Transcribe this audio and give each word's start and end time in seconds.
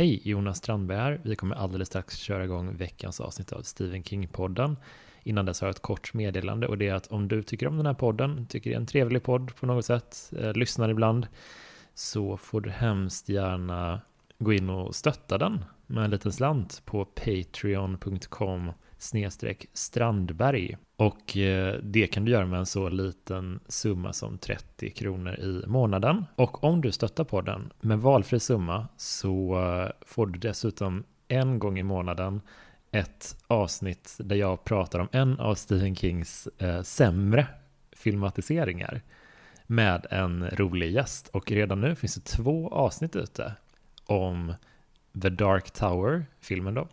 Hej, 0.00 0.20
Jonas 0.24 0.58
Strandberg 0.58 0.98
här. 0.98 1.20
Vi 1.24 1.36
kommer 1.36 1.56
alldeles 1.56 1.88
strax 1.88 2.16
köra 2.16 2.44
igång 2.44 2.76
veckans 2.76 3.20
avsnitt 3.20 3.52
av 3.52 3.62
Stephen 3.62 4.02
King-podden. 4.02 4.76
Innan 5.22 5.44
dess 5.44 5.60
har 5.60 5.68
jag 5.68 5.74
ett 5.74 5.82
kort 5.82 6.14
meddelande 6.14 6.66
och 6.66 6.78
det 6.78 6.88
är 6.88 6.94
att 6.94 7.06
om 7.06 7.28
du 7.28 7.42
tycker 7.42 7.66
om 7.66 7.76
den 7.76 7.86
här 7.86 7.94
podden, 7.94 8.46
tycker 8.46 8.70
det 8.70 8.74
är 8.74 8.80
en 8.80 8.86
trevlig 8.86 9.22
podd 9.22 9.56
på 9.56 9.66
något 9.66 9.84
sätt, 9.84 10.32
eh, 10.38 10.52
lyssnar 10.52 10.88
ibland, 10.88 11.26
så 11.94 12.36
får 12.36 12.60
du 12.60 12.70
hemskt 12.70 13.28
gärna 13.28 14.00
gå 14.38 14.52
in 14.52 14.70
och 14.70 14.94
stötta 14.94 15.38
den 15.38 15.64
med 15.86 16.04
en 16.04 16.10
liten 16.10 16.32
slant 16.32 16.82
på 16.84 17.04
patreon.com 17.04 18.72
snedstreck 18.98 19.66
Strandberg. 19.72 20.76
Och 21.00 21.36
eh, 21.36 21.74
det 21.82 22.06
kan 22.06 22.24
du 22.24 22.32
göra 22.32 22.46
med 22.46 22.58
en 22.58 22.66
så 22.66 22.88
liten 22.88 23.60
summa 23.68 24.12
som 24.12 24.38
30 24.38 24.90
kronor 24.90 25.34
i 25.34 25.66
månaden. 25.66 26.26
Och 26.36 26.64
om 26.64 26.80
du 26.80 26.92
stöttar 26.92 27.24
podden 27.24 27.72
med 27.80 27.98
valfri 27.98 28.40
summa 28.40 28.88
så 28.96 29.60
eh, 29.62 29.90
får 30.06 30.26
du 30.26 30.38
dessutom 30.38 31.04
en 31.28 31.58
gång 31.58 31.78
i 31.78 31.82
månaden 31.82 32.40
ett 32.90 33.36
avsnitt 33.46 34.16
där 34.18 34.36
jag 34.36 34.64
pratar 34.64 34.98
om 34.98 35.08
en 35.12 35.40
av 35.40 35.54
Stephen 35.54 35.96
Kings 35.96 36.48
eh, 36.58 36.82
sämre 36.82 37.46
filmatiseringar 37.92 39.02
med 39.66 40.06
en 40.10 40.50
rolig 40.50 40.92
gäst. 40.92 41.28
Och 41.28 41.50
redan 41.50 41.80
nu 41.80 41.94
finns 41.94 42.14
det 42.14 42.24
två 42.36 42.68
avsnitt 42.68 43.16
ute 43.16 43.52
om 44.06 44.54
The 45.22 45.28
Dark 45.28 45.70
Tower, 45.70 46.26
filmen 46.40 46.74
då, 46.74 46.88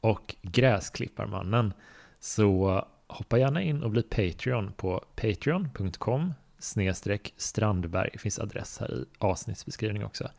och 0.00 0.34
Gräsklipparmannen. 0.42 1.72
Så 2.20 2.84
hoppa 3.10 3.38
gärna 3.38 3.62
in 3.62 3.82
och 3.82 3.90
bli 3.90 4.02
Patreon 4.02 4.72
på 4.72 5.04
patreon.com 5.16 6.34
snedstreck 6.58 7.34
Strandberg. 7.36 8.10
Det 8.12 8.18
finns 8.18 8.38
adress 8.38 8.78
här 8.78 8.94
i 8.94 9.04
avsnittsbeskrivningen 9.18 10.06
också. 10.06 10.30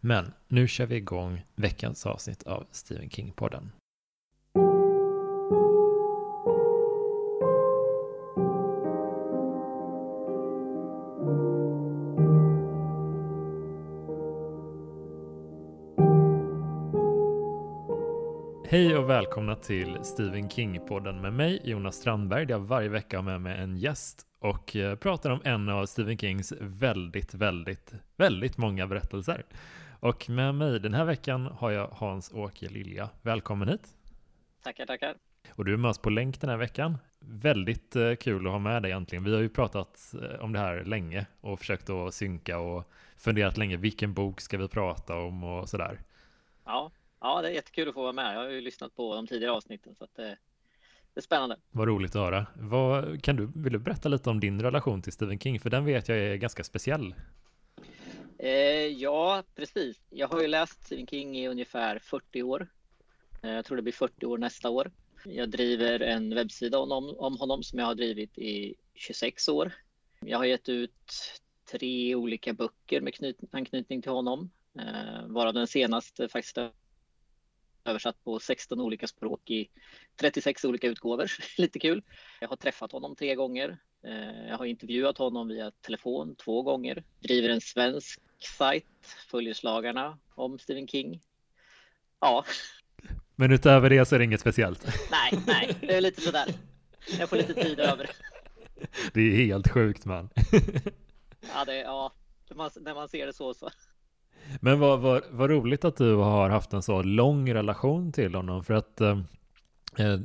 Men 0.00 0.32
nu 0.48 0.68
kör 0.68 0.86
vi 0.86 0.96
igång 0.96 1.46
veckans 1.54 2.06
avsnitt 2.06 2.42
av 2.42 2.66
Stephen 2.70 3.08
King-podden. 3.10 3.68
Hej 18.70 18.96
och 18.96 19.10
välkomna 19.10 19.56
till 19.56 20.04
Stephen 20.04 20.48
King-podden 20.48 21.20
med 21.20 21.32
mig, 21.32 21.60
Jonas 21.64 21.96
Strandberg, 21.96 22.46
där 22.46 22.54
jag 22.54 22.60
varje 22.60 22.88
vecka 22.88 23.18
har 23.18 23.22
med 23.22 23.40
mig 23.40 23.58
en 23.58 23.76
gäst 23.76 24.26
och 24.38 24.76
eh, 24.76 24.96
pratar 24.96 25.30
om 25.30 25.40
en 25.44 25.68
av 25.68 25.86
Stephen 25.86 26.18
Kings 26.18 26.52
väldigt, 26.60 27.34
väldigt, 27.34 27.94
väldigt 28.16 28.58
många 28.58 28.86
berättelser. 28.86 29.44
Och 30.00 30.30
med 30.30 30.54
mig 30.54 30.80
den 30.80 30.94
här 30.94 31.04
veckan 31.04 31.46
har 31.46 31.70
jag 31.70 31.88
Hans-Åke 31.88 32.68
Lilja. 32.68 33.08
Välkommen 33.22 33.68
hit! 33.68 33.88
Tackar, 34.62 34.86
tackar! 34.86 35.14
Och 35.50 35.64
du 35.64 35.72
är 35.72 35.76
med 35.76 35.88
oss 35.88 35.98
på 35.98 36.10
länk 36.10 36.40
den 36.40 36.50
här 36.50 36.56
veckan. 36.56 36.98
Väldigt 37.20 37.96
eh, 37.96 38.14
kul 38.14 38.46
att 38.46 38.52
ha 38.52 38.58
med 38.58 38.82
dig 38.82 38.90
egentligen. 38.90 39.24
Vi 39.24 39.34
har 39.34 39.40
ju 39.40 39.48
pratat 39.48 40.14
eh, 40.22 40.44
om 40.44 40.52
det 40.52 40.58
här 40.58 40.84
länge 40.84 41.26
och 41.40 41.58
försökt 41.58 41.90
att 41.90 42.14
synka 42.14 42.58
och 42.58 42.90
funderat 43.16 43.56
länge. 43.56 43.76
Vilken 43.76 44.14
bok 44.14 44.40
ska 44.40 44.58
vi 44.58 44.68
prata 44.68 45.16
om 45.16 45.44
och 45.44 45.68
sådär. 45.68 46.00
Ja, 46.64 46.90
Ja, 47.20 47.42
det 47.42 47.48
är 47.48 47.52
jättekul 47.52 47.88
att 47.88 47.94
få 47.94 48.02
vara 48.02 48.12
med. 48.12 48.34
Jag 48.34 48.40
har 48.40 48.50
ju 48.50 48.60
lyssnat 48.60 48.96
på 48.96 49.14
de 49.14 49.26
tidigare 49.26 49.52
avsnitten 49.52 49.94
så 49.94 50.04
att 50.04 50.14
det, 50.14 50.38
det 51.14 51.20
är 51.20 51.22
spännande. 51.22 51.56
Vad 51.70 51.88
roligt 51.88 52.16
att 52.16 52.22
höra. 52.22 52.46
Vad, 52.56 53.22
kan 53.22 53.36
du, 53.36 53.50
vill 53.54 53.72
du 53.72 53.78
berätta 53.78 54.08
lite 54.08 54.30
om 54.30 54.40
din 54.40 54.62
relation 54.62 55.02
till 55.02 55.12
Stephen 55.12 55.38
King? 55.38 55.60
För 55.60 55.70
den 55.70 55.84
vet 55.84 56.08
jag 56.08 56.18
är 56.18 56.36
ganska 56.36 56.64
speciell. 56.64 57.14
Eh, 58.38 58.86
ja, 58.86 59.42
precis. 59.56 60.00
Jag 60.10 60.28
har 60.28 60.40
ju 60.40 60.48
läst 60.48 60.84
Stephen 60.84 61.06
King 61.06 61.38
i 61.38 61.48
ungefär 61.48 61.98
40 61.98 62.42
år. 62.42 62.68
Eh, 63.42 63.50
jag 63.50 63.64
tror 63.64 63.76
det 63.76 63.82
blir 63.82 63.92
40 63.92 64.26
år 64.26 64.38
nästa 64.38 64.70
år. 64.70 64.90
Jag 65.24 65.50
driver 65.50 66.00
en 66.00 66.34
webbsida 66.34 66.78
om, 66.78 67.14
om 67.18 67.36
honom 67.36 67.62
som 67.62 67.78
jag 67.78 67.86
har 67.86 67.94
drivit 67.94 68.38
i 68.38 68.74
26 68.94 69.48
år. 69.48 69.72
Jag 70.20 70.38
har 70.38 70.44
gett 70.44 70.68
ut 70.68 71.12
tre 71.70 72.14
olika 72.14 72.52
böcker 72.52 73.00
med 73.00 73.14
knyt, 73.14 73.38
anknytning 73.52 74.02
till 74.02 74.12
honom, 74.12 74.50
eh, 74.78 75.26
varav 75.26 75.54
den 75.54 75.66
senaste 75.66 76.28
faktiskt 76.28 76.58
översatt 77.84 78.24
på 78.24 78.40
16 78.40 78.80
olika 78.80 79.06
språk 79.06 79.50
i 79.50 79.68
36 80.20 80.64
olika 80.64 80.86
utgåvor. 80.86 81.30
Lite 81.56 81.78
kul. 81.78 82.02
Jag 82.40 82.48
har 82.48 82.56
träffat 82.56 82.92
honom 82.92 83.16
tre 83.16 83.34
gånger. 83.34 83.78
Eh, 84.06 84.48
jag 84.48 84.58
har 84.58 84.64
intervjuat 84.64 85.18
honom 85.18 85.48
via 85.48 85.70
telefon 85.70 86.36
två 86.36 86.62
gånger. 86.62 87.04
Driver 87.20 87.48
en 87.48 87.60
svensk 87.60 88.20
sajt, 88.58 89.16
Följeslagarna, 89.30 90.18
om 90.34 90.58
Stephen 90.58 90.88
King. 90.88 91.20
Ja. 92.20 92.44
Men 93.36 93.52
utöver 93.52 93.90
det 93.90 94.06
så 94.06 94.14
är 94.14 94.18
det 94.18 94.24
inget 94.24 94.40
speciellt? 94.40 94.86
Nej, 95.10 95.42
nej, 95.46 95.76
det 95.80 95.94
är 95.94 96.00
lite 96.00 96.20
sådär. 96.20 96.54
Jag 97.18 97.28
får 97.28 97.36
lite 97.36 97.54
tid 97.54 97.80
över. 97.80 98.10
Det 99.12 99.20
är 99.20 99.46
helt 99.46 99.68
sjukt 99.68 100.04
man. 100.04 100.30
Ja, 101.54 101.64
det, 101.64 101.76
ja 101.76 102.12
när 102.54 102.94
man 102.94 103.08
ser 103.08 103.26
det 103.26 103.32
så 103.32 103.54
så. 103.54 103.70
Men 104.60 104.80
vad, 104.80 105.00
vad, 105.00 105.22
vad 105.30 105.50
roligt 105.50 105.84
att 105.84 105.96
du 105.96 106.14
har 106.14 106.50
haft 106.50 106.72
en 106.72 106.82
så 106.82 107.02
lång 107.02 107.54
relation 107.54 108.12
till 108.12 108.34
honom 108.34 108.64
för 108.64 108.74
att 108.74 109.00
eh, 109.00 109.18
eh, 109.98 110.20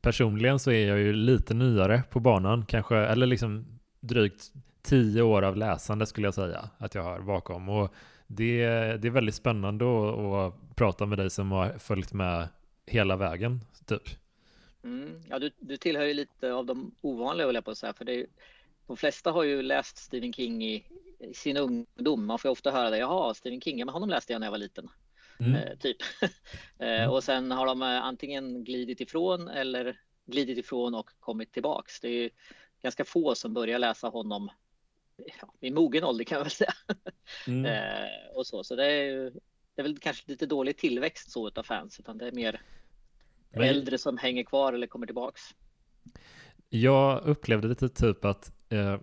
personligen 0.00 0.58
så 0.58 0.70
är 0.70 0.88
jag 0.88 0.98
ju 0.98 1.12
lite 1.12 1.54
nyare 1.54 2.02
på 2.10 2.20
banan 2.20 2.66
kanske, 2.66 2.96
eller 2.96 3.26
liksom 3.26 3.78
drygt 4.00 4.52
tio 4.82 5.22
år 5.22 5.42
av 5.42 5.56
läsande 5.56 6.06
skulle 6.06 6.26
jag 6.26 6.34
säga 6.34 6.70
att 6.78 6.94
jag 6.94 7.02
har 7.02 7.20
bakom 7.20 7.68
och 7.68 7.94
det, 8.26 8.66
det 8.96 9.08
är 9.08 9.10
väldigt 9.10 9.34
spännande 9.34 9.84
att, 9.84 10.18
att 10.18 10.76
prata 10.76 11.06
med 11.06 11.18
dig 11.18 11.30
som 11.30 11.52
har 11.52 11.78
följt 11.78 12.12
med 12.12 12.48
hela 12.86 13.16
vägen 13.16 13.60
typ. 13.86 14.02
Mm, 14.84 15.22
ja, 15.28 15.38
du, 15.38 15.50
du 15.58 15.76
tillhör 15.76 16.04
ju 16.04 16.14
lite 16.14 16.52
av 16.52 16.66
de 16.66 16.94
ovanliga, 17.00 17.46
vill 17.46 17.54
jag 17.54 17.64
på 17.64 17.70
att 17.70 17.78
säga, 17.78 17.92
för 17.92 18.04
det 18.04 18.14
är, 18.20 18.26
de 18.86 18.96
flesta 18.96 19.30
har 19.30 19.42
ju 19.42 19.62
läst 19.62 19.96
Stephen 19.96 20.32
King 20.32 20.64
i 20.64 20.84
sin 21.34 21.56
ungdom. 21.56 22.26
Man 22.26 22.38
får 22.38 22.48
ofta 22.48 22.70
höra 22.70 22.90
det. 22.90 22.98
Jaha, 22.98 23.34
Stephen 23.34 23.60
King, 23.60 23.78
men 23.78 23.88
honom 23.88 24.08
läste 24.08 24.32
jag 24.32 24.40
när 24.40 24.46
jag 24.46 24.52
var 24.52 24.58
liten. 24.58 24.88
Mm. 25.40 25.54
Eh, 25.54 25.78
typ. 25.78 25.96
eh, 26.22 26.30
mm. 26.78 27.10
och 27.10 27.24
sen 27.24 27.50
har 27.50 27.66
de 27.66 27.82
eh, 27.82 27.88
antingen 27.88 28.64
glidit 28.64 29.00
ifrån 29.00 29.48
eller 29.48 30.00
glidit 30.26 30.58
ifrån 30.58 30.94
och 30.94 31.10
kommit 31.20 31.52
tillbaks. 31.52 32.00
Det 32.00 32.08
är 32.08 32.30
ganska 32.82 33.04
få 33.04 33.34
som 33.34 33.54
börjar 33.54 33.78
läsa 33.78 34.08
honom 34.08 34.50
ja, 35.16 35.54
i 35.60 35.70
mogen 35.70 36.04
ålder 36.04 36.24
kan 36.24 36.36
jag 36.36 36.44
väl 36.44 36.50
säga. 36.50 36.74
Mm. 37.46 37.64
eh, 37.64 38.36
och 38.36 38.46
så, 38.46 38.64
så 38.64 38.76
det 38.76 38.86
är, 38.86 39.32
det 39.74 39.82
är 39.82 39.82
väl 39.82 39.98
kanske 39.98 40.30
lite 40.30 40.46
dålig 40.46 40.76
tillväxt 40.76 41.30
så 41.30 41.50
av 41.50 41.62
fans, 41.62 42.00
utan 42.00 42.18
det 42.18 42.26
är 42.26 42.32
mer 42.32 42.60
men... 43.50 43.62
äldre 43.62 43.98
som 43.98 44.18
hänger 44.18 44.42
kvar 44.44 44.72
eller 44.72 44.86
kommer 44.86 45.06
tillbaks. 45.06 45.42
Jag 46.68 47.24
upplevde 47.24 47.68
lite 47.68 47.88
typ 47.88 48.24
att 48.24 48.52
eh, 48.68 48.98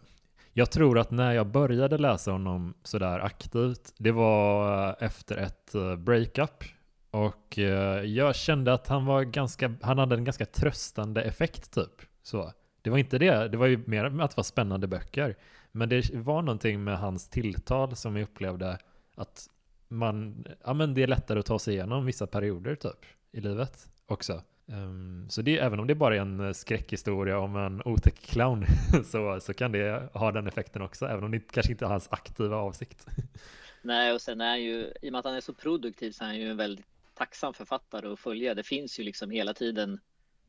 jag 0.53 0.71
tror 0.71 0.99
att 0.99 1.11
när 1.11 1.33
jag 1.33 1.47
började 1.47 1.97
läsa 1.97 2.31
honom 2.31 2.73
sådär 2.83 3.19
aktivt, 3.19 3.93
det 3.97 4.11
var 4.11 4.87
eh, 4.89 4.95
efter 4.99 5.37
ett 5.37 5.75
eh, 5.75 5.95
breakup. 5.95 6.63
Och 7.11 7.59
eh, 7.59 8.03
jag 8.03 8.35
kände 8.35 8.73
att 8.73 8.87
han 8.87 9.05
var 9.05 9.23
ganska, 9.23 9.75
han 9.81 9.97
hade 9.97 10.15
en 10.15 10.23
ganska 10.23 10.45
tröstande 10.45 11.21
effekt 11.21 11.73
typ. 11.73 12.01
Så. 12.23 12.53
Det 12.81 12.89
var 12.89 12.97
inte 12.97 13.17
det, 13.17 13.47
det 13.47 13.57
var 13.57 13.67
ju 13.67 13.83
mer 13.85 14.05
att 14.05 14.31
det 14.31 14.37
var 14.37 14.43
spännande 14.43 14.87
böcker. 14.87 15.35
Men 15.71 15.89
det 15.89 16.13
var 16.13 16.41
någonting 16.41 16.83
med 16.83 16.97
hans 16.97 17.29
tilltal 17.29 17.95
som 17.95 18.15
jag 18.15 18.23
upplevde 18.23 18.77
att 19.15 19.47
man, 19.87 20.45
ja 20.63 20.73
men 20.73 20.93
det 20.93 21.03
är 21.03 21.07
lättare 21.07 21.39
att 21.39 21.45
ta 21.45 21.59
sig 21.59 21.73
igenom 21.73 22.05
vissa 22.05 22.27
perioder 22.27 22.75
typ 22.75 23.05
i 23.31 23.41
livet 23.41 23.89
också. 24.05 24.41
Um, 24.65 25.29
så 25.29 25.41
det, 25.41 25.57
även 25.57 25.79
om 25.79 25.87
det 25.87 25.95
bara 25.95 26.15
är 26.15 26.19
en 26.19 26.39
eh, 26.39 26.53
skräckhistoria 26.53 27.39
om 27.39 27.55
en 27.55 27.81
otäck 27.85 28.19
clown 28.21 28.65
så, 29.05 29.39
så 29.39 29.53
kan 29.53 29.71
det 29.71 30.09
ha 30.13 30.31
den 30.31 30.47
effekten 30.47 30.81
också, 30.81 31.05
även 31.05 31.23
om 31.23 31.31
det 31.31 31.51
kanske 31.51 31.71
inte 31.71 31.85
är 31.85 31.89
hans 31.89 32.07
aktiva 32.11 32.57
avsikt. 32.57 33.07
Nej, 33.81 34.13
och 34.13 34.21
sen 34.21 34.41
är 34.41 34.55
ju, 34.55 34.93
i 35.01 35.07
och 35.07 35.11
med 35.11 35.19
att 35.19 35.25
han 35.25 35.35
är 35.35 35.41
så 35.41 35.53
produktiv 35.53 36.11
så 36.11 36.23
är 36.23 36.27
han 36.27 36.39
ju 36.39 36.49
en 36.49 36.57
väldigt 36.57 36.85
tacksam 37.13 37.53
författare 37.53 38.07
att 38.13 38.19
följa. 38.19 38.53
Det 38.53 38.63
finns 38.63 38.99
ju 38.99 39.03
liksom 39.03 39.31
hela 39.31 39.53
tiden 39.53 39.99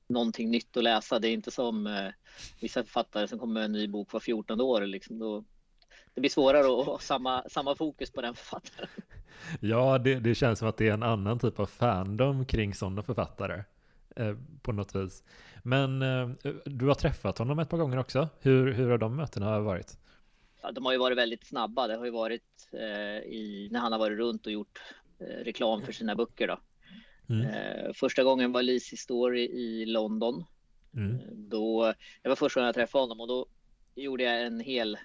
någonting 0.07 0.51
nytt 0.51 0.77
att 0.77 0.83
läsa. 0.83 1.19
Det 1.19 1.29
är 1.29 1.33
inte 1.33 1.51
som 1.51 1.87
eh, 1.87 2.09
vissa 2.61 2.85
författare 2.85 3.29
som 3.29 3.39
kommer 3.39 3.55
med 3.55 3.65
en 3.65 3.73
ny 3.73 3.89
bok 3.89 4.13
var 4.13 4.21
14 4.21 4.61
år. 4.61 4.81
Liksom 4.81 5.19
då, 5.19 5.45
det 6.15 6.21
blir 6.21 6.31
svårare 6.31 6.81
att 6.81 6.87
ha 6.87 6.99
samma, 6.99 7.45
samma 7.49 7.77
fokus 7.77 8.11
på 8.11 8.21
den 8.21 8.35
författaren. 8.35 8.89
Ja, 9.61 9.99
det, 9.99 10.15
det 10.15 10.35
känns 10.35 10.59
som 10.59 10.69
att 10.69 10.77
det 10.77 10.89
är 10.89 10.93
en 10.93 11.03
annan 11.03 11.39
typ 11.39 11.59
av 11.59 11.67
fandom 11.67 12.47
kring 12.47 12.75
sådana 12.75 13.03
författare. 13.03 13.63
Eh, 14.17 14.37
på 14.63 14.73
något 14.73 14.95
vis. 14.95 15.25
Men 15.63 16.03
eh, 16.03 16.29
du 16.65 16.87
har 16.87 16.95
träffat 16.95 17.39
honom 17.39 17.59
ett 17.59 17.69
par 17.69 17.79
gånger 17.79 17.99
också. 17.99 18.29
Hur, 18.41 18.73
hur 18.73 18.91
har 18.91 18.99
de 18.99 19.17
mötena 19.17 19.61
varit? 19.61 19.99
Ja, 20.63 20.73
de 20.73 20.85
har 20.85 20.93
ju 20.93 20.99
varit 20.99 21.19
väldigt 21.19 21.47
snabba. 21.47 21.87
Det 21.87 21.97
har 21.97 22.05
ju 22.05 22.11
varit 22.11 22.69
eh, 22.73 23.19
i, 23.33 23.69
när 23.73 23.81
han 23.81 23.93
har 23.93 23.99
varit 23.99 24.19
runt 24.19 24.47
och 24.47 24.53
gjort 24.53 24.83
eh, 25.19 25.45
reklam 25.45 25.83
för 25.83 25.93
sina 25.93 26.15
böcker. 26.15 26.49
Då. 26.49 26.61
Mm. 27.35 27.47
Eh, 27.47 27.93
första 27.95 28.25
gången 28.25 28.53
var 28.53 28.63
Lizzie 28.63 28.99
Story 28.99 29.43
i 29.45 29.87
London. 29.87 30.45
Mm. 30.97 31.19
Då, 31.33 31.95
det 32.23 32.29
var 32.29 32.37
första 32.37 32.61
gången 32.61 32.67
jag 32.67 32.75
träffade 32.75 33.03
honom 33.03 33.21
och 33.21 33.29
då 33.29 33.47
gjorde 33.95 34.25
jag 34.25 34.43
en 34.43 34.61
hel 34.61 34.99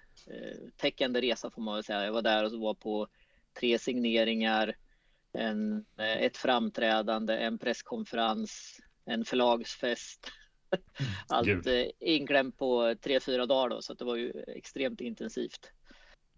täckande 0.78 1.22
resa 1.22 1.52
får 1.52 1.62
man 1.62 1.76
väl 1.76 1.84
säga. 1.84 2.06
Jag 2.06 2.12
var 2.12 2.22
där 2.22 2.46
och 2.46 2.60
var 2.60 2.74
på 2.74 3.08
tre 3.60 3.80
signeringar, 3.80 4.76
en, 5.34 5.86
ett 5.98 6.38
framträdande, 6.38 7.38
en 7.38 7.58
presskonferens, 7.58 8.80
en 9.10 9.26
förlagsfest. 9.26 10.32
Allt 11.28 11.48
Gud. 11.48 11.68
eh, 11.68 11.86
inklämt 12.00 12.58
på 12.58 12.96
tre, 13.02 13.20
fyra 13.20 13.46
dagar 13.46 13.70
då, 13.70 13.82
så 13.82 13.94
det 13.94 14.06
var 14.06 14.16
ju 14.16 14.44
extremt 14.48 15.02
intensivt. 15.02 15.72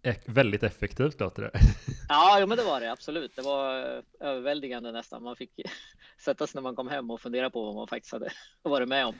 E- 0.02 0.20
väldigt 0.26 0.62
effektivt 0.62 1.20
låter 1.20 1.42
det. 1.42 1.50
Ja, 2.08 2.40
jo, 2.40 2.46
men 2.46 2.58
det 2.58 2.64
var 2.64 2.80
det 2.80 2.92
absolut. 2.92 3.36
Det 3.36 3.42
var 3.42 3.96
eh, 3.96 4.02
överväldigande 4.20 4.92
nästan. 4.92 5.22
Man 5.22 5.36
fick 5.36 5.50
sätta 6.24 6.46
sig 6.46 6.58
när 6.58 6.62
man 6.62 6.76
kom 6.76 6.88
hem 6.88 7.10
och 7.10 7.20
fundera 7.20 7.50
på 7.50 7.64
vad 7.64 7.74
man 7.74 7.88
faktiskt 7.88 8.12
hade 8.12 8.30
varit 8.62 8.88
med 8.88 9.06
om. 9.06 9.14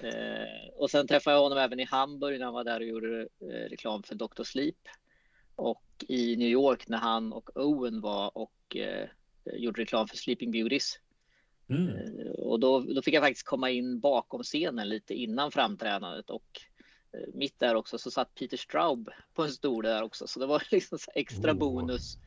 Eh, 0.00 0.68
och 0.76 0.90
sen 0.90 1.06
träffade 1.06 1.36
jag 1.36 1.42
honom 1.42 1.58
även 1.58 1.80
i 1.80 1.84
Hamburg 1.84 2.38
när 2.38 2.44
han 2.44 2.54
var 2.54 2.64
där 2.64 2.80
och 2.80 2.86
gjorde 2.86 3.20
eh, 3.20 3.70
reklam 3.70 4.02
för 4.02 4.14
Dr. 4.14 4.42
Sleep. 4.42 4.76
Och 5.56 6.04
i 6.08 6.36
New 6.36 6.48
York 6.48 6.88
när 6.88 6.98
han 6.98 7.32
och 7.32 7.50
Owen 7.56 8.00
var 8.00 8.38
och 8.38 8.76
eh, 8.76 9.08
gjorde 9.44 9.82
reklam 9.82 10.08
för 10.08 10.16
Sleeping 10.16 10.50
Beauties. 10.50 10.98
Mm. 11.68 11.88
Eh, 11.88 12.26
Och 12.32 12.60
då, 12.60 12.80
då 12.80 13.02
fick 13.02 13.14
jag 13.14 13.22
faktiskt 13.22 13.46
komma 13.46 13.70
in 13.70 14.00
bakom 14.00 14.42
scenen 14.42 14.88
lite 14.88 15.14
innan 15.14 15.50
framträdandet 15.50 16.30
och 16.30 16.60
eh, 17.12 17.20
mitt 17.34 17.60
där 17.60 17.74
också 17.74 17.98
så 17.98 18.10
satt 18.10 18.34
Peter 18.34 18.56
Straub 18.56 19.08
på 19.34 19.42
en 19.42 19.50
stol 19.50 19.84
där 19.84 20.02
också 20.02 20.26
så 20.26 20.40
det 20.40 20.46
var 20.46 20.62
liksom 20.70 20.98
så 20.98 21.10
extra 21.14 21.52
Oh. 21.52 21.58
bonus. 21.58 22.18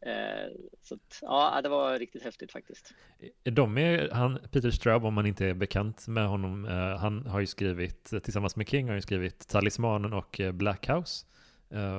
Eh, 0.00 0.52
Så 0.82 0.94
att, 0.94 1.18
ja, 1.22 1.60
det 1.62 1.68
var 1.68 1.98
riktigt 1.98 2.22
häftigt 2.22 2.52
faktiskt. 2.52 2.94
De 3.42 3.78
är, 3.78 4.08
han, 4.12 4.38
Peter 4.52 4.70
Straub, 4.70 5.04
om 5.04 5.14
man 5.14 5.26
inte 5.26 5.46
är 5.46 5.54
bekant 5.54 6.08
med 6.08 6.28
honom, 6.28 6.64
han 7.00 7.26
har 7.26 7.40
ju 7.40 7.46
skrivit, 7.46 8.12
tillsammans 8.22 8.56
med 8.56 8.68
King, 8.68 8.88
har 8.88 8.94
ju 8.94 9.00
skrivit 9.02 9.48
Talismanen 9.48 10.12
och 10.12 10.40
Black 10.52 10.88
House. 10.88 11.26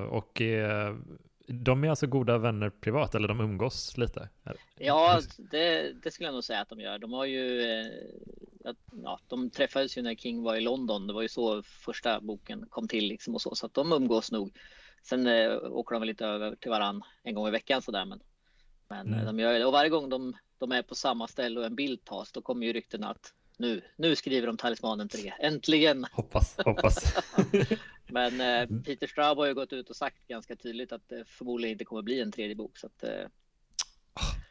Och 0.10 0.42
eh, 0.42 0.96
de 1.48 1.84
är 1.84 1.90
alltså 1.90 2.08
goda 2.08 2.38
vänner 2.38 2.70
privat, 2.70 3.16
eller 3.16 3.28
de 3.28 3.40
umgås 3.42 3.98
lite? 3.98 4.30
Ja, 4.78 5.20
det, 5.38 5.94
det 6.04 6.12
skulle 6.12 6.28
jag 6.28 6.34
nog 6.34 6.44
säga 6.44 6.62
att 6.62 6.70
de 6.70 6.80
gör. 6.80 7.00
De 7.00 7.14
har 7.14 7.26
ju, 7.26 7.62
eh, 7.62 7.88
ja, 9.04 9.20
de 9.28 9.50
träffades 9.50 9.98
ju 9.98 10.02
när 10.02 10.16
King 10.16 10.44
var 10.44 10.56
i 10.56 10.62
London. 10.62 11.08
Det 11.08 11.14
var 11.14 11.22
ju 11.22 11.30
så 11.30 11.64
första 11.64 12.22
boken 12.22 12.66
kom 12.70 12.88
till 12.88 13.08
liksom 13.08 13.36
och 13.36 13.42
så, 13.42 13.56
så 13.56 13.66
att 13.66 13.74
de 13.74 13.92
umgås 13.92 14.32
nog. 14.32 14.58
Sen 15.04 15.28
eh, 15.28 15.52
åker 15.64 15.94
de 15.96 16.00
väl 16.00 16.08
lite 16.08 16.26
över 16.26 16.56
till 16.56 16.72
varann 16.72 17.02
en 17.24 17.36
gång 17.36 17.48
i 17.48 17.52
veckan 17.52 17.82
så 17.82 17.92
där, 17.92 18.06
men, 18.06 18.20
men 18.90 19.08
Mm. 19.14 19.26
de 19.26 19.40
gör 19.40 19.54
det. 19.60 19.66
Och 19.66 19.72
varje 19.72 19.90
gång 19.90 20.10
de, 20.10 20.34
de 20.58 20.72
är 20.72 20.82
på 20.82 20.96
samma 20.96 21.28
ställe 21.28 21.60
och 21.60 21.66
en 21.66 21.76
bild 21.76 22.06
tas, 22.06 22.32
då 22.32 22.42
kommer 22.42 22.66
ju 22.66 22.74
ryktena 22.74 23.10
att 23.10 23.34
nu, 23.58 23.82
nu 23.96 24.16
skriver 24.16 24.48
de 24.48 24.58
Talismanen 24.58 25.10
3. 25.10 25.34
Äntligen! 25.40 26.06
Hoppas, 26.12 26.58
hoppas. 26.58 27.14
Men 28.08 28.42
eh, 28.42 28.82
Peter 28.86 29.08
Straub 29.08 29.38
har 29.38 29.46
ju 29.46 29.54
gått 29.54 29.74
ut 29.74 29.90
och 29.90 29.96
sagt 29.96 30.28
ganska 30.28 30.56
tydligt 30.56 30.92
att 30.92 31.10
det 31.10 31.24
förmodligen 31.28 31.72
inte 31.72 31.86
kommer 31.86 32.02
bli 32.02 32.22
en 32.22 32.32
tredje 32.32 32.56
bok. 32.56 32.78
Så 32.78 32.88
att, 32.88 33.04
eh, 33.04 33.28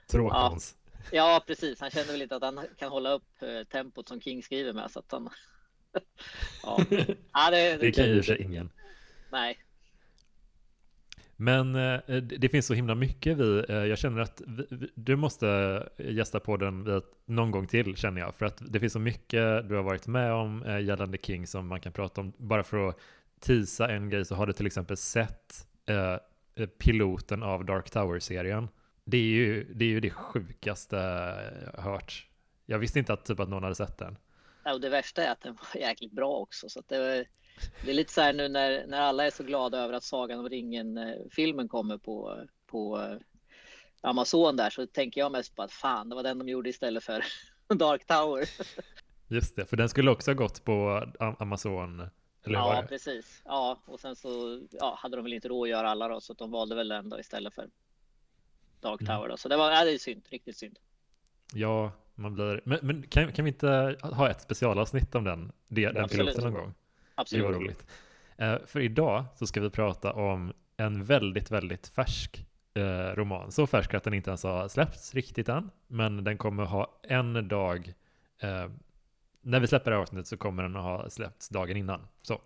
Tråkmåns. 0.06 0.76
Ja, 1.12 1.44
precis. 1.46 1.80
Han 1.80 1.90
känner 1.90 2.12
väl 2.12 2.22
inte 2.22 2.36
att 2.36 2.42
han 2.42 2.66
kan 2.76 2.92
hålla 2.92 3.12
upp 3.12 3.42
eh, 3.42 3.62
tempot 3.62 4.08
som 4.08 4.20
King 4.20 4.42
skriver 4.42 4.72
med 4.72 4.90
så 4.90 4.98
att 4.98 5.12
han. 5.12 5.28
ja, 6.62 6.84
ja 7.32 7.50
det, 7.50 7.76
Det 7.76 7.92
kan 7.92 8.06
ju 8.06 8.22
sig 8.22 8.42
ingen. 8.42 8.70
Nej, 9.32 9.58
men 11.36 11.74
eh, 11.74 12.00
eh 12.06 12.22
det, 12.22 12.48
finns 12.48 12.66
så 12.66 12.74
himla 12.74 12.94
mycket 12.94 13.38
vi, 13.38 13.64
eh, 13.68 13.76
jag 13.76 13.98
känner 13.98 14.20
att 14.20 14.42
vi, 14.46 14.66
vi, 14.70 14.90
du 14.94 15.16
måste 15.16 15.48
eh, 15.96 16.14
gästa 16.14 16.40
på 16.40 16.56
den 16.56 17.02
någon 17.24 17.50
gång 17.50 17.66
till 17.66 17.96
känner 17.96 18.20
jag. 18.20 18.34
För 18.34 18.46
att 18.46 18.62
det 18.72 18.80
finns 18.80 18.92
så 18.92 18.98
mycket 18.98 19.68
du 19.68 19.74
har 19.74 19.82
varit 19.82 20.06
med 20.06 20.32
om 20.32 20.62
eh, 20.62 20.80
gällande 20.80 21.18
King 21.18 21.46
som 21.46 21.66
man 21.66 21.80
kan 21.80 21.92
prata 21.92 22.20
om. 22.20 22.32
Bara 22.36 22.62
för 22.62 22.88
att 22.88 23.00
tisa 23.40 23.88
en 23.88 24.10
grej 24.10 24.24
så 24.24 24.34
har 24.34 24.46
du 24.46 24.52
till 24.52 24.66
exempel 24.66 24.96
sett 24.96 25.66
eh, 25.86 26.18
eh, 26.54 26.66
piloten 26.78 27.42
av 27.42 27.64
Dark 27.64 27.90
Tower-serien. 27.90 28.68
Det 29.04 29.16
är 29.16 29.22
ju 29.22 29.64
det, 29.74 29.84
är 29.84 29.88
ju 29.88 30.00
det 30.00 30.10
sjukaste 30.10 30.96
jag 30.96 31.82
har 31.82 31.92
hört. 31.92 32.26
Jag 32.66 32.78
visste 32.78 32.98
inte 32.98 33.12
att, 33.12 33.24
typ, 33.24 33.40
att 33.40 33.48
någon 33.48 33.62
hade 33.62 33.74
sett 33.74 33.98
den. 33.98 34.16
Ja, 34.64 34.72
och 34.74 34.80
det 34.80 34.88
värsta 34.88 35.24
är 35.24 35.32
att 35.32 35.40
den 35.40 35.54
var 35.54 35.80
jäkligt 35.80 36.12
bra 36.12 36.32
också. 36.36 36.68
Så 36.68 36.78
att 36.80 36.88
det, 36.88 36.98
var- 36.98 37.24
det 37.84 37.90
är 37.90 37.94
lite 37.94 38.12
så 38.12 38.20
här 38.20 38.32
nu 38.32 38.48
när, 38.48 38.86
när 38.86 39.00
alla 39.00 39.26
är 39.26 39.30
så 39.30 39.42
glada 39.42 39.78
över 39.78 39.94
att 39.94 40.04
Sagan 40.04 40.38
om 40.38 40.48
ringen-filmen 40.48 41.68
kommer 41.68 41.98
på, 41.98 42.46
på 42.66 43.00
eh, 43.00 43.16
Amazon 44.00 44.56
där 44.56 44.70
så 44.70 44.86
tänker 44.86 45.20
jag 45.20 45.32
mest 45.32 45.56
på 45.56 45.62
att 45.62 45.72
fan, 45.72 46.08
det 46.08 46.14
var 46.14 46.22
den 46.22 46.38
de 46.38 46.48
gjorde 46.48 46.68
istället 46.68 47.04
för 47.04 47.24
Dark 47.74 48.06
Tower. 48.06 48.48
Just 49.28 49.56
det, 49.56 49.66
för 49.66 49.76
den 49.76 49.88
skulle 49.88 50.10
också 50.10 50.30
ha 50.30 50.36
gått 50.36 50.64
på 50.64 51.06
Amazon. 51.38 52.00
Eller 52.44 52.58
Ja, 52.58 52.84
precis. 52.88 53.42
Ja, 53.44 53.78
och 53.86 54.00
sen 54.00 54.16
så 54.16 54.60
ja, 54.70 54.98
hade 54.98 55.16
de 55.16 55.22
väl 55.22 55.32
inte 55.32 55.48
råd 55.48 55.62
att 55.62 55.70
göra 55.70 55.90
alla 55.90 56.08
då, 56.08 56.20
så 56.20 56.32
att 56.32 56.38
de 56.38 56.50
valde 56.50 56.74
väl 56.74 56.88
den 56.88 57.08
då 57.08 57.20
istället 57.20 57.54
för 57.54 57.68
Dark 58.80 59.00
Mm. 59.00 59.16
Tower. 59.16 59.28
Då. 59.28 59.36
Så 59.36 59.48
det 59.48 59.56
var, 59.56 59.70
ja, 59.70 59.84
det 59.84 59.94
är 59.94 59.98
synd, 59.98 60.22
riktigt 60.28 60.56
synd. 60.56 60.78
Ja, 61.52 61.92
man 62.14 62.34
blir... 62.34 62.60
Men, 62.64 62.78
men 62.82 63.02
kan, 63.02 63.32
kan 63.32 63.44
vi 63.44 63.48
inte 63.50 63.96
ha 64.02 64.30
ett 64.30 64.40
specialavsnitt 64.40 65.14
om 65.14 65.24
den, 65.24 65.52
det, 65.68 65.92
den 65.92 66.08
piloten 66.08 66.44
någon 66.44 66.54
gång? 66.54 66.74
Absolut. 67.16 67.46
Det 67.46 67.52
var 67.52 67.60
roligt. 67.60 67.86
Eh, 68.36 68.56
för 68.66 68.80
idag 68.80 69.24
så 69.34 69.46
ska 69.46 69.60
vi 69.60 69.70
prata 69.70 70.12
om 70.12 70.52
en 70.76 71.04
väldigt, 71.04 71.50
väldigt 71.50 71.88
färsk 71.88 72.46
eh, 72.74 73.14
roman. 73.14 73.52
Så 73.52 73.66
färsk 73.66 73.94
att 73.94 74.04
den 74.04 74.14
inte 74.14 74.30
ens 74.30 74.42
har 74.42 74.68
släppts 74.68 75.14
riktigt 75.14 75.48
än. 75.48 75.70
Men 75.86 76.24
den 76.24 76.38
kommer 76.38 76.64
ha 76.64 77.00
en 77.02 77.48
dag... 77.48 77.92
Eh, 78.38 78.68
när 79.40 79.60
vi 79.60 79.66
släpper 79.66 79.90
det 79.90 79.96
här 79.96 80.02
avsnittet 80.02 80.26
så 80.26 80.36
kommer 80.36 80.62
den 80.62 80.76
att 80.76 80.82
ha 80.82 81.10
släppts 81.10 81.48
dagen 81.48 81.76
innan. 81.76 82.00
Så. 82.22 82.40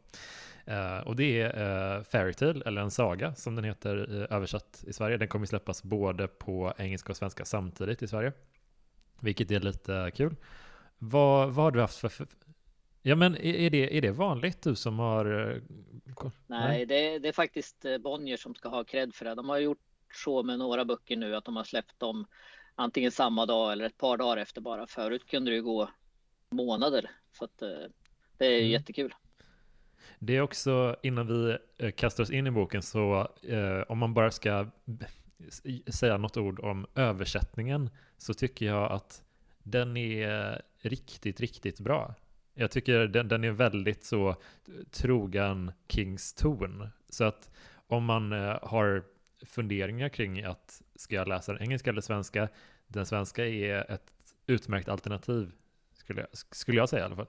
Eh, 0.64 0.98
och 0.98 1.16
det 1.16 1.40
är 1.40 1.96
eh, 1.96 2.02
Fairytale, 2.02 2.62
eller 2.66 2.82
en 2.82 2.90
saga 2.90 3.34
som 3.34 3.54
den 3.54 3.64
heter 3.64 4.20
eh, 4.20 4.36
översatt 4.36 4.84
i 4.86 4.92
Sverige. 4.92 5.16
Den 5.16 5.28
kommer 5.28 5.46
släppas 5.46 5.82
både 5.82 6.28
på 6.28 6.74
engelska 6.78 7.12
och 7.12 7.16
svenska 7.16 7.44
samtidigt 7.44 8.02
i 8.02 8.08
Sverige. 8.08 8.32
Vilket 9.20 9.50
är 9.50 9.60
lite 9.60 10.10
kul. 10.14 10.36
Vad, 10.98 11.50
vad 11.52 11.64
har 11.64 11.70
du 11.70 11.80
haft 11.80 11.96
för... 11.96 12.08
för 12.08 12.26
ja 13.02 13.16
men 13.16 13.36
är, 13.36 13.70
det, 13.70 13.96
är 13.96 14.00
det 14.00 14.10
vanligt 14.10 14.62
du 14.62 14.74
som 14.74 14.98
har... 14.98 15.50
eh, 15.50 15.62
ko- 16.14 16.30
Nej, 16.46 16.86
det, 16.86 17.18
det 17.18 17.28
är 17.28 17.32
faktiskt 17.32 17.84
eh, 17.84 17.98
Bonnier 17.98 18.36
som 18.36 18.54
ska 18.54 18.68
ha 18.68 18.84
cred 18.84 19.14
för 19.14 19.24
det. 19.24 19.34
De 19.34 19.48
har 19.48 19.58
gjort 19.58 19.78
så 20.14 20.42
med 20.42 20.58
några 20.58 20.84
böcker 20.84 21.16
nu 21.16 21.36
att 21.36 21.44
de 21.44 21.56
har 21.56 21.64
släppt 21.64 21.98
dem 22.00 22.26
antingen 22.74 23.10
samma 23.12 23.46
dag 23.46 23.72
eller 23.72 23.84
ett 23.84 23.98
par 23.98 24.16
dagar 24.16 24.36
efter 24.36 24.60
bara. 24.60 24.86
Förut 24.86 25.26
kunde 25.26 25.50
det 25.50 25.54
ju 25.54 25.62
gå 25.62 25.90
månader. 26.50 27.10
Så 27.32 27.44
att, 27.44 27.62
eh, 27.62 27.68
det 28.38 28.46
är 28.46 28.58
Mm. 28.58 28.70
jättekul. 28.70 29.14
Det 30.18 30.36
är 30.36 30.40
också, 30.40 30.96
innan 31.02 31.26
vi 31.26 31.58
kastar 31.92 32.22
oss 32.24 32.30
in 32.30 32.46
i 32.46 32.50
boken, 32.50 32.82
så 32.82 33.28
eh, 33.42 33.82
om 33.88 33.98
man 33.98 34.14
bara 34.14 34.30
ska 34.30 34.66
säga 35.86 36.16
något 36.16 36.36
ord 36.36 36.60
om 36.60 36.86
översättningen, 36.94 37.90
så 38.18 38.34
tycker 38.34 38.66
jag 38.66 38.92
att 38.92 39.22
den 39.62 39.96
är 39.96 40.62
riktigt, 40.82 41.40
riktigt 41.40 41.80
bra. 41.80 42.14
Jag 42.54 42.70
tycker 42.70 43.06
den, 43.06 43.28
den 43.28 43.44
är 43.44 43.50
väldigt 43.50 44.04
så 44.04 44.36
trogen 44.90 45.72
Kings 45.88 46.34
ton. 46.34 46.88
Så 47.08 47.24
att 47.24 47.50
om 47.86 48.04
man 48.04 48.32
eh, 48.32 48.58
har 48.62 49.04
funderingar 49.46 50.08
kring 50.08 50.44
att 50.44 50.82
ska 50.94 51.14
jag 51.14 51.28
läsa 51.28 51.52
den 51.52 51.62
engelska 51.62 51.90
eller 51.90 52.00
svenska, 52.00 52.48
den 52.86 53.06
svenska 53.06 53.46
är 53.46 53.90
ett 53.90 54.12
utmärkt 54.46 54.88
alternativ, 54.88 55.52
skulle 55.92 56.20
jag, 56.20 56.28
skulle 56.32 56.76
jag 56.78 56.88
säga 56.88 57.02
i 57.02 57.06
alla 57.06 57.16
fall. 57.16 57.26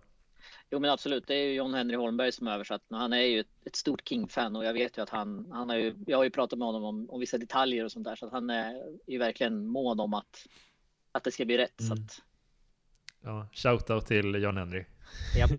Jo 0.69 0.79
men 0.79 0.89
absolut, 0.89 1.27
det 1.27 1.33
är 1.33 1.45
ju 1.47 1.53
John 1.53 1.73
Henry 1.73 1.95
Holmberg 1.95 2.31
som 2.31 2.47
översatt. 2.47 2.81
och 2.89 2.97
Han 2.97 3.13
är 3.13 3.21
ju 3.21 3.39
ett, 3.65 3.75
stort 3.75 4.07
King-fan 4.07 4.55
och 4.55 4.65
jag 4.65 4.73
vet 4.73 4.97
ju 4.97 5.01
att 5.01 5.09
han, 5.09 5.51
han 5.51 5.69
har 5.69 5.75
ju, 5.77 5.95
jag 6.07 6.17
har 6.17 6.23
ju 6.23 6.29
pratat 6.29 6.59
med 6.59 6.65
honom 6.65 6.83
om, 6.83 7.09
om 7.09 7.19
vissa 7.19 7.37
detaljer 7.37 7.85
och 7.85 7.91
sånt 7.91 8.05
där 8.05 8.15
så 8.15 8.25
att 8.25 8.31
han 8.31 8.49
är 8.49 8.83
ju 9.07 9.17
verkligen 9.17 9.65
mån 9.65 9.99
om 9.99 10.13
att, 10.13 10.47
att 11.11 11.23
det 11.23 11.31
ska 11.31 11.45
bli 11.45 11.57
rätt. 11.57 11.73
Så 11.77 11.93
Mm. 11.93 12.03
att, 12.03 12.21
Ja, 13.21 13.47
shoutout 13.53 14.05
till 14.05 14.35
John 14.35 14.57
Henry. 14.57 14.85
ja. 15.35 15.47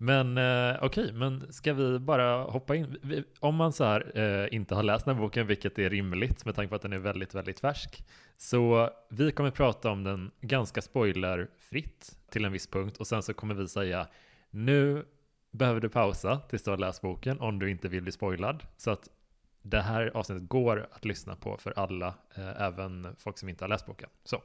Men 0.00 0.38
eh, 0.38 0.76
okej, 0.82 1.12
men 1.12 1.52
ska 1.52 1.72
vi 1.72 1.98
bara 1.98 2.42
hoppa 2.42 2.76
in? 2.76 3.24
Om 3.40 3.54
man 3.54 3.72
så 3.72 3.84
här 3.84 4.18
eh, 4.18 4.54
inte 4.54 4.74
har 4.74 4.82
läst 4.82 5.04
den 5.04 5.14
här 5.14 5.22
boken, 5.22 5.46
vilket 5.46 5.78
är 5.78 5.90
rimligt 5.90 6.44
med 6.44 6.54
tanke 6.54 6.68
på 6.68 6.74
att 6.74 6.82
den 6.82 6.92
är 6.92 6.98
väldigt, 6.98 7.34
väldigt 7.34 7.60
färsk. 7.60 8.04
Så 8.36 8.90
vi 9.08 9.32
kommer 9.32 9.50
prata 9.50 9.90
om 9.90 10.04
den 10.04 10.30
ganska 10.40 10.82
spoilerfritt 10.82 12.18
till 12.30 12.44
en 12.44 12.52
viss 12.52 12.66
punkt 12.66 12.96
och 12.96 13.06
sen 13.06 13.22
så 13.22 13.34
kommer 13.34 13.54
vi 13.54 13.68
säga 13.68 14.08
nu 14.50 15.04
behöver 15.50 15.80
du 15.80 15.88
pausa 15.88 16.40
tills 16.48 16.62
du 16.62 16.70
har 16.70 16.78
läst 16.78 17.02
boken 17.02 17.40
om 17.40 17.58
du 17.58 17.70
inte 17.70 17.88
vill 17.88 18.02
bli 18.02 18.12
spoilad. 18.12 18.64
Så 18.76 18.90
att 18.90 19.08
det 19.62 19.80
här 19.80 20.10
avsnittet 20.14 20.48
går 20.48 20.88
att 20.92 21.04
lyssna 21.04 21.36
på 21.36 21.56
för 21.56 21.78
alla, 21.78 22.14
eh, 22.34 22.62
även 22.62 23.16
folk 23.18 23.38
som 23.38 23.48
inte 23.48 23.64
har 23.64 23.68
läst 23.68 23.86
boken. 23.86 24.08
Så. 24.24 24.42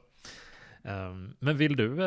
Ehm, 0.84 1.36
men 1.38 1.56
vill 1.56 1.76
du 1.76 2.04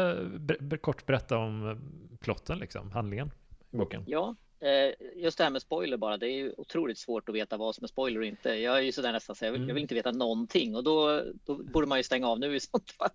eh, 0.72 0.77
kort 0.81 1.05
berätta 1.05 1.38
om 1.38 1.69
eh, 1.69 1.77
plotten, 2.19 2.60
liksom, 2.60 2.91
handlingen 2.91 3.31
i 3.72 3.77
boken? 3.77 4.03
Ja, 4.07 4.36
eh, 4.60 4.93
just 5.15 5.38
det 5.38 5.43
här 5.43 5.51
med 5.51 5.62
spoiler 5.62 5.98
bara. 5.98 6.17
Det 6.17 6.27
är 6.27 6.36
ju 6.38 6.53
otroligt 6.57 6.98
svårt 6.98 7.29
att 7.29 7.36
veta 7.36 7.57
vad 7.57 7.75
som 7.75 7.84
är 7.84 7.88
spoiler 7.88 8.19
och 8.19 8.25
inte. 8.25 8.50
Jag 8.50 8.77
är 8.77 8.81
ju 8.81 8.91
sådär 8.91 9.12
nästan 9.12 9.36
så 9.36 9.46
jag 9.46 9.51
vill, 9.51 9.62
Mm. 9.62 9.69
jag 9.69 9.74
vill 9.74 9.81
inte 9.81 9.96
veta 9.96 10.12
någonting 10.12 10.75
och 10.75 10.84
då, 10.84 11.24
då 11.46 11.55
borde 11.63 11.88
man 11.88 12.00
ju 12.00 12.03
stänga 12.03 12.27
av 12.27 12.39
nu 12.39 12.55
i 12.55 12.60
sånt 12.60 12.91
fall. 12.91 13.10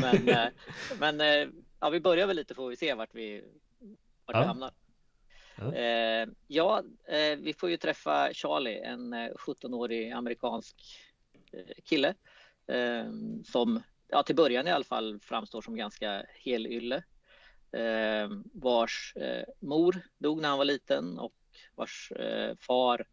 Men, 0.00 1.18
men 1.18 1.50
ja, 1.80 1.90
vi 1.90 2.00
börjar 2.00 2.26
väl 2.26 2.36
lite 2.36 2.54
får 2.54 2.68
vi 2.68 2.76
se 2.76 2.94
vart 2.94 3.14
vi, 3.14 3.44
vart 4.24 4.36
Ja. 4.36 4.40
vi 4.40 4.46
hamnar. 4.46 4.70
Ja. 5.56 6.26
Ja, 6.46 6.82
vi 7.38 7.54
får 7.58 7.70
ju 7.70 7.76
träffa 7.76 8.28
Charlie, 8.32 8.78
en 8.80 9.12
eh, 9.12 9.28
17-årig 9.46 10.10
amerikansk 10.10 10.76
kille 11.84 12.14
som 13.44 13.82
ja, 14.10 14.22
till 14.22 14.36
början 14.36 14.66
i 14.66 14.70
alla 14.70 14.84
fall 14.84 15.20
framstår 15.20 15.62
som 15.62 15.76
ganska 15.76 16.26
helylle. 16.44 17.02
Ehm, 17.72 18.44
vars 18.52 19.16
eh, 19.16 19.44
mor 19.60 20.02
dog 20.18 20.40
när 20.40 20.48
han 20.48 20.58
var 20.58 20.64
liten 20.64 21.18
och 21.18 21.34
vars 21.74 22.12
eh, 22.12 22.56
far 22.60 23.06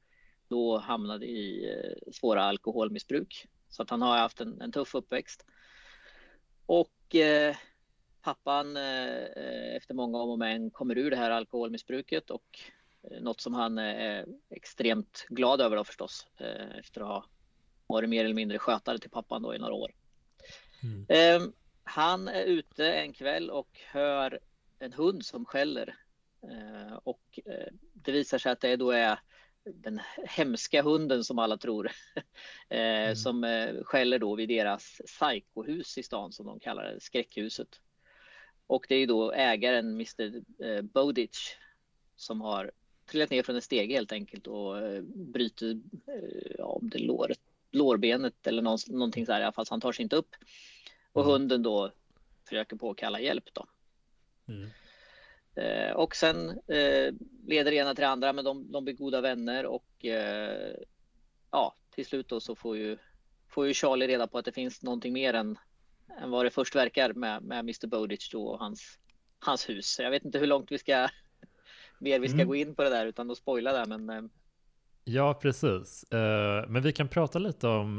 då 0.47 0.77
hamnade 0.77 1.25
i 1.25 1.71
eh, 1.71 2.11
svåra 2.11 2.43
alkoholmissbruk. 2.43 3.47
Så 3.69 3.83
att 3.83 3.89
han 3.89 4.01
har 4.01 4.17
haft 4.17 4.41
en, 4.41 4.61
en 4.61 4.71
tuff 4.71 4.95
uppväxt. 4.95 5.45
Och 6.65 7.15
eh, 7.15 7.55
pappan 8.21 8.77
eh, 8.77 9.75
efter 9.75 9.93
många 9.93 10.17
om 10.17 10.29
och 10.29 10.39
men 10.39 10.71
kommer 10.71 10.97
ur 10.97 11.09
det 11.09 11.17
här 11.17 11.31
alkoholmissbruket 11.31 12.29
och 12.29 12.59
eh, 13.03 13.21
något 13.21 13.41
som 13.41 13.53
han 13.53 13.77
är 13.77 14.25
extremt 14.49 15.25
glad 15.29 15.61
över 15.61 15.75
då 15.77 15.83
förstås 15.83 16.27
eh, 16.37 16.77
efter 16.79 17.01
att 17.01 17.07
ha 17.07 17.25
varit 17.87 18.09
mer 18.09 18.25
eller 18.25 18.35
mindre 18.35 18.59
skötare 18.59 18.99
till 18.99 19.09
pappan 19.09 19.41
då 19.41 19.55
i 19.55 19.59
några 19.59 19.73
år. 19.73 19.91
Mm. 20.87 21.05
Ehm, 21.09 21.53
han 21.83 22.27
är 22.27 22.43
ute 22.43 22.93
en 22.93 23.13
kväll 23.13 23.49
och 23.49 23.79
hör 23.91 24.39
en 24.79 24.93
hund 24.93 25.25
som 25.25 25.45
skäller 25.45 25.95
eh, 26.43 26.95
och 27.03 27.39
eh, 27.45 27.73
det 27.93 28.11
visar 28.11 28.37
sig 28.37 28.51
att 28.51 28.61
det 28.61 28.75
då 28.75 28.91
är 28.91 29.19
den 29.73 30.01
hemska 30.27 30.81
hunden 30.81 31.23
som 31.23 31.39
alla 31.39 31.57
tror, 31.57 31.85
eh, 32.69 32.79
mm. 32.79 33.15
som 33.15 33.43
eh, 33.43 33.83
skäller 33.83 34.19
då 34.19 34.35
vid 34.35 34.49
deras 34.49 35.01
psykohus 35.05 35.97
i 35.97 36.03
stan 36.03 36.31
som 36.31 36.45
de 36.45 36.59
kallar 36.59 36.83
det, 36.83 36.99
skräckhuset. 36.99 37.81
Och 38.67 38.85
det 38.89 38.95
är 38.95 39.07
då 39.07 39.31
ägaren 39.31 39.91
Mr 39.93 40.41
eh, 40.63 40.81
Bowditch 40.81 41.55
som 42.15 42.41
har 42.41 42.71
trillat 43.05 43.29
ner 43.29 43.43
från 43.43 43.55
en 43.55 43.61
stege 43.61 43.93
helt 43.93 44.11
enkelt 44.11 44.47
och 44.47 44.75
bryter 45.03 45.81
ja, 46.57 46.65
om 46.65 46.89
det 46.89 46.99
låret, 46.99 47.39
lårbenet 47.71 48.47
eller 48.47 48.61
någonting 48.91 49.25
så 49.25 49.31
här 49.31 49.41
i 49.41 49.43
alla 49.43 49.51
fall, 49.51 49.65
så 49.65 49.73
han 49.73 49.81
tar 49.81 49.91
sig 49.91 50.03
inte 50.03 50.15
upp. 50.15 50.35
Och 51.11 51.21
mm. 51.21 51.31
hunden 51.31 51.63
då 51.63 51.91
försöker 52.49 52.75
påkalla 52.75 53.19
hjälp 53.19 53.53
då. 53.53 53.65
Mm. 54.47 54.69
Eh, 55.55 55.91
och 55.91 56.15
sen 56.15 56.49
eh, 56.49 57.13
leder 57.47 57.71
det 57.71 57.77
ena 57.77 57.95
till 57.95 58.01
det 58.01 58.07
andra, 58.07 58.33
men 58.33 58.45
de, 58.45 58.71
de 58.71 58.83
blir 58.83 58.93
goda 58.93 59.21
vänner 59.21 59.65
och 59.65 60.05
eh, 60.05 60.75
ja, 61.51 61.75
till 61.95 62.05
slut 62.05 62.29
då 62.29 62.39
så 62.39 62.55
får 62.55 62.77
ju, 62.77 62.97
får 63.47 63.67
ju 63.67 63.73
Charlie 63.73 64.07
reda 64.07 64.27
på 64.27 64.37
att 64.37 64.45
det 64.45 64.51
finns 64.51 64.83
någonting 64.83 65.13
mer 65.13 65.33
än, 65.33 65.57
än 66.21 66.31
vad 66.31 66.45
det 66.45 66.49
först 66.49 66.75
verkar 66.75 67.13
med, 67.13 67.43
med 67.43 67.59
Mr 67.59 67.87
Bowditch 67.87 68.31
då 68.31 68.47
och 68.47 68.59
hans, 68.59 68.99
hans 69.39 69.69
hus. 69.69 69.99
Jag 69.99 70.11
vet 70.11 70.25
inte 70.25 70.39
hur 70.39 70.47
långt 70.47 70.71
vi 70.71 70.77
ska 70.77 71.09
mer 71.99 72.19
vi 72.19 72.27
ska 72.27 72.35
mm. 72.35 72.47
gå 72.47 72.55
in 72.55 72.75
på 72.75 72.83
det 72.83 72.89
där 72.89 73.05
utan 73.05 73.31
att 73.31 73.37
spoila 73.37 73.73
där, 73.73 73.85
men 73.85 74.29
Ja, 75.09 75.33
precis. 75.33 76.05
Men 76.67 76.81
vi 76.81 76.91
kan 76.91 77.07
prata 77.07 77.39
lite 77.39 77.67
om 77.67 77.97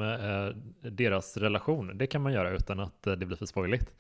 deras 0.83 1.37
relation. 1.37 1.99
Det 1.99 2.07
kan 2.07 2.23
man 2.23 2.33
göra 2.33 2.51
utan 2.51 2.81
att 2.81 3.03
det 3.03 3.27
blir 3.27 3.37
för 3.37 3.47
spoiligt. 3.47 3.93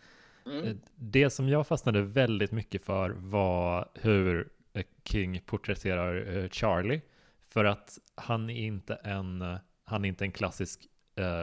Mm. 0.49 0.65
Eh, 0.65 0.77
det 0.95 1.31
som 1.31 1.49
jag 1.49 1.67
fastnade 1.67 2.03
väldigt 2.03 2.53
mycket 2.53 2.83
för 2.83 3.11
var 3.11 3.89
hur 3.95 4.49
eh, 4.73 4.85
King 5.05 5.41
porträtterar 5.47 6.37
eh, 6.37 6.49
Charlie. 6.51 7.01
För 7.47 7.65
att 7.65 7.99
han 8.15 8.51
är 8.51 8.67
inte 8.67 8.95
en, 8.95 9.59
han 9.85 10.05
är 10.05 10.09
inte 10.09 10.25
en 10.25 10.33
klassisk 10.33 10.87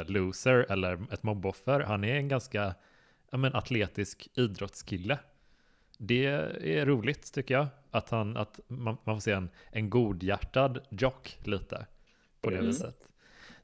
loser 0.05 0.65
eller 0.69 1.13
ett 1.13 1.23
mobboffer. 1.23 1.79
Han 1.79 2.03
är 2.03 2.15
en 2.15 2.27
ganska 2.27 2.73
men, 3.31 3.55
atletisk 3.55 4.27
idrottskille. 4.33 5.19
Det 5.97 6.25
är 6.25 6.85
roligt 6.85 7.33
tycker 7.33 7.53
jag. 7.53 7.67
Att, 7.91 8.09
han, 8.09 8.37
att 8.37 8.59
man, 8.67 8.97
man 9.03 9.15
får 9.15 9.21
se 9.21 9.31
en, 9.31 9.49
en 9.71 9.89
godhjärtad 9.89 10.79
jock 10.89 11.39
lite 11.43 11.85
på 12.41 12.49
det 12.49 12.55
mm. 12.55 12.67
viset. 12.67 13.09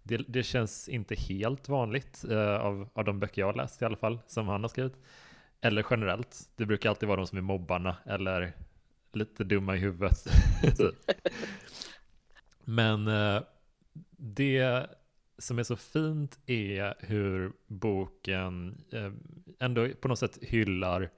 Det, 0.04 0.18
det, 0.18 0.44
känns 0.44 0.90
inte 0.90 1.16
helt 1.16 1.70
vanligt 1.70 2.26
uh, 2.30 2.38
av, 2.40 2.90
av 2.94 3.06
de 3.06 3.20
böcker 3.20 3.42
jag 3.42 3.48
har 3.48 3.54
läst 3.54 3.82
i 3.82 3.86
alla 3.86 3.96
fall, 3.96 4.20
som 4.28 4.48
han 4.48 4.62
har 4.62 4.70
skrivit. 4.70 4.98
Eller 5.62 5.86
generellt. 5.90 6.50
Det 6.56 6.66
brukar 6.66 6.90
alltid 6.90 7.10
vara 7.10 7.18
de 7.18 7.28
som 7.28 7.38
är 7.38 7.42
mobbarna 7.42 7.96
eller 8.06 8.54
lite 9.14 9.44
dumma 9.44 9.76
i 9.76 9.80
huvudet. 9.80 10.28
Typ. 10.78 10.96
Men 12.64 13.08
eh, 13.08 13.42
det 14.18 14.88
som 15.38 15.60
är 15.60 15.64
så 15.64 15.76
fint 15.76 16.40
är 16.46 16.94
hur 17.00 17.52
boken 17.68 18.84
eh, 18.92 19.12
ändå 19.60 19.90
på 20.02 20.08
något 20.08 20.20
sätt 20.20 20.38
hyllar 20.42 21.10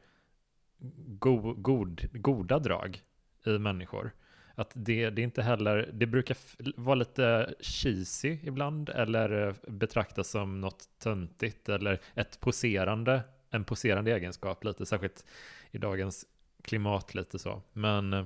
go 1.07 1.53
god, 1.57 2.07
goda 2.11 2.59
drag 2.59 3.01
i 3.45 3.49
människor. 3.49 4.11
Att 4.55 4.71
det, 4.73 5.09
det 5.09 5.21
är 5.21 5.23
inte 5.23 5.41
heller, 5.41 5.89
det 5.93 6.05
brukar 6.05 6.37
vara 6.81 6.95
lite 6.95 7.53
cheesy 7.59 8.37
ibland 8.43 8.89
eller 8.89 9.47
eh, 9.47 9.55
betraktas 9.67 10.29
som 10.29 10.61
något 10.61 10.89
töntigt 10.99 11.69
eller 11.69 11.99
ett 12.15 12.39
poserande 12.39 13.23
en 13.53 13.63
poserande 13.63 14.11
egenskap 14.11 14.63
lite, 14.63 14.85
särskilt 14.85 15.25
i 15.71 15.77
dagens 15.77 16.25
klimat 16.61 17.15
lite 17.15 17.39
så. 17.39 17.61
Men 17.73 18.13
eh, 18.13 18.25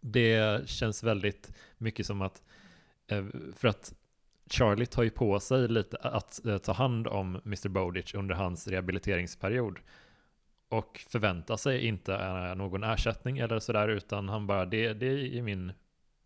det 0.00 0.68
känns 0.68 1.02
väldigt 1.02 1.52
mycket 1.78 2.06
som 2.06 2.22
att, 2.22 2.42
eh, 3.06 3.24
för 3.56 3.68
att 3.68 3.94
Charlie 4.50 4.86
tar 4.86 5.02
ju 5.02 5.10
på 5.10 5.40
sig 5.40 5.68
lite 5.68 5.96
att 5.96 6.40
ta 6.62 6.72
hand 6.72 7.06
om 7.06 7.40
Mr. 7.44 7.68
Bowditch 7.68 8.14
under 8.14 8.34
hans 8.34 8.68
rehabiliteringsperiod. 8.68 9.78
Och 10.78 11.04
förväntar 11.08 11.56
sig 11.56 11.86
inte 11.86 12.54
någon 12.54 12.84
ersättning 12.84 13.38
eller 13.38 13.58
sådär, 13.58 13.88
utan 13.88 14.28
han 14.28 14.46
bara, 14.46 14.66
det, 14.66 14.92
det 14.92 15.06
är 15.38 15.42
min 15.42 15.72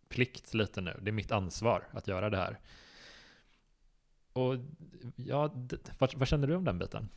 plikt 0.09 0.55
lite 0.55 0.81
nu, 0.81 1.01
det 1.03 1.11
är 1.11 1.13
mitt 1.13 1.33
ansvar 1.33 1.85
att 1.91 2.09
göra 2.09 2.31
det 2.31 2.37
här. 2.37 2.59
Och 4.33 4.55
ja, 5.17 5.55
vad, 5.99 6.15
vad 6.15 6.29
känner 6.29 6.47
du 6.47 6.55
om 6.55 6.65
den 6.65 6.79
biten? 6.79 7.09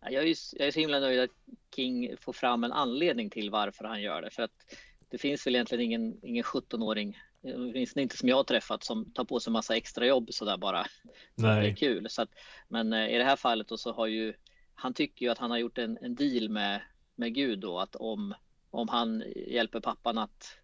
Jag 0.00 0.12
är, 0.12 0.34
jag 0.58 0.66
är 0.66 0.70
så 0.70 0.80
himla 0.80 1.00
nöjd 1.00 1.20
att 1.20 1.30
King 1.74 2.16
får 2.20 2.32
fram 2.32 2.64
en 2.64 2.72
anledning 2.72 3.30
till 3.30 3.50
varför 3.50 3.84
han 3.84 4.02
gör 4.02 4.22
det. 4.22 4.30
För 4.30 4.42
att 4.42 4.76
det 5.08 5.18
finns 5.18 5.46
väl 5.46 5.54
egentligen 5.54 5.84
ingen, 5.84 6.18
ingen 6.22 6.44
17-åring, 6.44 7.18
åtminstone 7.42 8.02
inte 8.02 8.16
som 8.16 8.28
jag 8.28 8.36
har 8.36 8.44
träffat, 8.44 8.84
som 8.84 9.12
tar 9.12 9.24
på 9.24 9.40
sig 9.40 9.52
massa 9.52 9.76
extra 9.76 10.06
jobb 10.06 10.28
sådär 10.32 10.56
bara. 10.56 10.86
Nej. 11.34 11.62
Det 11.62 11.68
är 11.68 11.76
kul. 11.76 12.06
Så 12.10 12.22
att, 12.22 12.30
men 12.68 12.92
eh, 12.92 13.14
i 13.14 13.18
det 13.18 13.24
här 13.24 13.36
fallet 13.36 13.68
då 13.68 13.76
så 13.76 13.92
har 13.92 14.06
ju, 14.06 14.34
han 14.80 14.94
tycker 14.94 15.26
ju 15.26 15.32
att 15.32 15.38
han 15.38 15.50
har 15.50 15.58
gjort 15.58 15.78
en, 15.78 15.98
en 16.02 16.14
deal 16.14 16.48
med, 16.48 16.82
med 17.14 17.34
Gud 17.34 17.58
då, 17.58 17.78
att 17.78 17.96
om, 17.96 18.34
om 18.70 18.88
han 18.88 19.24
hjälper 19.36 19.80
pappan 19.80 20.18
att 20.18 20.60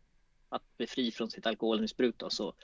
att 0.48 0.76
bli 0.76 0.86
fri 0.86 1.10
från 1.10 1.30
sitt 1.30 1.46
alkoholmissbruk 1.46 2.14
då, 2.18 2.30
så, 2.30 2.54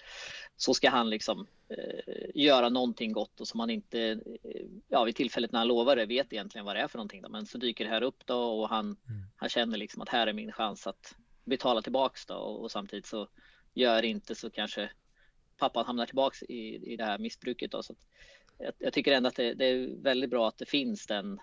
så 0.56 0.74
ska 0.74 0.90
han 0.90 1.10
liksom 1.10 1.46
eh, 1.68 2.30
göra 2.34 2.68
någonting 2.68 3.12
gott 3.12 3.40
och 3.40 3.48
som 3.48 3.60
han 3.60 3.70
inte, 3.70 4.00
eh, 4.00 4.66
ja 4.88 5.04
vid 5.04 5.16
tillfället 5.16 5.52
när 5.52 5.58
han 5.58 5.68
lovar 5.68 5.96
det, 5.96 6.06
vet 6.06 6.32
egentligen 6.32 6.64
vad 6.64 6.76
det 6.76 6.80
är 6.80 6.88
för 6.88 6.98
någonting. 6.98 7.22
Då. 7.22 7.28
Men 7.28 7.46
så 7.46 7.58
dyker 7.58 7.84
det 7.84 7.90
här 7.90 8.02
upp 8.02 8.26
då 8.26 8.60
och 8.60 8.68
han, 8.68 8.84
mm. 8.84 9.22
han 9.36 9.48
känner 9.48 9.78
liksom 9.78 10.02
att 10.02 10.08
här 10.08 10.26
är 10.26 10.32
min 10.32 10.52
chans 10.52 10.86
att 10.86 11.16
betala 11.44 11.82
tillbaks 11.82 12.26
då 12.26 12.34
och, 12.34 12.62
och 12.62 12.70
samtidigt 12.70 13.06
så 13.06 13.28
gör 13.74 14.02
inte 14.02 14.34
så 14.34 14.50
kanske 14.50 14.90
pappan 15.56 15.86
hamnar 15.86 16.06
tillbaks 16.06 16.42
i, 16.42 16.92
i 16.92 16.96
det 16.96 17.04
här 17.04 17.18
missbruket. 17.18 17.70
Då. 17.70 17.82
Så 17.82 17.94
jag, 18.62 18.72
jag, 18.78 18.92
tycker 18.92 19.12
ändå 19.12 19.28
att 19.28 19.36
det, 19.36 19.54
det, 19.54 19.64
är 19.64 20.02
väldigt 20.02 20.30
bra 20.30 20.48
att 20.48 20.58
det 20.58 20.66
finns 20.66 21.06
den 21.06 21.40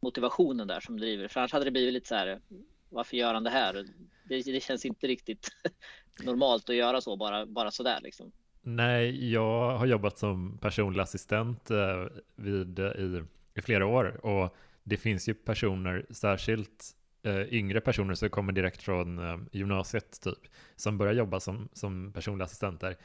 motivationen 0.00 0.68
där 0.68 0.80
som 0.80 0.98
driver. 0.98 1.28
För 1.28 1.40
annars 1.40 1.52
hade 1.52 1.64
det 1.64 1.70
blivit 1.70 1.94
lite 1.94 2.08
så 2.08 2.14
här, 2.14 2.40
varför 2.88 3.16
gör 3.16 3.34
han 3.34 3.44
det 3.44 3.50
här? 3.50 3.86
Det, 4.28 4.42
det 4.42 4.62
känns 4.62 4.84
inte 4.84 5.06
riktigt 5.06 5.48
normalt 6.24 6.70
att 6.70 6.76
göra 6.76 7.00
så 7.00 7.16
bara, 7.16 7.46
bara 7.46 7.70
sådär 7.70 7.98
liksom. 8.02 8.32
Nej, 8.62 9.32
jag 9.32 9.78
har 9.78 9.86
jobbat 9.86 10.18
som 10.18 10.58
personlig 10.58 11.02
assistent 11.02 11.70
eh, 11.70 12.06
vid, 12.36 12.78
i, 12.78 13.22
i 13.54 13.62
flera 13.62 13.86
år 13.86 14.26
och 14.26 14.56
det 14.82 14.96
finns 14.96 15.28
ju 15.28 15.34
personer, 15.34 16.06
särskilt 16.10 16.96
eh, 17.22 17.54
yngre 17.54 17.80
personer 17.80 18.14
som 18.14 18.30
kommer 18.30 18.52
direkt 18.52 18.82
från 18.82 19.18
eh, 19.18 19.38
gymnasiet 19.52 20.20
typ, 20.22 20.38
som 20.76 20.98
börjar 20.98 21.12
jobba 21.12 21.40
som, 21.40 21.68
som 21.72 22.12
personliga 22.12 22.44
assistenter. 22.44 22.96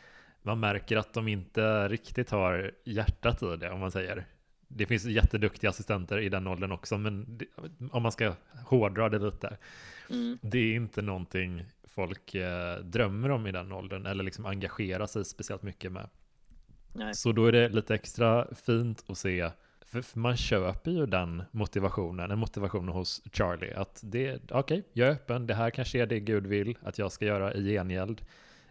Man 0.48 0.60
märker 0.60 0.98
att 0.98 1.14
de 1.14 1.28
inte 1.28 1.88
riktigt 1.88 2.30
har 2.30 2.72
hjärtat 2.84 3.44
i 3.44 3.56
det, 3.56 3.70
om 3.70 3.80
man 3.80 3.92
säger. 3.92 4.26
Det 4.68 4.86
finns 4.86 5.06
jätteduktiga 5.06 5.70
assistenter 5.70 6.20
i 6.20 6.30
den 6.30 6.48
åldern 6.48 6.72
också, 6.72 6.98
men 6.98 7.38
det, 7.38 7.46
om 7.92 8.04
man 8.04 8.12
ska 8.12 8.34
hårdra 8.66 9.10
det 9.10 9.20
lite, 9.20 9.58
mm. 10.10 10.38
det 10.42 10.58
är 10.58 10.76
inte 10.76 11.02
någonting 11.02 11.66
folk 11.88 12.36
eh, 12.36 12.80
drömmer 12.80 13.32
om 13.32 13.48
i 13.48 13.52
den 13.52 13.72
åldern 13.72 14.06
eller 14.06 14.24
liksom 14.24 14.46
engagerar 14.46 15.06
sig 15.06 15.26
speciellt 15.26 15.64
mycket 15.64 15.92
med. 15.92 16.10
Nej. 16.94 17.16
Så 17.16 17.32
då 17.32 17.46
är 17.46 17.52
det 17.52 17.70
lite 17.70 17.96
extra 17.96 18.48
fint 18.56 19.04
att 19.08 19.18
se, 19.18 19.50
för 19.86 20.20
man 20.20 20.38
köper 20.38 20.92
ju 20.92 21.06
den 21.06 21.44
motivationen, 21.52 22.32
en 22.32 22.40
motivation 22.40 22.88
hos 22.88 23.22
Charlie, 23.34 23.74
att 23.74 24.00
det, 24.04 24.36
okej, 24.36 24.58
okay, 24.60 24.84
jag 24.94 25.08
är 25.08 25.12
öppen, 25.12 25.48
det 25.48 25.54
här 25.54 25.70
kanske 25.70 26.02
är 26.02 26.06
det 26.06 26.20
Gud 26.20 26.48
vill 26.48 26.78
att 26.82 26.98
jag 26.98 27.12
ska 27.12 27.26
göra 27.26 27.54
i 27.54 27.74
gengäld. 27.74 28.22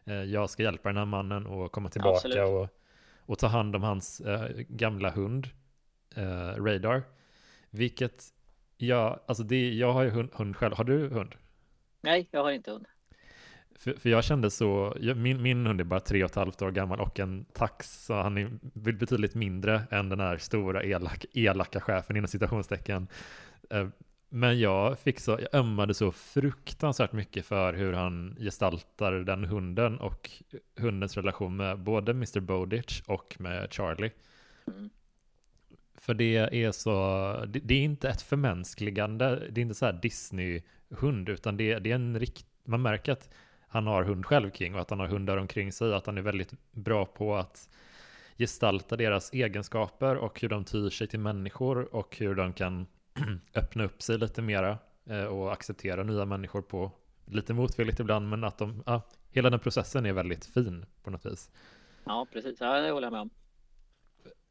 Eh, 0.06 0.14
jag 0.14 0.50
ska 0.50 0.62
hjälpa 0.62 0.88
den 0.88 0.96
här 0.96 1.04
mannen 1.04 1.46
och 1.46 1.72
komma 1.72 1.88
tillbaka 1.88 2.46
och, 2.46 2.68
och 3.18 3.38
ta 3.38 3.46
hand 3.46 3.76
om 3.76 3.82
hans 3.82 4.20
eh, 4.20 4.50
gamla 4.68 5.10
hund 5.10 5.48
eh, 6.16 6.64
Radar. 6.64 7.02
Vilket 7.70 8.24
jag, 8.76 9.20
alltså 9.26 9.42
det, 9.44 9.74
jag 9.74 9.92
har 9.92 10.02
ju 10.02 10.10
hund, 10.10 10.30
hund 10.32 10.56
själv. 10.56 10.74
Har 10.76 10.84
du 10.84 11.08
hund? 11.08 11.34
Nej, 12.00 12.28
jag 12.30 12.42
har 12.42 12.50
inte 12.50 12.70
hund. 12.70 12.86
För, 13.78 13.92
för 13.92 14.08
jag 14.08 14.24
kände 14.24 14.50
så, 14.50 14.96
jag, 15.00 15.16
min, 15.16 15.42
min 15.42 15.66
hund 15.66 15.80
är 15.80 15.84
bara 15.84 16.00
tre 16.00 16.24
och 16.24 16.30
ett 16.30 16.36
halvt 16.36 16.62
år 16.62 16.70
gammal 16.70 17.00
och 17.00 17.20
en 17.20 17.44
tax, 17.44 18.04
så 18.04 18.14
han 18.14 18.38
är 18.38 18.50
betydligt 18.74 19.34
mindre 19.34 19.82
än 19.90 20.08
den 20.08 20.20
här 20.20 20.38
stora 20.38 20.82
elak, 20.82 21.24
elaka 21.34 21.80
chefen 21.80 22.16
inom 22.16 22.28
citationstecken. 22.28 23.08
Men 24.28 24.60
jag 24.60 24.98
fick 24.98 25.20
så, 25.20 25.30
jag 25.30 25.54
ömmade 25.60 25.94
så 25.94 26.12
fruktansvärt 26.12 27.12
mycket 27.12 27.46
för 27.46 27.74
hur 27.74 27.92
han 27.92 28.36
gestaltar 28.40 29.12
den 29.12 29.44
hunden 29.44 29.98
och 29.98 30.30
hundens 30.76 31.16
relation 31.16 31.56
med 31.56 31.78
både 31.78 32.10
Mr. 32.10 32.40
Bowditch 32.40 33.02
och 33.06 33.36
med 33.38 33.72
Charlie. 33.72 34.10
Mm. 34.66 34.90
För 35.94 36.14
det 36.14 36.36
är 36.36 36.72
så, 36.72 36.92
det, 37.48 37.58
det, 37.58 37.74
är 37.74 37.82
inte 37.82 38.08
ett 38.08 38.22
förmänskligande, 38.22 39.48
det 39.50 39.60
är 39.60 39.62
inte 39.62 39.74
så 39.74 39.86
här 39.86 39.92
Disney-hund, 39.92 41.28
utan 41.28 41.56
det, 41.56 41.78
det 41.78 41.90
är 41.90 41.94
en 41.94 42.18
rikt, 42.18 42.46
man 42.64 42.82
märker 42.82 43.12
att 43.12 43.30
han 43.68 43.86
har 43.86 44.04
hund 44.04 44.26
själv 44.26 44.50
kring 44.50 44.74
och 44.74 44.80
att 44.80 44.90
han 44.90 45.00
har 45.00 45.08
hundar 45.08 45.36
omkring 45.36 45.72
sig, 45.72 45.94
att 45.94 46.06
han 46.06 46.18
är 46.18 46.22
väldigt 46.22 46.52
bra 46.72 47.04
på 47.06 47.36
att 47.36 47.68
gestalta 48.38 48.96
deras 48.96 49.32
egenskaper 49.32 50.16
och 50.16 50.40
hur 50.40 50.48
de 50.48 50.64
tyr 50.64 50.90
sig 50.90 51.06
till 51.06 51.20
människor 51.20 51.94
och 51.94 52.16
hur 52.18 52.34
de 52.34 52.52
kan 52.52 52.86
öppna 53.54 53.84
upp 53.84 54.02
sig 54.02 54.18
lite 54.18 54.42
mera 54.42 54.78
eh, 55.06 55.24
och 55.24 55.52
acceptera 55.52 56.02
nya 56.02 56.24
människor 56.24 56.62
på 56.62 56.92
lite 57.24 57.54
motvilligt 57.54 58.00
ibland, 58.00 58.28
men 58.28 58.44
att 58.44 58.58
de, 58.58 58.82
ja, 58.86 59.02
hela 59.30 59.50
den 59.50 59.60
processen 59.60 60.06
är 60.06 60.12
väldigt 60.12 60.46
fin 60.46 60.86
på 61.02 61.10
något 61.10 61.26
vis. 61.26 61.50
Ja, 62.04 62.26
precis. 62.32 62.60
Ja, 62.60 62.80
det 62.80 62.90
håller 62.90 63.06
jag 63.06 63.12
med 63.12 63.20
om. 63.20 63.30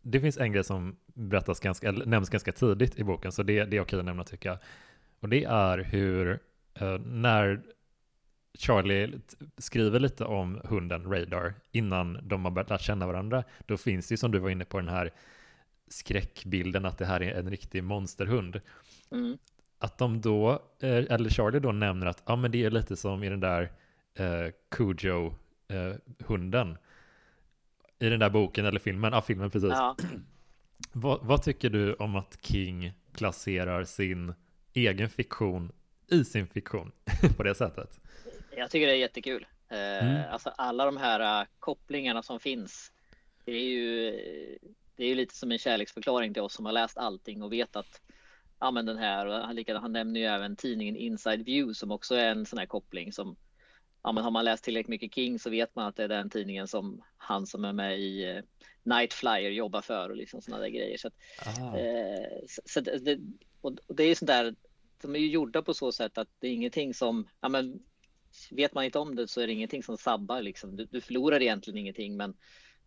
Det 0.02 0.20
finns 0.20 0.38
en 0.38 0.52
grej 0.52 0.64
som 0.64 0.98
berättas 1.06 1.60
ganska, 1.60 1.90
eller 1.90 2.06
nämns 2.06 2.30
ganska 2.30 2.52
tidigt 2.52 3.00
i 3.00 3.04
boken, 3.04 3.32
så 3.32 3.44
det, 3.44 3.66
det 3.66 3.78
är 3.78 3.82
okej 3.82 4.00
att 4.00 4.06
nämna 4.06 4.24
tycker 4.24 4.50
jag. 4.50 4.58
Och 5.20 5.30
det 5.30 5.44
är 5.44 5.78
hur, 5.78 6.40
eh, 6.74 7.00
när 7.00 7.64
Charlie 8.58 9.20
skriver 9.58 10.00
lite 10.00 10.26
om 10.26 10.62
hunden 10.64 11.12
Radar 11.14 11.54
innan 11.72 12.20
de 12.24 12.46
har 12.46 12.52
börjat 12.52 12.70
lära 12.70 12.80
känna 12.80 13.08
varandra, 13.08 13.44
då 13.66 13.78
finns 13.78 14.08
det 14.08 14.14
ju 14.14 14.18
som 14.18 14.32
du 14.32 14.40
var 14.40 14.50
inne 14.50 14.66
på 14.66 14.78
den 14.78 14.90
här 14.90 15.12
skräckbilden 15.88 16.86
att 16.86 16.98
det 16.98 17.06
här 17.06 17.24
är 17.24 17.40
en 17.40 17.50
riktig 17.50 17.84
monsterhund. 17.84 18.62
Mm. 19.12 19.38
Att 19.80 19.98
de 19.98 20.22
då, 20.22 20.52
eh, 20.80 20.90
eller 20.90 21.30
Charlie 21.30 21.60
då 21.60 21.72
nämner 21.72 22.08
att 22.08 22.24
ja, 22.26 22.36
men 22.36 22.52
det 22.52 22.64
är 22.64 22.72
lite 22.72 22.96
som 22.96 23.24
i 23.24 23.30
den 23.30 23.40
där 23.40 23.72
eh, 24.16 24.52
Cujo-hunden. 24.70 26.78
Eh, 28.00 28.08
I 28.08 28.10
den 28.10 28.20
där 28.20 28.30
boken 28.30 28.66
eller 28.66 28.80
filmen, 28.80 29.14
ja 29.14 29.22
filmen 29.22 29.52
precis. 29.52 29.70
Ja. 29.70 29.98
vad, 30.92 31.26
vad 31.26 31.44
tycker 31.44 31.70
du 31.70 31.94
om 31.94 32.16
att 32.16 32.38
King 32.42 32.94
placerar 33.12 33.84
sin 33.84 34.34
egen 34.74 35.10
fiktion 35.10 35.72
i 36.08 36.26
sin 36.26 36.48
fiktion 36.48 36.92
på 37.38 37.44
det 37.44 37.56
sättet? 37.56 38.00
Jag 38.58 38.72
tycker 38.72 38.88
det 38.88 38.94
är 38.94 38.98
jättekul. 38.98 39.48
Eh, 39.70 40.08
mm. 40.08 40.32
Alltså 40.32 40.50
alla 40.50 40.86
de 40.86 40.98
här 40.98 41.42
uh, 41.42 41.48
kopplingarna 41.60 42.24
som 42.24 42.40
finns. 42.40 42.92
Det 43.46 43.52
är 43.52 43.66
ju 43.66 44.20
det 44.96 45.04
är 45.04 45.08
ju 45.08 45.16
lite 45.16 45.36
som 45.36 45.52
en 45.52 45.60
kärleksförklaring 45.60 46.34
till 46.34 46.44
oss 46.44 46.54
som 46.54 46.66
har 46.66 46.74
läst 46.74 46.98
allting 46.98 47.44
och 47.44 47.54
vet 47.54 47.76
att 47.76 48.02
ja, 48.60 48.72
men 48.72 48.86
den 48.86 48.98
här, 48.98 49.26
och 49.26 49.82
han 49.82 49.94
nämner 49.94 50.20
ju 50.20 50.26
även 50.26 50.56
tidningen 50.56 50.96
Inside 50.96 51.46
View 51.46 51.74
som 51.74 51.92
också 51.92 52.16
är 52.16 52.32
en 52.32 52.46
sån 52.46 52.60
här 52.60 52.66
koppling 52.66 53.14
som 53.14 53.36
ja, 54.04 54.12
men 54.12 54.24
har 54.24 54.32
man 54.32 54.46
läst 54.46 54.64
tillräckligt 54.64 54.90
mycket 54.90 55.16
King 55.16 55.40
så 55.40 55.50
vet 55.50 55.76
man 55.76 55.86
att 55.86 55.96
det 55.96 56.04
är 56.04 56.08
den 56.08 56.30
tidningen 56.30 56.68
som 56.68 57.02
han 57.18 57.48
som 57.48 57.66
är 57.66 57.74
med 57.74 58.00
i 58.00 58.34
uh, 58.34 58.44
Night 58.84 59.14
Flyer 59.14 59.52
jobbar 59.52 59.82
för 59.82 60.10
och 60.10 60.16
liksom 60.16 60.42
sådana 60.42 60.64
där 60.64 60.70
grejer. 60.70 60.98
Så, 60.98 61.08
att, 61.08 61.14
eh, 61.58 62.46
så, 62.48 62.62
så 62.66 62.82
det, 62.82 63.20
och 63.62 63.78
det 63.88 64.04
är 64.04 64.16
sånt 64.16 64.28
där, 64.28 64.56
de 65.02 65.16
är 65.16 65.20
ju 65.20 65.30
gjorda 65.30 65.62
på 65.62 65.74
så 65.74 65.92
sätt 65.92 66.18
att 66.18 66.28
det 66.40 66.48
är 66.48 66.52
ingenting 66.52 66.94
som, 66.94 67.28
ja 67.42 67.50
men 67.50 67.80
vet 68.52 68.74
man 68.74 68.84
inte 68.84 69.00
om 69.00 69.16
det 69.16 69.28
så 69.28 69.42
är 69.42 69.48
det 69.48 69.54
ingenting 69.54 69.84
som 69.84 69.98
sabbar 69.98 70.42
liksom. 70.42 70.76
Du, 70.76 70.86
du 70.86 71.02
förlorar 71.02 71.42
egentligen 71.42 71.78
ingenting 71.78 72.18
men, 72.18 72.34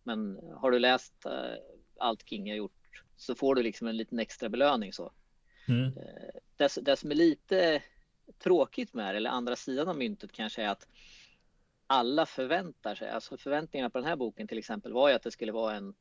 men 0.03 0.39
har 0.57 0.71
du 0.71 0.79
läst 0.79 1.15
uh, 1.27 1.78
allt 1.99 2.29
King 2.29 2.51
har 2.51 2.57
gjort 2.57 3.05
så 3.17 3.35
får 3.35 3.55
du 3.55 3.63
liksom 3.63 3.89
en 3.89 3.97
liten 3.97 4.19
extra 4.19 4.49
belöning 4.49 4.93
så. 4.93 5.13
Mm. 5.69 5.95
Det, 6.57 6.79
det 6.83 6.97
som 6.97 7.11
är 7.11 7.15
lite 7.15 7.83
tråkigt 8.39 8.95
med 8.95 9.15
det, 9.15 9.17
eller 9.17 9.31
andra 9.31 9.57
sidan 9.57 9.89
av 9.89 9.99
myntet 9.99 10.33
kanske 10.33 10.63
är 10.63 10.69
att 10.69 10.89
alla 11.87 12.27
förväntar 12.27 12.95
sig, 12.95 13.11
alltså 13.11 13.37
förväntningarna 13.37 13.91
på 13.91 13.99
den 13.99 14.07
här 14.07 14.17
boken 14.17 14.49
till 14.49 14.59
exempel 14.59 14.93
var 14.93 15.09
ju 15.09 15.15
att 15.15 15.23
det 15.23 15.31
skulle 15.31 15.53
vara 15.53 15.75
en 15.75 15.95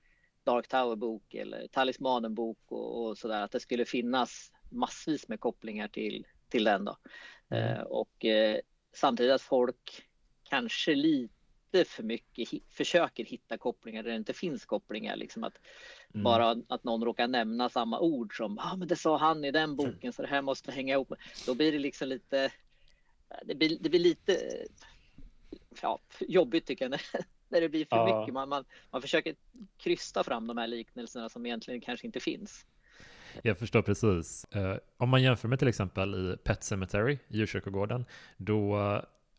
Dark 0.44 0.68
Tower-bok 0.68 1.34
eller 1.34 1.68
Talismanen-bok 1.68 2.72
och, 2.72 3.06
och 3.06 3.18
sådär, 3.18 3.42
att 3.42 3.52
det 3.52 3.60
skulle 3.60 3.86
finnas 3.86 4.52
massvis 4.72 5.28
med 5.28 5.40
kopplingar 5.40 5.88
till, 5.88 6.28
till 6.50 6.64
den 6.64 6.86
då. 6.86 6.98
Mm. 7.50 7.78
Uh, 7.78 7.82
och 7.82 8.26
samtidigt 8.94 9.34
att 9.34 9.42
folk 9.42 10.08
kanske 10.44 10.96
lite 10.96 11.37
för 11.72 12.04
mycket 12.04 12.50
försöker 12.70 13.26
hitta 13.26 13.58
kopplingar 13.58 14.04
där 14.04 14.10
det 14.10 14.18
inte 14.18 14.34
finns 14.34 14.66
kopplingar. 14.66 15.16
Liksom 15.16 15.44
att 15.44 15.58
mm. 16.14 16.24
Bara 16.24 16.56
att 16.68 16.84
någon 16.84 17.04
råkar 17.04 17.28
nämna 17.28 17.70
samma 17.70 18.00
ord 18.00 18.38
som 18.38 18.60
ah, 18.60 18.76
men 18.76 18.88
det 18.88 18.96
sa 18.96 19.18
han 19.18 19.46
i 19.46 19.52
den 19.52 19.76
boken 19.76 20.14
så 20.14 20.22
det 20.22 20.28
här 20.28 20.42
måste 20.42 20.72
hänga 20.72 20.94
ihop. 20.94 21.14
Då 21.46 21.56
blir 21.56 21.72
det 21.72 21.80
liksom 21.80 22.08
lite 22.08 22.52
det 23.46 23.56
blir, 23.56 23.78
det 23.80 23.90
blir 23.90 24.00
lite 24.00 24.66
ja, 25.82 26.00
jobbigt 26.20 26.66
tycker 26.66 26.86
jag 26.86 26.90
när, 26.92 27.02
när 27.50 27.62
det 27.62 27.70
blir 27.70 27.86
för 27.86 27.98
ja. 27.98 28.20
mycket. 28.20 28.34
Man, 28.34 28.50
man, 28.50 28.66
man 28.92 29.02
försöker 29.02 29.36
krysta 29.78 30.24
fram 30.24 30.48
de 30.48 30.58
här 30.58 30.68
liknelserna 30.68 31.30
som 31.30 31.46
egentligen 31.46 31.82
kanske 31.82 32.08
inte 32.08 32.20
finns. 32.20 32.66
Jag 33.42 33.58
förstår 33.58 33.82
precis. 33.82 34.46
Uh, 34.56 34.78
om 34.98 35.10
man 35.10 35.24
jämför 35.24 35.48
med 35.48 35.60
till 35.60 35.68
exempel 35.68 36.16
i 36.16 36.38
Pet 36.38 36.64
Cemetery, 36.64 37.18
djurkyrkogården, 37.28 38.06
då 38.38 38.78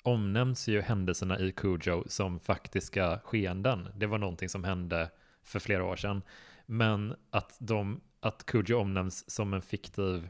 omnämns 0.08 0.68
ju 0.68 0.80
händelserna 0.80 1.38
i 1.38 1.52
Cujo 1.52 2.04
som 2.06 2.40
faktiska 2.40 3.20
skeenden. 3.24 3.88
Det 3.96 4.06
var 4.06 4.18
någonting 4.18 4.48
som 4.48 4.64
hände 4.64 5.10
för 5.42 5.58
flera 5.58 5.84
år 5.84 5.96
sedan. 5.96 6.22
Men 6.66 7.14
att, 7.30 7.56
de, 7.60 8.00
att 8.20 8.46
Cujo 8.46 8.78
omnämns 8.78 9.30
som 9.30 9.54
en 9.54 9.62
fiktiv 9.62 10.28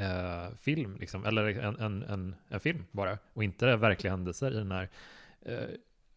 uh, 0.00 0.56
film, 0.56 0.96
liksom, 1.00 1.24
eller 1.24 1.44
en, 1.44 1.76
en, 1.76 2.02
en, 2.02 2.34
en, 2.48 2.60
film 2.60 2.84
bara, 2.90 3.18
och 3.32 3.44
inte 3.44 3.76
verkliga 3.76 4.10
händelser 4.10 4.50
i 4.50 4.54
den 4.54 4.72
här. 4.72 4.88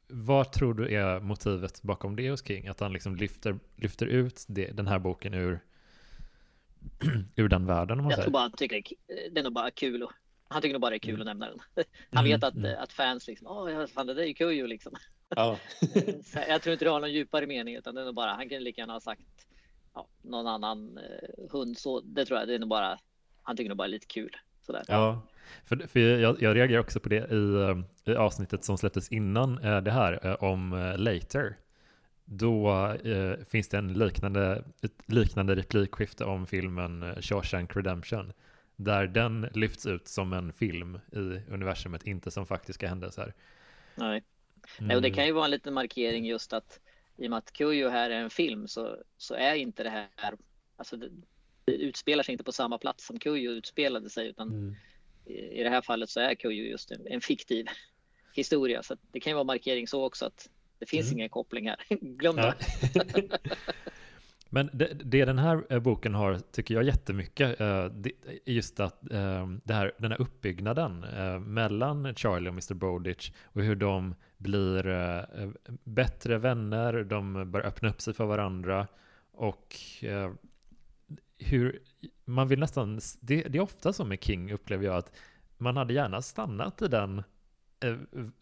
vad 0.07 0.51
tror 0.51 0.73
du 0.73 0.95
är 0.95 1.19
motivet 1.19 1.81
bakom 1.81 2.15
det 2.15 2.29
hos 2.29 2.45
King? 2.45 2.67
Att 2.67 2.79
han 2.79 2.93
liksom 2.93 3.15
lyfter, 3.15 3.59
lyfter 3.75 4.05
ut 4.05 4.45
det, 4.47 4.71
den 4.71 4.87
här 4.87 4.99
boken 4.99 5.33
ur 5.33 5.59
ur 7.35 7.49
den 7.49 7.65
världen 7.65 7.99
om 7.99 8.03
man 8.03 8.09
Jag 8.09 8.17
säger. 8.17 8.23
tror 8.23 8.33
bara 8.33 8.41
han 8.41 8.51
tycker 8.51 8.83
det 9.31 9.39
är 9.39 9.43
nog 9.43 9.53
bara 9.53 9.71
kul 9.71 10.03
och 10.03 10.11
han 10.51 10.61
tycker 10.61 10.73
nog 10.73 10.81
bara 10.81 10.89
det 10.89 10.95
är 10.95 10.99
kul 10.99 11.15
mm. 11.15 11.21
att 11.21 11.27
nämna 11.27 11.45
den. 11.45 11.59
Han 12.11 12.25
mm, 12.25 12.31
vet 12.31 12.43
att, 12.43 12.55
mm. 12.55 12.79
att 12.79 12.93
fans 12.93 13.27
liksom, 13.27 13.47
åh, 13.47 13.85
fan 13.85 14.07
det 14.07 14.13
där 14.13 14.23
är 14.23 14.27
ju 14.27 14.33
kul 14.33 14.69
liksom. 14.69 14.93
Ja. 15.29 15.57
jag 16.47 16.61
tror 16.61 16.73
inte 16.73 16.85
det 16.85 16.91
har 16.91 16.99
någon 16.99 17.13
djupare 17.13 17.47
mening 17.47 17.75
utan 17.75 17.95
det 17.95 18.01
är 18.01 18.05
nog 18.05 18.15
bara, 18.15 18.31
han 18.31 18.49
kan 18.49 18.63
lika 18.63 18.81
gärna 18.81 18.93
ha 18.93 18.99
sagt 18.99 19.21
ja, 19.93 20.07
någon 20.21 20.47
annan 20.47 20.97
eh, 20.97 21.49
hund 21.51 21.77
så 21.77 22.01
det 22.01 22.25
tror 22.25 22.39
jag, 22.39 22.47
det 22.47 22.55
är 22.55 22.59
nog 22.59 22.69
bara, 22.69 22.99
han 23.43 23.57
tycker 23.57 23.69
nog 23.69 23.77
bara 23.77 23.87
lite 23.87 24.07
kul. 24.07 24.35
Sådär. 24.61 24.83
Ja, 24.87 25.21
för, 25.65 25.87
för 25.87 25.99
jag, 25.99 26.41
jag 26.41 26.55
reagerar 26.55 26.79
också 26.79 26.99
på 26.99 27.09
det 27.09 27.31
i, 27.31 27.53
eh, 27.53 28.13
i 28.13 28.15
avsnittet 28.15 28.63
som 28.63 28.77
släpptes 28.77 29.11
innan 29.11 29.57
eh, 29.57 29.81
det 29.81 29.91
här 29.91 30.19
eh, 30.27 30.43
om 30.43 30.93
Later 30.97 31.57
då 32.25 32.95
finns 33.49 33.69
det 33.69 33.77
en 33.77 33.93
liknande, 33.93 34.63
ett 34.81 34.93
liknande 35.05 35.55
replikskifte 35.55 36.25
om 36.25 36.47
filmen 36.47 37.15
Shawshank 37.21 37.75
Redemption. 37.75 38.33
Där 38.83 39.07
den 39.07 39.41
lyfts 39.53 39.85
ut 39.85 40.07
som 40.07 40.33
en 40.33 40.53
film 40.53 40.99
i 41.11 41.51
universumet, 41.53 42.03
inte 42.03 42.31
som 42.31 42.45
faktiska 42.45 42.87
händelser. 42.87 43.33
Nej, 43.95 44.09
mm. 44.09 44.87
Nej 44.87 44.95
och 44.95 45.01
det 45.01 45.11
kan 45.11 45.25
ju 45.25 45.31
vara 45.31 45.45
en 45.45 45.51
liten 45.51 45.73
markering 45.73 46.25
just 46.25 46.53
att 46.53 46.79
i 47.17 47.25
och 47.25 47.29
med 47.29 47.37
att 47.37 47.53
Kujo 47.53 47.89
här 47.89 48.09
är 48.09 48.21
en 48.21 48.29
film 48.29 48.67
så, 48.67 48.97
så 49.17 49.33
är 49.33 49.55
inte 49.55 49.83
det 49.83 49.89
här, 49.89 50.35
alltså 50.77 50.97
det, 50.97 51.09
det 51.65 51.71
utspelar 51.71 52.23
sig 52.23 52.31
inte 52.31 52.43
på 52.43 52.51
samma 52.51 52.77
plats 52.77 53.05
som 53.05 53.19
Kujo 53.19 53.51
utspelade 53.51 54.09
sig 54.09 54.27
utan 54.27 54.47
mm. 54.47 54.75
i, 55.25 55.33
i, 55.33 55.63
det 55.63 55.69
här 55.69 55.81
fallet 55.81 56.09
så 56.09 56.19
är 56.19 56.35
Kujo 56.35 56.63
just 56.63 56.91
en, 56.91 57.07
en 57.07 57.21
fiktiv 57.21 57.65
historia. 58.33 58.83
Så 58.83 58.97
det 59.11 59.19
kan 59.19 59.31
ju 59.31 59.35
vara 59.35 59.43
markering 59.43 59.87
så 59.87 60.05
också 60.05 60.25
att 60.25 60.49
det 60.79 60.85
finns 60.85 61.07
mm. 61.07 61.19
inga 61.19 61.29
kopplingar. 61.29 61.83
Glöm 61.89 62.35
det. 62.35 62.55
Men 64.53 64.69
det, 64.73 64.93
det, 65.03 65.25
den 65.25 65.39
här 65.39 65.63
eh, 65.69 65.79
boken 65.79 66.15
har, 66.15 66.39
tycker 66.51 66.73
jag 66.73 66.83
jättemycket, 66.83 67.59
eh, 67.59 67.67
är 67.67 67.91
just 68.45 68.79
att 68.79 69.11
eh, 69.11 69.47
det 69.63 69.73
här, 69.73 69.91
den 69.97 70.11
här 70.11 70.21
uppbyggnaden 70.21 71.05
mellan 71.53 72.15
Charlie 72.15 72.49
och 72.49 72.53
Mr. 72.53 72.73
Bowditch 72.73 73.31
och 73.43 73.61
hur 73.61 73.75
de 73.75 74.15
blir 74.37 74.81
bättre 75.83 76.37
vänner, 76.37 77.03
de 77.03 77.51
börjar 77.51 77.67
öppna 77.67 77.89
upp 77.89 78.01
sig 78.01 78.13
för 78.13 78.25
varandra 78.25 78.87
och 79.31 79.75
hur 81.37 81.79
man 82.25 82.47
vill 82.47 82.59
nästan, 82.59 82.99
det, 83.19 83.41
det 83.41 83.57
är 83.57 83.61
ofta 83.61 83.93
så 83.93 84.05
med 84.05 84.23
King 84.23 84.51
upplever 84.51 84.85
jag 84.85 84.95
att 84.95 85.15
man 85.57 85.77
hade 85.77 85.93
gärna 85.93 86.21
stannat 86.21 86.81
i 86.81 86.87
den 86.87 87.23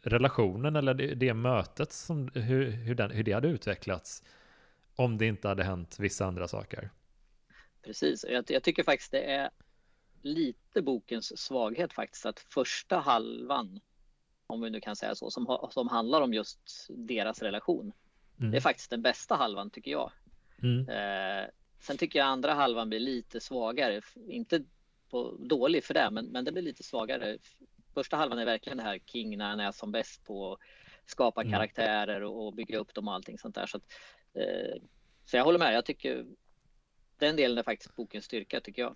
relationen 0.02 0.76
eller 0.76 0.94
det, 0.94 1.16
det 1.16 1.34
mötet, 1.34 1.92
som, 1.92 2.30
hur, 2.34 2.72
hur, 2.72 2.96
den, 2.96 3.12
hur 3.12 3.24
det 3.24 3.32
hade 3.32 3.48
utvecklats 3.48 4.24
om 5.00 5.18
det 5.18 5.26
inte 5.26 5.48
hade 5.48 5.64
hänt 5.64 5.96
vissa 6.00 6.26
andra 6.26 6.48
saker. 6.48 6.90
Precis, 7.82 8.26
jag, 8.30 8.52
jag 8.52 8.64
tycker 8.64 8.84
faktiskt 8.84 9.12
det 9.12 9.24
är 9.24 9.50
lite 10.22 10.82
bokens 10.82 11.38
svaghet 11.38 11.94
faktiskt 11.94 12.26
att 12.26 12.40
första 12.40 13.00
halvan 13.00 13.80
om 14.48 14.62
vi 14.62 14.70
nu 14.70 14.82
kan 14.82 14.96
säga 14.96 15.16
så, 15.16 15.32
som, 15.32 15.70
som 15.72 15.88
handlar 15.88 16.22
om 16.22 16.34
just 16.34 16.88
deras 16.90 17.42
relation. 17.42 17.92
Mm. 18.40 18.52
Det 18.52 18.58
är 18.58 18.62
faktiskt 18.62 18.90
den 18.90 19.02
bästa 19.02 19.36
halvan 19.36 19.70
tycker 19.70 19.92
jag. 19.92 20.12
Mm. 20.64 20.90
Eh, 20.90 21.50
sen 21.80 21.98
tycker 21.98 22.20
jag 22.20 22.28
andra 22.28 22.54
halvan 22.54 22.90
blir 22.90 23.00
lite 23.00 23.40
svagare, 23.40 24.02
inte 24.28 24.64
på, 25.10 25.38
dålig 25.40 25.84
för 25.84 25.94
det, 25.94 26.10
men, 26.12 26.26
men 26.26 26.46
det 26.46 26.52
blir 26.52 26.64
lite 26.64 26.84
svagare. 26.84 27.38
Första 27.94 28.18
halvan 28.18 28.40
är 28.40 28.46
verkligen 28.46 28.78
det 28.78 28.84
här 28.84 29.00
King 29.06 29.38
när 29.38 29.50
han 29.50 29.60
är 29.60 29.72
som 29.72 29.92
bäst 29.92 30.26
på 30.26 30.54
att 30.54 30.60
skapa 31.06 31.42
Mm. 31.42 31.54
karaktärer 31.54 32.24
och, 32.24 32.46
och 32.46 32.54
bygga 32.54 32.78
upp 32.78 32.94
dem 32.94 33.08
och 33.08 33.14
allting 33.14 33.38
sånt 33.38 33.56
där. 33.56 33.66
Så, 33.66 33.78
att, 33.78 33.84
Eh, 34.34 34.82
så 35.26 35.38
jag 35.38 35.44
håller 35.44 35.60
med, 35.60 35.74
jag 35.74 35.86
tycker 35.86 36.26
den 37.18 37.36
delen 37.36 37.58
är 37.58 37.64
faktiskt 37.64 37.96
bokens 37.96 38.26
styrka 38.26 38.60
tycker 38.60 38.82
jag. 38.82 38.96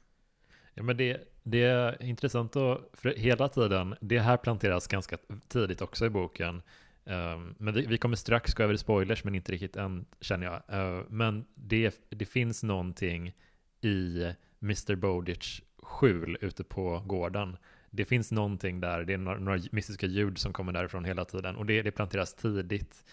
Ja, 0.74 0.84
men 0.84 0.98
det, 0.98 1.22
det 1.44 1.64
är 1.64 2.04
intressant 2.04 2.56
att, 2.56 2.90
för 2.94 3.10
hela 3.10 3.50
tiden, 3.50 3.96
det 4.02 4.20
här 4.20 4.38
planteras 4.38 4.88
ganska 4.88 5.18
tidigt 5.48 5.82
också 5.82 6.06
i 6.06 6.10
boken. 6.10 6.62
Um, 7.06 7.56
men 7.60 7.74
vi, 7.74 7.86
vi 7.86 7.98
kommer 7.98 8.16
strax 8.16 8.54
gå 8.54 8.64
över 8.64 8.74
i 8.74 8.78
spoilers, 8.78 9.24
men 9.24 9.36
inte 9.36 9.52
riktigt 9.52 9.76
än 9.76 10.06
känner 10.22 10.46
jag. 10.46 10.80
Uh, 10.80 11.06
men 11.10 11.46
det, 11.56 12.06
det 12.10 12.26
finns 12.26 12.64
någonting 12.64 13.34
i 13.82 14.24
Mr. 14.62 14.96
Bowditch 14.96 15.62
skjul 15.78 16.38
ute 16.42 16.64
på 16.64 17.04
gården. 17.06 17.58
Det 17.90 18.06
finns 18.06 18.32
någonting 18.32 18.80
där, 18.80 19.04
det 19.04 19.14
är 19.14 19.18
några, 19.18 19.40
några 19.40 19.60
mystiska 19.72 20.06
ljud 20.06 20.38
som 20.38 20.54
kommer 20.54 20.74
därifrån 20.74 21.06
hela 21.06 21.26
tiden 21.26 21.56
och 21.56 21.66
det, 21.66 21.82
det 21.82 21.92
planteras 21.92 22.34
tidigt. 22.34 23.06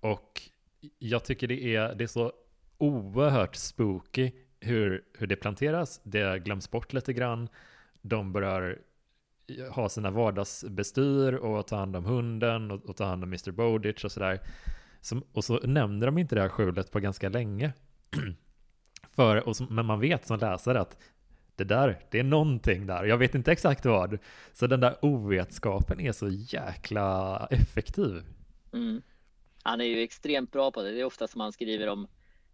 Och 0.00 0.42
jag 0.98 1.24
tycker 1.24 1.48
det 1.48 1.76
är, 1.76 1.94
det 1.94 2.04
är 2.04 2.08
så 2.08 2.32
oerhört 2.78 3.56
spooky 3.56 4.30
hur, 4.60 5.04
hur 5.18 5.26
det 5.26 5.36
planteras. 5.36 6.00
Det 6.04 6.44
glöms 6.44 6.70
bort 6.70 6.92
lite 6.92 7.12
grann. 7.12 7.48
De 8.02 8.32
börjar 8.32 8.78
ha 9.70 9.88
sina 9.88 10.10
vardagsbestyr 10.10 11.32
och 11.32 11.66
ta 11.66 11.76
hand 11.76 11.96
om 11.96 12.04
hunden 12.04 12.70
och, 12.70 12.84
och 12.84 12.96
ta 12.96 13.04
hand 13.04 13.24
om 13.24 13.28
Mr. 13.28 13.50
Bowditch 13.50 14.04
och 14.04 14.12
sådär. 14.12 14.40
Som, 15.00 15.22
och 15.32 15.44
så 15.44 15.58
nämner 15.58 16.06
de 16.06 16.18
inte 16.18 16.34
det 16.34 16.40
här 16.40 16.48
skjulet 16.48 16.90
på 16.90 17.00
ganska 17.00 17.28
länge. 17.28 17.72
För, 19.14 19.48
och 19.48 19.56
som, 19.56 19.66
men 19.70 19.86
man 19.86 20.00
vet 20.00 20.26
som 20.26 20.38
läsare 20.38 20.80
att 20.80 20.98
det 21.56 21.64
där, 21.64 21.98
det 22.10 22.18
är 22.18 22.24
någonting 22.24 22.86
där. 22.86 23.04
Jag 23.04 23.18
vet 23.18 23.34
inte 23.34 23.52
exakt 23.52 23.84
vad. 23.84 24.18
Så 24.52 24.66
den 24.66 24.80
där 24.80 25.04
ovetskapen 25.04 26.00
är 26.00 26.12
så 26.12 26.28
jäkla 26.28 27.46
effektiv. 27.50 28.22
Mm. 28.72 29.02
Han 29.68 29.80
är 29.80 29.84
ju 29.84 30.02
extremt 30.02 30.52
bra 30.52 30.70
på 30.70 30.82
det. 30.82 30.90
Det 30.92 31.00
är 31.00 31.04
ofta 31.04 31.28
som 31.28 31.40
han 31.40 31.52
skriver 31.52 31.86
om, 31.88 32.08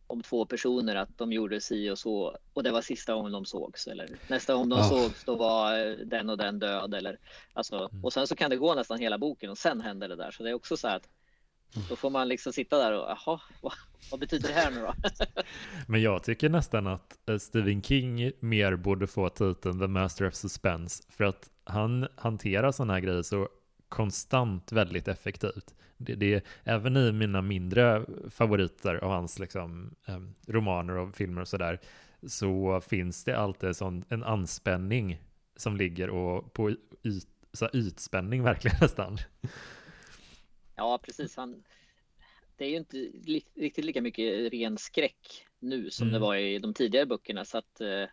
om 0.07 0.23
två 0.23 0.47
personer 0.47 0.97
att 0.97 1.19
de 1.19 1.33
gjorde 1.33 1.61
si 1.61 1.91
och 1.91 1.99
så 1.99 2.37
och 2.53 2.63
det 2.63 2.71
var 2.73 2.81
sista 2.83 3.15
gången 3.15 3.33
de 3.33 3.45
sågs 3.45 3.87
eller 3.87 4.09
nästa 4.29 4.55
gång 4.55 4.69
de 4.69 4.79
Ah. 4.79 4.83
sågs 4.83 5.25
då 5.25 5.35
var 5.37 5.77
den 6.05 6.31
och 6.31 6.37
den 6.39 6.59
död 6.59 6.95
eller 6.95 7.19
alltså 7.53 7.89
Mm. 7.93 8.05
och 8.05 8.13
sen 8.13 8.27
så 8.27 8.37
kan 8.37 8.51
det 8.51 8.57
gå 8.57 8.75
nästan 8.75 8.99
hela 8.99 9.19
boken 9.19 9.51
och 9.51 9.59
sen 9.59 9.81
händer 9.81 10.09
det 10.09 10.17
där 10.17 10.31
så 10.31 10.43
det 10.43 10.51
är 10.51 10.55
också 10.55 10.77
så 10.77 10.89
här 10.89 10.97
att 10.97 11.09
då 11.89 11.97
får 11.97 12.11
man 12.11 12.29
liksom 12.29 12.53
sitta 12.53 12.79
där 12.79 12.93
och 12.93 13.09
jaha, 13.11 13.41
vad, 13.63 13.73
vad 14.11 14.21
betyder 14.21 14.49
det 14.49 14.55
här 14.55 14.71
nu 14.71 14.81
då? 14.81 14.95
Men 15.89 16.03
jag 16.03 16.23
tycker 16.23 16.49
nästan 16.49 16.87
att 16.87 17.29
eh, 17.29 17.39
Stephen 17.39 17.83
King 17.83 18.33
mer 18.41 18.77
borde 18.77 19.07
få 19.07 19.29
titeln 19.29 19.81
The 19.81 19.87
Master 19.87 20.29
of 20.29 20.35
Suspense 20.35 21.03
för 21.09 21.25
att 21.25 21.51
han 21.65 22.09
hanterar 22.17 22.73
sådana 22.73 22.93
här 22.93 23.01
grejer 23.01 23.23
så 23.23 23.49
konstant 23.89 24.73
väldigt 24.73 25.09
effektivt. 25.09 25.75
Det, 25.97 26.15
det 26.15 26.45
även 26.65 26.97
i 26.97 27.13
mina 27.13 27.43
mindre 27.43 28.07
favoriter 28.31 28.95
av 28.95 29.11
hans 29.11 29.39
liksom, 29.39 29.95
eh, 30.07 30.21
romaner 30.53 30.97
och 30.97 31.15
filmer 31.17 31.41
och 31.41 31.49
sådär 31.49 31.81
så 32.27 32.81
finns 32.81 33.25
det 33.25 33.39
alltid 33.39 33.77
sån, 33.77 34.05
en 34.09 34.25
anspänning 34.25 35.21
som 35.57 35.77
ligger 35.77 36.11
och 36.11 36.53
på 36.53 36.71
yt, 37.05 37.29
så 37.53 37.69
ytspänning 37.73 38.43
verkligen 38.53 38.77
nästan. 38.81 39.19
Ja, 40.77 40.99
precis. 41.03 41.37
Han, 41.37 41.63
det 42.57 42.65
är 42.65 42.69
ju 42.71 42.77
inte 42.77 42.97
li, 43.25 43.45
riktigt 43.55 43.85
lika 43.85 44.03
mycket 44.03 44.53
ren 44.53 44.79
skräck 44.79 45.47
nu 45.61 45.91
som 45.91 46.07
Mm. 46.09 46.13
det 46.13 46.19
var 46.27 46.37
i 46.37 46.59
de 46.59 46.75
tidigare 46.75 47.07
böckerna 47.07 47.45
så 47.45 47.59
att 47.59 47.81
eh, 47.81 48.05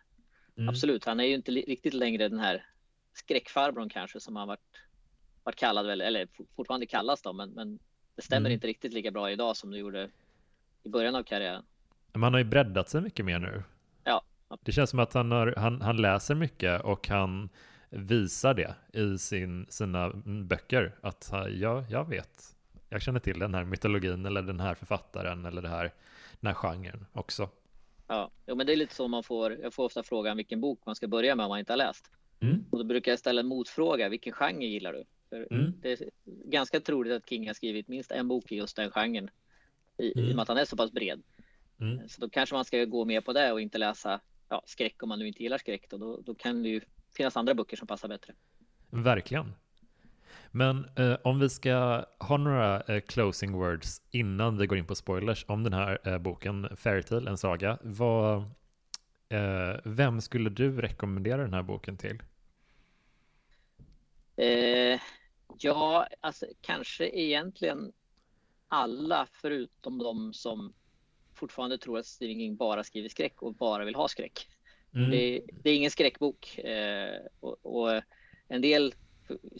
Mm. 0.56 0.68
Absolut, 0.68 1.04
han 1.04 1.20
är 1.20 1.24
ju 1.24 1.34
inte 1.34 1.50
li- 1.50 1.64
riktigt 1.68 1.94
längre 1.94 2.28
den 2.28 2.38
här 2.38 2.66
skräckfarbrorn 3.12 3.88
kanske 3.88 4.20
som 4.20 4.36
han 4.36 4.48
varit, 4.48 4.60
varit 5.44 5.56
kallad, 5.56 5.86
väl, 5.86 6.00
eller 6.00 6.26
for- 6.26 6.46
fortfarande 6.56 6.86
kallas 6.86 7.22
då, 7.22 7.32
men, 7.32 7.50
men 7.50 7.78
det 8.16 8.22
stämmer 8.22 8.40
Mm. 8.48 8.52
inte 8.52 8.66
riktigt 8.66 8.92
lika 8.92 9.10
bra 9.10 9.30
idag 9.30 9.56
som 9.56 9.70
det 9.70 9.78
gjorde 9.78 10.10
i 10.82 10.88
början 10.88 11.14
av 11.14 11.22
karriären. 11.22 11.62
Men 12.12 12.22
han 12.22 12.32
har 12.32 12.38
ju 12.38 12.44
breddat 12.44 12.88
sig 12.88 13.00
mycket 13.00 13.24
mer 13.24 13.38
nu. 13.38 13.62
Ja. 14.04 14.22
Det 14.62 14.72
känns 14.72 14.90
som 14.90 14.98
att 14.98 15.12
han, 15.12 15.30
har, 15.32 15.54
han, 15.56 15.80
han 15.82 15.96
läser 15.96 16.34
mycket 16.34 16.80
och 16.82 17.08
han 17.08 17.48
visar 17.90 18.54
det 18.54 18.74
i 18.92 19.18
sin, 19.18 19.66
sina 19.70 20.10
böcker. 20.24 20.94
Att 21.00 21.28
ha- 21.30 21.48
ja, 21.48 21.84
jag 21.90 22.08
vet. 22.08 22.56
Jag 22.88 23.02
känner 23.02 23.20
till 23.20 23.38
den 23.38 23.54
här 23.54 23.64
mytologin 23.64 24.26
eller 24.26 24.42
den 24.42 24.60
här 24.60 24.74
författaren 24.74 25.46
eller 25.46 25.62
det 25.62 25.68
här, 25.68 25.92
den 26.40 26.46
här 26.46 26.54
genren 26.54 27.06
också. 27.12 27.48
Ja, 28.06 28.30
jo, 28.46 28.54
men 28.54 28.66
det 28.66 28.72
är 28.72 28.76
lite 28.76 28.94
så 28.94 29.08
man 29.08 29.22
får. 29.22 29.52
Jag 29.62 29.74
får 29.74 29.84
ofta 29.84 30.02
frågan 30.02 30.36
vilken 30.36 30.60
bok 30.60 30.80
man 30.86 30.94
ska 30.94 31.08
börja 31.08 31.34
med 31.36 31.44
om 31.44 31.48
man 31.50 31.58
inte 31.58 31.72
har 31.72 31.76
läst. 31.78 32.10
Mm. 32.40 32.64
Och 32.70 32.78
då 32.78 32.84
brukar 32.84 33.12
jag 33.12 33.18
ställa 33.18 33.40
en 33.40 33.46
motfråga. 33.46 34.08
Vilken 34.08 34.32
genre 34.32 34.64
gillar 34.66 34.92
du? 34.92 35.04
Mm. 35.36 35.72
Det 35.80 35.92
är 35.92 36.10
ganska 36.44 36.80
troligt 36.80 37.12
att 37.12 37.28
King 37.28 37.46
har 37.46 37.54
skrivit 37.54 37.88
minst 37.88 38.10
en 38.10 38.28
bok 38.28 38.52
i 38.52 38.56
just 38.56 38.76
den 38.76 38.90
genren. 38.90 39.30
I, 39.98 40.04
i 40.06 40.12
Mm. 40.18 40.30
och 40.30 40.36
med 40.36 40.42
att 40.42 40.48
han 40.48 40.56
är 40.56 40.64
så 40.64 40.76
pass 40.76 40.92
bred. 40.92 41.22
Mm. 41.80 42.08
Så 42.08 42.20
då 42.20 42.28
kanske 42.28 42.54
man 42.54 42.64
ska 42.64 42.84
gå 42.84 43.04
med 43.04 43.24
på 43.24 43.32
det 43.32 43.52
och 43.52 43.60
inte 43.60 43.78
läsa 43.78 44.20
ja, 44.48 44.62
skräck 44.66 45.02
om 45.02 45.08
man 45.08 45.18
nu 45.18 45.28
inte 45.28 45.42
gillar 45.42 45.58
skräck. 45.58 45.90
Då, 45.90 45.98
då, 45.98 46.20
då 46.20 46.34
kan 46.34 46.62
det 46.62 46.68
ju 46.68 46.80
finnas 47.16 47.36
andra 47.36 47.54
böcker 47.54 47.76
som 47.76 47.86
passar 47.86 48.08
bättre. 48.08 48.34
Verkligen. 48.90 49.52
Men 50.50 50.86
eh, 50.96 51.16
om 51.24 51.38
vi 51.40 51.48
ska 51.48 52.04
ha 52.18 52.36
några 52.36 52.80
eh, 52.80 53.00
closing 53.00 53.52
words 53.52 54.02
innan 54.10 54.58
vi 54.58 54.66
går 54.66 54.78
in 54.78 54.86
på 54.86 54.94
spoilers 54.94 55.44
om 55.48 55.64
den 55.64 55.72
här 55.72 55.98
eh, 56.04 56.18
boken 56.18 56.76
Fairytale, 56.76 57.30
en 57.30 57.38
saga. 57.38 57.78
Vad, 57.82 58.36
eh, 59.28 59.80
vem 59.84 60.20
skulle 60.20 60.50
du 60.50 60.80
rekommendera 60.80 61.42
den 61.42 61.54
här 61.54 61.62
boken 61.62 61.96
till? 61.96 62.22
Ja, 65.58 66.06
alltså 66.20 66.46
kanske 66.60 67.08
egentligen 67.08 67.92
alla 68.68 69.26
förutom 69.32 69.98
de 69.98 70.32
som 70.32 70.72
fortfarande 71.34 71.78
tror 71.78 71.98
att 71.98 72.06
Stephen 72.06 72.36
King 72.36 72.56
bara 72.56 72.84
skriver 72.84 73.08
skräck 73.08 73.42
och 73.42 73.54
bara 73.54 73.84
vill 73.84 73.94
ha 73.94 74.08
skräck. 74.08 74.48
Mm. 74.94 75.10
Det, 75.10 75.40
det 75.62 75.70
är 75.70 75.76
ingen 75.76 75.90
skräckbok 75.90 76.58
eh, 76.58 77.20
och, 77.40 77.56
och 77.62 78.02
en 78.48 78.60
del 78.60 78.94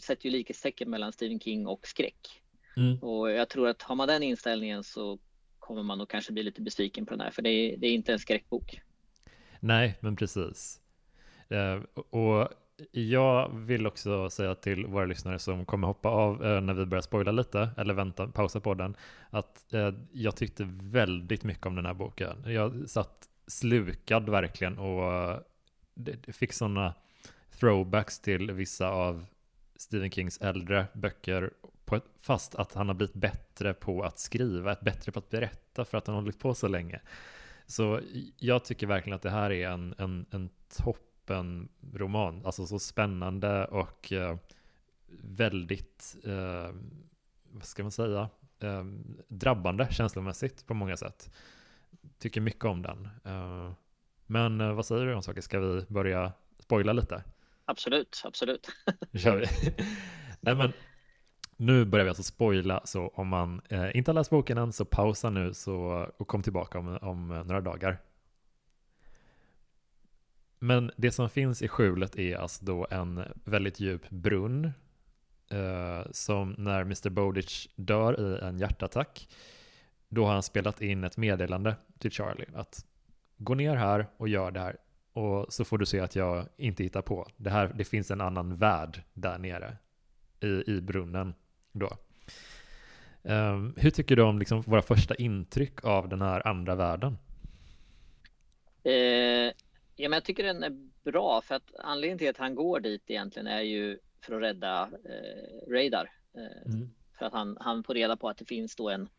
sätter 0.01 0.25
ju 0.25 0.31
likhetstecken 0.31 0.89
mellan 0.89 1.13
Stephen 1.13 1.39
King 1.39 1.67
och 1.67 1.87
skräck. 1.87 2.41
Mm. 2.77 2.97
Och 2.99 3.31
jag 3.31 3.49
tror 3.49 3.67
att 3.67 3.81
har 3.81 3.95
man 3.95 4.07
den 4.07 4.23
inställningen 4.23 4.83
så 4.83 5.19
kommer 5.59 5.83
man 5.83 5.97
nog 5.97 6.09
kanske 6.09 6.33
bli 6.33 6.43
lite 6.43 6.61
besviken 6.61 7.05
på 7.05 7.13
den 7.13 7.21
här 7.21 7.31
för 7.31 7.41
det 7.41 7.49
är, 7.49 7.77
det 7.77 7.87
är 7.87 7.93
inte 7.93 8.13
en 8.13 8.19
skräckbok. 8.19 8.81
Nej, 9.59 9.97
men 9.99 10.15
precis. 10.15 10.81
Eh, 11.49 12.01
och 12.09 12.49
jag 12.91 13.49
vill 13.53 13.87
också 13.87 14.29
säga 14.29 14.55
till 14.55 14.85
våra 14.85 15.05
lyssnare 15.05 15.39
som 15.39 15.65
kommer 15.65 15.87
hoppa 15.87 16.09
av 16.09 16.45
eh, 16.45 16.61
när 16.61 16.73
vi 16.73 16.85
börjar 16.85 17.01
spoila 17.01 17.31
lite, 17.31 17.69
eller 17.77 17.93
vänta, 17.93 18.27
pausa 18.27 18.59
på 18.59 18.73
den, 18.73 18.95
att 19.29 19.73
eh, 19.73 19.93
jag 20.11 20.35
tyckte 20.35 20.67
väldigt 20.81 21.43
mycket 21.43 21.65
om 21.65 21.75
den 21.75 21.85
här 21.85 21.93
boken. 21.93 22.43
Jag 22.45 22.89
satt 22.89 23.29
slukad 23.47 24.29
verkligen 24.29 24.77
och 24.77 25.13
eh, 25.13 25.39
det, 25.93 26.35
fick 26.35 26.53
sådana 26.53 26.93
throwbacks 27.59 28.19
till 28.19 28.51
vissa 28.51 28.89
av 28.89 29.25
Stephen 29.75 30.11
Kings 30.11 30.37
äldre 30.41 30.85
böcker, 30.93 31.53
på 31.85 31.95
ett, 31.95 32.05
fast 32.21 32.55
att 32.55 32.73
han 32.73 32.87
har 32.87 32.95
blivit 32.95 33.15
bättre 33.15 33.73
på 33.73 34.03
att 34.03 34.19
skriva, 34.19 34.75
bättre 34.81 35.11
på 35.11 35.19
att 35.19 35.29
berätta 35.29 35.85
för 35.85 35.97
att 35.97 36.07
han 36.07 36.15
har 36.15 36.21
hållit 36.21 36.39
på 36.39 36.53
så 36.53 36.67
länge. 36.67 36.99
Så 37.65 37.99
jag 38.37 38.65
tycker 38.65 38.87
verkligen 38.87 39.15
att 39.15 39.21
det 39.21 39.29
här 39.29 39.51
är 39.51 39.69
en, 39.69 39.95
en, 39.97 40.25
en 40.31 40.49
toppenroman. 41.25 42.45
Alltså 42.45 42.65
så 42.65 42.79
spännande 42.79 43.65
och 43.65 44.11
eh, 44.11 44.37
väldigt, 45.21 46.15
eh, 46.23 46.75
vad 47.51 47.63
ska 47.63 47.83
man 47.83 47.91
säga, 47.91 48.29
eh, 48.59 48.83
drabbande 49.27 49.87
känslomässigt 49.91 50.67
på 50.67 50.73
många 50.73 50.97
sätt. 50.97 51.31
Tycker 52.19 52.41
mycket 52.41 52.65
om 52.65 52.81
den. 52.81 53.09
Eh, 53.25 53.71
men 54.25 54.61
eh, 54.61 54.73
vad 54.73 54.85
säger 54.85 55.05
du 55.05 55.13
om 55.13 55.23
saker? 55.23 55.41
Ska 55.41 55.59
vi 55.59 55.85
börja 55.87 56.31
spoila 56.59 56.93
lite? 56.93 57.23
Absolut, 57.65 58.21
absolut. 58.25 58.67
Nu 59.11 59.19
kör 59.19 59.37
vi. 59.37 59.45
Nej, 60.41 60.55
men 60.55 60.73
nu 61.57 61.85
börjar 61.85 62.03
vi 62.03 62.09
alltså 62.09 62.23
spoila, 62.23 62.81
så 62.85 63.07
om 63.07 63.27
man 63.27 63.61
eh, 63.69 63.97
inte 63.97 64.11
har 64.11 64.13
läst 64.13 64.29
boken 64.29 64.57
än 64.57 64.73
så 64.73 64.85
pausa 64.85 65.29
nu 65.29 65.53
så, 65.53 66.07
och 66.17 66.27
kom 66.27 66.43
tillbaka 66.43 66.79
om, 66.79 66.97
om 67.01 67.27
några 67.27 67.61
dagar. 67.61 67.99
Men 70.63 70.91
det 70.95 71.11
som 71.11 71.29
finns 71.29 71.61
i 71.61 71.67
skjulet 71.67 72.15
är 72.15 72.37
alltså 72.37 72.65
då 72.65 72.87
en 72.91 73.23
väldigt 73.45 73.79
djup 73.79 74.09
brunn 74.09 74.65
eh, 75.49 76.11
som 76.11 76.55
när 76.57 76.81
Mr. 76.81 77.09
Bowditch 77.09 77.67
dör 77.75 78.21
i 78.21 78.45
en 78.45 78.59
hjärtattack 78.59 79.29
då 80.09 80.25
har 80.25 80.33
han 80.33 80.43
spelat 80.43 80.81
in 80.81 81.03
ett 81.03 81.17
meddelande 81.17 81.75
till 81.99 82.11
Charlie 82.11 82.45
att 82.55 82.85
gå 83.37 83.55
ner 83.55 83.75
här 83.75 84.07
och 84.17 84.27
gör 84.27 84.51
det 84.51 84.59
här 84.59 84.77
och 85.13 85.53
så 85.53 85.65
får 85.65 85.77
du 85.77 85.85
se 85.85 85.99
att 85.99 86.15
jag 86.15 86.45
inte 86.57 86.83
hittar 86.83 87.01
på. 87.01 87.27
Det, 87.37 87.49
här, 87.49 87.71
det 87.75 87.83
finns 87.83 88.11
en 88.11 88.21
annan 88.21 88.55
värld 88.55 89.01
där 89.13 89.37
nere 89.37 89.77
i, 90.39 90.71
i 90.71 90.81
brunnen. 90.81 91.33
då. 91.71 91.97
Um, 93.21 93.73
hur 93.77 93.89
tycker 93.89 94.15
du 94.15 94.21
om 94.21 94.39
liksom 94.39 94.61
våra 94.61 94.81
första 94.81 95.15
intryck 95.15 95.85
av 95.85 96.09
den 96.09 96.21
här 96.21 96.47
andra 96.47 96.75
världen? 96.75 97.17
Eh, 98.83 99.53
ja, 99.95 100.09
men 100.09 100.17
jag 100.17 100.23
tycker 100.23 100.43
den 100.43 100.63
är 100.63 100.89
bra 101.03 101.41
för 101.41 101.55
att 101.55 101.75
anledningen 101.75 102.17
till 102.17 102.29
att 102.29 102.37
han 102.37 102.55
går 102.55 102.79
dit 102.79 103.03
egentligen 103.07 103.47
är 103.47 103.61
ju 103.61 103.99
för 104.21 104.35
att 104.35 104.41
rädda 104.41 104.89
eh, 105.05 105.71
Radar. 105.71 106.11
Eh, 106.35 106.73
mm. 106.73 106.89
För 107.19 107.25
att 107.25 107.33
han, 107.33 107.57
han 107.59 107.83
får 107.83 107.93
reda 107.93 108.17
på 108.17 108.29
att 108.29 108.37
det 108.37 108.45
finns 108.45 108.75
då 108.75 108.89
en, 108.89 109.09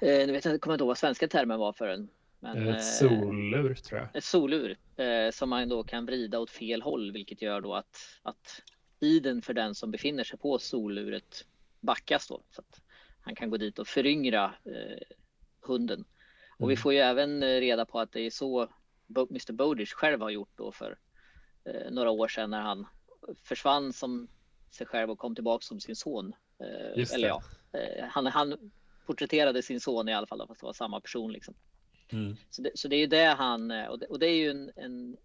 eh, 0.00 0.26
nu 0.26 0.32
vet 0.32 0.44
jag, 0.44 0.60
kommer 0.60 0.74
inte 0.74 0.82
ihåg 0.82 0.88
vad 0.88 0.98
svenska 0.98 1.28
termen 1.28 1.58
var 1.58 1.72
för 1.72 1.88
en. 1.88 2.08
Men, 2.40 2.68
ett 2.68 2.76
eh, 2.76 2.80
solur 2.82 3.74
tror 3.74 4.00
jag. 4.00 4.16
Ett 4.16 4.24
solur 4.24 4.76
eh, 4.96 5.30
som 5.30 5.48
man 5.48 5.68
då 5.68 5.84
kan 5.84 6.06
vrida 6.06 6.38
åt 6.38 6.50
fel 6.50 6.82
håll, 6.82 7.12
vilket 7.12 7.42
gör 7.42 7.60
då 7.60 7.74
att, 7.74 7.96
att 8.22 8.62
tiden 9.00 9.42
för 9.42 9.54
den 9.54 9.74
som 9.74 9.90
befinner 9.90 10.24
sig 10.24 10.38
på 10.38 10.58
soluret 10.58 11.44
backas 11.80 12.28
då. 12.28 12.42
Så 12.50 12.60
att 12.60 12.80
han 13.20 13.34
kan 13.34 13.50
gå 13.50 13.56
dit 13.56 13.78
och 13.78 13.88
föryngra 13.88 14.54
eh, 14.64 15.16
hunden. 15.60 16.04
Och 16.58 16.60
mm. 16.60 16.68
vi 16.68 16.76
får 16.76 16.92
ju 16.92 16.98
även 16.98 17.42
eh, 17.42 17.60
reda 17.60 17.84
på 17.84 18.00
att 18.00 18.12
det 18.12 18.20
är 18.20 18.30
så 18.30 18.68
Mr 19.16 19.52
Bodish 19.52 19.92
själv 19.92 20.20
har 20.20 20.30
gjort 20.30 20.52
då 20.56 20.72
för 20.72 20.98
eh, 21.64 21.90
några 21.90 22.10
år 22.10 22.28
sedan 22.28 22.50
när 22.50 22.60
han 22.60 22.86
försvann 23.42 23.92
som 23.92 24.28
sig 24.70 24.86
själv 24.86 25.10
och 25.10 25.18
kom 25.18 25.34
tillbaka 25.34 25.62
som 25.62 25.80
sin 25.80 25.96
son. 25.96 26.32
Eh, 26.60 27.14
eller 27.14 27.28
ja, 27.28 27.42
eh, 27.72 28.04
han, 28.04 28.26
han 28.26 28.70
porträtterade 29.06 29.62
sin 29.62 29.80
son 29.80 30.08
i 30.08 30.14
alla 30.14 30.26
fall, 30.26 30.46
fast 30.48 30.60
det 30.60 30.66
var 30.66 30.72
samma 30.72 31.00
person 31.00 31.32
liksom. 31.32 31.54
Mm. 32.12 32.36
Så, 32.50 32.62
det, 32.62 32.70
så 32.74 32.88
det 32.88 32.96
är 32.96 33.00
ju 33.00 33.06
det 33.06 33.24
han, 33.24 33.70
eh, 33.70 33.86
och 33.86 33.98
det, 33.98 34.06
och 34.06 34.18
det 34.18 34.26
är 34.26 34.36
ju 34.36 34.50
en, 34.50 34.70
en, 34.76 35.16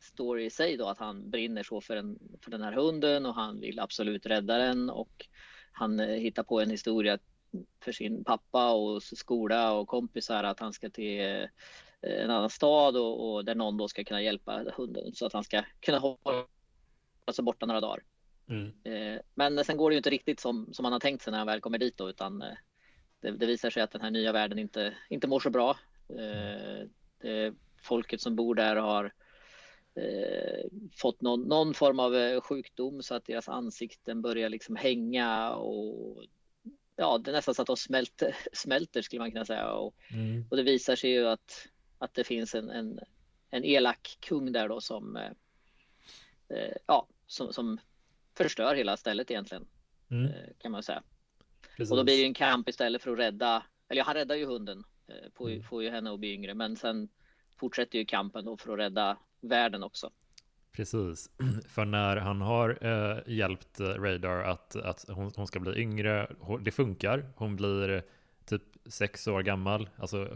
story 0.00 0.44
i 0.44 0.50
sig 0.50 0.76
då 0.76 0.86
att 0.86 0.98
han 0.98 1.30
brinner 1.30 1.62
så 1.62 1.80
för, 1.80 1.96
en, 1.96 2.18
för 2.42 2.50
den 2.50 2.62
här 2.62 2.72
hunden 2.72 3.26
och 3.26 3.34
han 3.34 3.60
vill 3.60 3.80
absolut 3.80 4.26
rädda 4.26 4.58
den 4.58 4.90
och 4.90 5.26
han 5.72 6.00
eh, 6.00 6.06
hittar 6.06 6.42
på 6.42 6.60
en 6.60 6.70
historia 6.70 7.18
för 7.80 7.92
sin 7.92 8.24
pappa 8.24 8.72
och 8.72 9.02
skola 9.02 9.72
och 9.72 9.88
kompisar 9.88 10.44
att 10.44 10.60
han 10.60 10.72
ska 10.72 10.90
till 10.90 11.20
eh, 11.20 11.48
en 12.02 12.30
annan 12.30 12.50
stad 12.50 12.96
och, 12.96 13.34
och 13.34 13.44
där 13.44 13.54
någon 13.54 13.76
då 13.76 13.88
ska 13.88 14.04
kunna 14.04 14.22
hjälpa 14.22 14.64
hunden 14.76 15.14
så 15.14 15.26
att 15.26 15.32
han 15.32 15.44
ska 15.44 15.62
kunna 15.80 15.98
hålla 15.98 16.46
sig 17.32 17.44
borta 17.44 17.66
några 17.66 17.80
dagar. 17.80 18.02
Mm. 18.48 18.72
Eh, 18.84 19.20
men 19.34 19.64
sen 19.64 19.76
går 19.76 19.90
det 19.90 19.94
ju 19.94 19.98
inte 19.98 20.10
riktigt 20.10 20.40
som, 20.40 20.68
som 20.72 20.84
han 20.84 20.92
har 20.92 21.00
tänkt 21.00 21.22
sig 21.22 21.30
när 21.30 21.38
han 21.38 21.46
väl 21.46 21.60
kommer 21.60 21.78
dit 21.78 21.96
då, 21.96 22.08
utan 22.08 22.38
det, 23.20 23.30
det 23.30 23.46
visar 23.46 23.70
sig 23.70 23.82
att 23.82 23.90
den 23.90 24.00
här 24.00 24.10
nya 24.10 24.32
världen 24.32 24.58
inte, 24.58 24.94
inte 25.10 25.26
mår 25.26 25.40
så 25.40 25.50
bra. 25.50 25.76
Det, 27.22 27.54
folket 27.82 28.20
som 28.20 28.36
bor 28.36 28.54
där 28.54 28.76
har 28.76 29.12
eh, 29.94 30.64
fått 30.96 31.20
någon, 31.20 31.42
någon, 31.42 31.74
form 31.74 32.00
av 32.00 32.16
eh, 32.16 32.40
sjukdom 32.40 33.02
så 33.02 33.14
att 33.14 33.24
deras 33.24 33.48
ansikten 33.48 34.22
börjar 34.22 34.48
liksom 34.48 34.76
hänga 34.76 35.50
och 35.50 36.24
ja, 36.96 37.18
det 37.18 37.30
är 37.30 37.32
nästan 37.32 37.54
så 37.54 37.62
att 37.62 37.66
de 37.66 37.76
smälter, 37.76 38.36
smälter 38.52 39.02
skulle 39.02 39.20
man 39.20 39.30
kunna 39.30 39.44
säga. 39.44 39.72
Och, 39.72 39.94
mm. 40.12 40.44
och 40.50 40.56
det 40.56 40.62
visar 40.62 40.96
sig 40.96 41.10
ju 41.10 41.26
att, 41.28 41.68
att 41.98 42.14
det 42.14 42.24
finns 42.24 42.54
en, 42.54 42.70
en, 42.70 43.00
en 43.50 43.64
elak 43.64 44.18
kung 44.20 44.52
där 44.52 44.68
då 44.68 44.80
som, 44.80 45.16
eh, 45.16 45.30
eh 46.48 46.76
ja, 46.86 47.06
som, 47.26 47.52
som 47.52 47.78
förstör 48.34 48.74
hela 48.74 48.96
stället 48.96 49.30
egentligen, 49.30 49.66
mm. 50.10 50.24
Eh, 50.24 50.32
kan 50.58 50.72
man 50.72 50.82
säga. 50.82 51.02
Precis. 51.76 51.90
Och 51.90 51.96
då 51.96 52.04
blir 52.04 52.18
det 52.18 52.24
en 52.24 52.34
kamp 52.34 52.68
istället 52.68 53.02
för 53.02 53.12
att 53.12 53.18
rädda, 53.18 53.62
eller 53.88 54.02
han 54.02 54.14
räddar 54.14 54.36
ju 54.36 54.46
hunden, 54.46 54.84
eh, 55.06 55.30
får, 55.34 55.50
mm. 55.50 55.62
får 55.62 55.82
ju 55.82 55.90
henne 55.90 56.12
att 56.12 56.20
bli 56.20 56.32
yngre, 56.32 56.54
men 56.54 56.76
sen 56.76 57.08
fortsätter 57.56 57.98
ju 57.98 58.04
kampen 58.04 58.44
då 58.44 58.56
för 58.56 58.72
att 58.72 58.78
rädda 58.78 59.18
världen 59.40 59.82
också. 59.82 60.10
Precis, 60.72 61.30
för 61.68 61.84
när 61.84 62.16
han 62.16 62.40
har 62.40 62.78
eh, 62.80 63.18
hjälpt 63.26 63.80
Radar 63.80 64.42
att, 64.42 64.76
att 64.76 65.04
hon, 65.08 65.32
hon, 65.36 65.46
ska 65.46 65.60
bli 65.60 65.80
yngre, 65.80 66.36
det 66.60 66.70
funkar. 66.70 67.32
Hon 67.36 67.56
blir 67.56 68.02
typ 68.44 68.62
sex 68.86 69.26
år 69.26 69.42
gammal, 69.42 69.88
alltså 69.96 70.28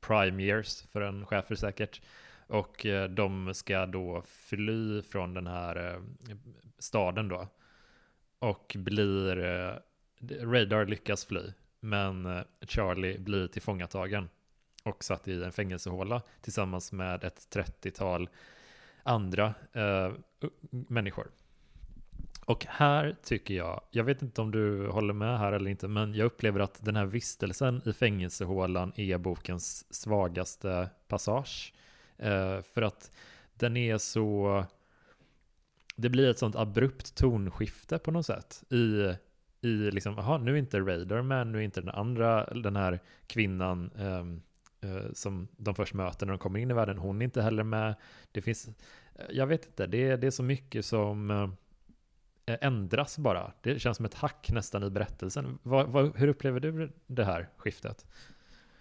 prime 0.00 0.42
years 0.42 0.82
för 0.82 1.00
en 1.00 1.26
chefer 1.26 1.54
säkert. 1.54 2.00
Och 2.46 2.86
eh, 2.86 3.08
de 3.10 3.54
ska 3.54 3.86
då 3.86 4.22
fly 4.26 5.02
från 5.02 5.34
den 5.34 5.46
här 5.46 5.92
eh, 5.94 6.00
staden 6.78 7.28
då. 7.28 7.48
Och 8.38 8.76
blir, 8.78 9.38
eh, 9.38 9.74
Radar 10.42 10.86
lyckas 10.86 11.24
fly, 11.24 11.52
men 11.80 12.44
Charlie 12.60 13.18
blir 13.18 13.46
tillfångatagen 13.46 14.28
och 14.82 15.04
satt 15.04 15.28
i 15.28 15.44
en 15.44 15.52
fängelsehåla 15.52 16.22
tillsammans 16.40 16.92
med 16.92 17.24
ett 17.24 17.48
30-tal 17.50 18.28
andra 19.02 19.54
eh, 19.72 20.12
människor. 20.70 21.30
Och 22.50 22.66
här 22.68 23.16
tycker 23.22 23.54
jag, 23.54 23.80
jag 23.90 24.04
vet 24.04 24.22
inte 24.22 24.40
om 24.40 24.50
du 24.50 24.88
håller 24.88 25.14
med 25.14 25.38
här 25.38 25.52
eller 25.52 25.70
inte, 25.70 25.88
men 25.88 26.14
jag 26.14 26.26
upplever 26.26 26.60
att 26.60 26.84
den 26.84 26.96
här 26.96 27.06
vistelsen 27.06 27.82
i 27.84 27.92
fängelsehålan 27.92 28.92
är 28.96 29.18
bokens 29.18 29.94
svagaste 29.94 30.88
passage. 31.08 31.72
Eh, 32.16 32.62
för 32.62 32.82
att 32.82 33.10
den 33.54 33.76
är 33.76 33.98
så, 33.98 34.64
det 35.96 36.08
blir 36.08 36.30
ett 36.30 36.38
sånt 36.38 36.56
abrupt 36.56 37.14
tonskifte 37.14 37.98
på 37.98 38.10
något 38.10 38.26
sätt 38.26 38.64
i 38.70 39.14
i 39.62 39.90
liksom, 39.90 40.14
jaha, 40.16 40.38
nu 40.38 40.52
är 40.52 40.56
inte 40.56 40.80
Raider 40.80 41.22
med, 41.22 41.46
nu 41.46 41.58
är 41.58 41.62
inte 41.62 41.80
den 41.80 41.94
andra, 41.94 42.44
den 42.44 42.76
här 42.76 43.00
kvinnan 43.26 43.90
ehm, 43.98 44.42
Eh, 44.82 45.12
som 45.12 45.48
de 45.56 45.74
först 45.74 45.94
möter 45.94 46.26
när 46.26 46.32
de 46.32 46.38
kommer 46.38 46.60
in 46.60 46.70
i 46.70 46.74
världen. 46.74 46.98
Hon 46.98 47.22
är 47.22 47.24
inte 47.24 47.42
heller 47.42 47.64
med. 47.64 47.94
Det 48.32 48.42
finns, 48.42 48.68
eh, 49.14 49.24
jag 49.30 49.46
vet 49.46 49.66
inte, 49.66 49.86
det 49.86 50.08
är, 50.08 50.16
det 50.16 50.26
är 50.26 50.30
så 50.30 50.42
mycket 50.42 50.84
som 50.84 51.30
eh, 51.30 51.48
ändras 52.60 53.18
bara. 53.18 53.52
Det 53.62 53.78
känns 53.78 53.96
som 53.96 54.06
ett 54.06 54.14
hack 54.14 54.50
nästan 54.52 54.84
i 54.84 54.90
berättelsen. 54.90 55.58
Vad, 55.62 55.88
vad, 55.88 56.16
hur 56.16 56.28
upplever 56.28 56.60
du 56.60 56.92
det 57.06 57.24
här 57.24 57.48
skiftet? 57.56 58.06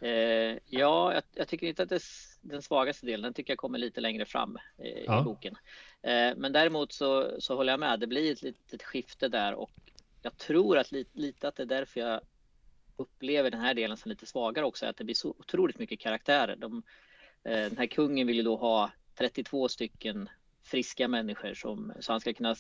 Eh, 0.01 0.09
ja, 0.09 1.13
jag, 1.13 1.23
jag, 1.33 1.47
tycker 1.47 1.67
inte 1.67 1.83
att 1.83 1.89
det, 1.89 2.01
den 2.41 2.61
svagaste 2.61 3.05
delen, 3.05 3.21
den 3.21 3.33
tycker 3.33 3.51
jag 3.51 3.57
kommer 3.57 3.77
lite 3.77 4.01
längre 4.01 4.25
fram 4.25 4.57
eh, 4.77 5.03
ja. 5.05 5.21
i 5.21 5.23
boken. 5.23 5.55
Eh, 6.01 6.35
men 6.37 6.51
däremot 6.51 6.91
så, 6.91 7.31
så 7.39 7.55
håller 7.55 7.73
jag 7.73 7.79
med, 7.79 7.99
det 7.99 8.07
blir 8.07 8.31
ett 8.31 8.41
litet 8.41 8.83
skifte 8.83 9.27
där 9.27 9.53
och 9.53 9.71
jag 10.21 10.37
tror 10.37 10.77
att 10.77 10.91
lite, 10.91 11.19
lite 11.19 11.47
att 11.47 11.55
det 11.55 11.63
är 11.63 11.67
därför 11.67 11.99
jag 11.99 12.21
upplever 12.95 13.51
den 13.51 13.61
här 13.61 13.73
delen 13.73 13.97
som 13.97 14.09
lite 14.09 14.25
svagare 14.25 14.65
också, 14.65 14.85
att 14.85 14.97
det 14.97 15.03
blir 15.03 15.15
så 15.15 15.29
otroligt 15.29 15.79
mycket 15.79 15.99
karaktärer. 15.99 16.55
De, 16.55 16.83
eh, 17.43 17.51
den 17.51 17.77
här 17.77 17.87
kungen 17.87 18.27
vill 18.27 18.35
ju 18.35 18.43
då 18.43 18.55
ha 18.55 18.91
32 19.15 19.69
stycken 19.69 20.29
friska 20.63 21.07
människor 21.07 21.53
som, 21.53 21.93
så 21.99 22.11
han 22.11 22.21
ska 22.21 22.33
kunna 22.33 22.55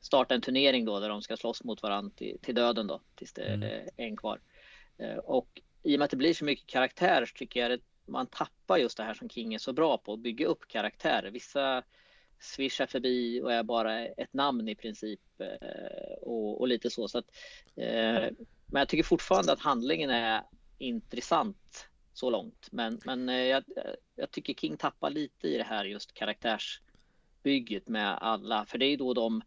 starta 0.00 0.34
en 0.34 0.40
turnering 0.40 0.84
då 0.84 1.00
där 1.00 1.08
de 1.08 1.22
ska 1.22 1.36
slåss 1.36 1.64
mot 1.64 1.82
varandra 1.82 2.10
till, 2.16 2.38
till 2.42 2.54
döden 2.54 2.86
då, 2.86 3.00
tills 3.14 3.32
det 3.32 3.42
mm. 3.42 3.62
är 3.68 3.88
en 3.96 4.16
kvar. 4.16 4.40
Eh, 4.98 5.16
och 5.16 5.60
i 5.82 5.94
och 5.94 5.98
med 5.98 6.04
att 6.04 6.10
det 6.10 6.16
blir 6.16 6.34
så 6.34 6.44
mycket 6.44 6.66
karaktär 6.66 7.24
så 7.24 7.34
tycker 7.36 7.60
jag 7.60 7.72
att 7.72 7.80
man 8.06 8.26
tappar 8.26 8.76
just 8.76 8.96
det 8.96 9.02
här 9.02 9.14
som 9.14 9.28
King 9.28 9.54
är 9.54 9.58
så 9.58 9.72
bra 9.72 9.98
på, 9.98 10.12
att 10.12 10.20
bygga 10.20 10.46
upp 10.46 10.68
karaktärer. 10.68 11.30
Vissa 11.30 11.82
swishar 12.40 12.86
förbi 12.86 13.42
och 13.42 13.52
är 13.52 13.62
bara 13.62 14.06
ett 14.06 14.32
namn 14.32 14.68
i 14.68 14.74
princip 14.74 15.20
eh, 15.38 16.18
och, 16.22 16.60
och 16.60 16.68
lite 16.68 16.90
så. 16.90 17.08
så 17.08 17.18
att, 17.18 17.30
men 18.66 18.80
jag 18.80 18.88
tycker 18.88 19.04
fortfarande 19.04 19.52
att 19.52 19.60
handlingen 19.60 20.10
är 20.10 20.42
intressant 20.78 21.88
så 22.12 22.30
långt. 22.30 22.68
Men, 22.72 23.00
men 23.04 23.28
eh, 23.28 23.44
jag, 23.44 23.64
jag 24.14 24.30
tycker 24.30 24.54
King 24.54 24.76
tappar 24.76 25.10
lite 25.10 25.48
i 25.48 25.58
det 25.58 25.64
här 25.64 25.84
just 25.84 26.14
karaktärsbygget 26.14 27.88
med 27.88 28.18
alla. 28.20 28.66
För 28.66 28.78
det 28.78 28.86
är 28.86 28.90
ju 28.90 28.96
då 28.96 29.14
de 29.14 29.42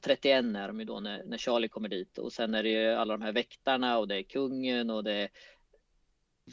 31 0.00 0.44
är 0.56 0.68
de 0.68 0.78
ju 0.78 0.84
då 0.84 1.00
när, 1.00 1.24
när 1.24 1.38
Charlie 1.38 1.68
kommer 1.68 1.88
dit 1.88 2.18
och 2.18 2.32
sen 2.32 2.54
är 2.54 2.62
det 2.62 2.68
ju 2.68 2.88
alla 2.88 3.16
de 3.16 3.22
här 3.22 3.32
väktarna 3.32 3.98
och 3.98 4.08
det 4.08 4.16
är 4.16 4.22
kungen 4.22 4.90
och 4.90 5.04
det 5.04 5.12
är 5.12 5.28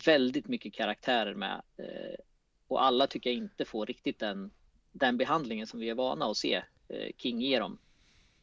väldigt 0.06 0.48
mycket 0.48 0.74
karaktärer 0.74 1.34
med. 1.34 1.62
Eh, 1.78 2.20
och 2.68 2.84
alla 2.84 3.08
tycker 3.08 3.30
jag 3.30 3.38
inte 3.38 3.66
får 3.66 3.86
riktigt 3.86 4.20
den, 4.20 4.52
den 4.92 5.18
behandlingen 5.18 5.68
som 5.68 5.80
vi 5.80 5.90
är 5.90 5.96
vana 5.96 6.26
att 6.26 6.38
se 6.38 6.56
eh, 6.88 7.12
King 7.18 7.42
ge 7.42 7.60
dem. 7.60 7.78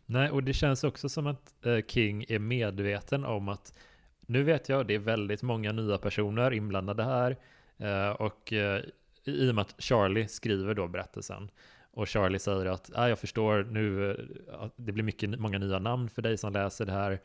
Nej, 0.07 0.31
och 0.31 0.43
det 0.43 0.53
känns 0.53 0.85
också 0.85 1.09
som 1.09 1.27
att 1.27 1.67
eh, 1.67 1.79
King 1.87 2.25
är 2.29 2.39
medveten 2.39 3.25
om 3.25 3.49
att 3.49 3.79
nu 4.21 4.43
vet 4.43 4.69
jag, 4.69 4.87
det 4.87 4.95
är 4.95 4.99
väldigt 4.99 5.43
många 5.43 5.73
nya 5.73 5.99
personer 5.99 6.53
inblandade 6.53 7.05
här 7.05 7.37
eh, 7.79 8.11
och 8.11 8.53
eh, 8.53 8.83
i 9.25 9.51
och 9.51 9.55
med 9.55 9.63
att 9.63 9.75
Charlie 9.79 10.29
skriver 10.29 10.75
då 10.75 10.89
berättelsen 10.89 11.51
och 11.97 12.09
Charlie 12.09 12.39
säger 12.39 12.67
att 12.67 12.91
ah, 12.95 13.09
jag 13.09 13.19
förstår 13.19 13.65
nu, 13.71 14.11
eh, 14.11 14.61
att 14.61 14.73
det 14.77 14.93
blir 14.93 15.05
mycket, 15.05 15.41
många 15.41 15.59
nya 15.59 15.79
namn 15.79 16.09
för 16.09 16.23
dig 16.23 16.37
som 16.37 16.53
läser 16.53 16.87
det 16.87 16.93
här 16.93 17.21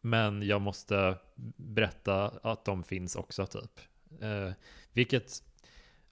men 0.00 0.42
jag 0.42 0.60
måste 0.60 1.18
berätta 1.56 2.32
att 2.42 2.64
de 2.64 2.84
finns 2.84 3.16
också 3.16 3.46
typ. 3.46 3.80
Eh, 4.20 4.52
vilket, 4.92 5.42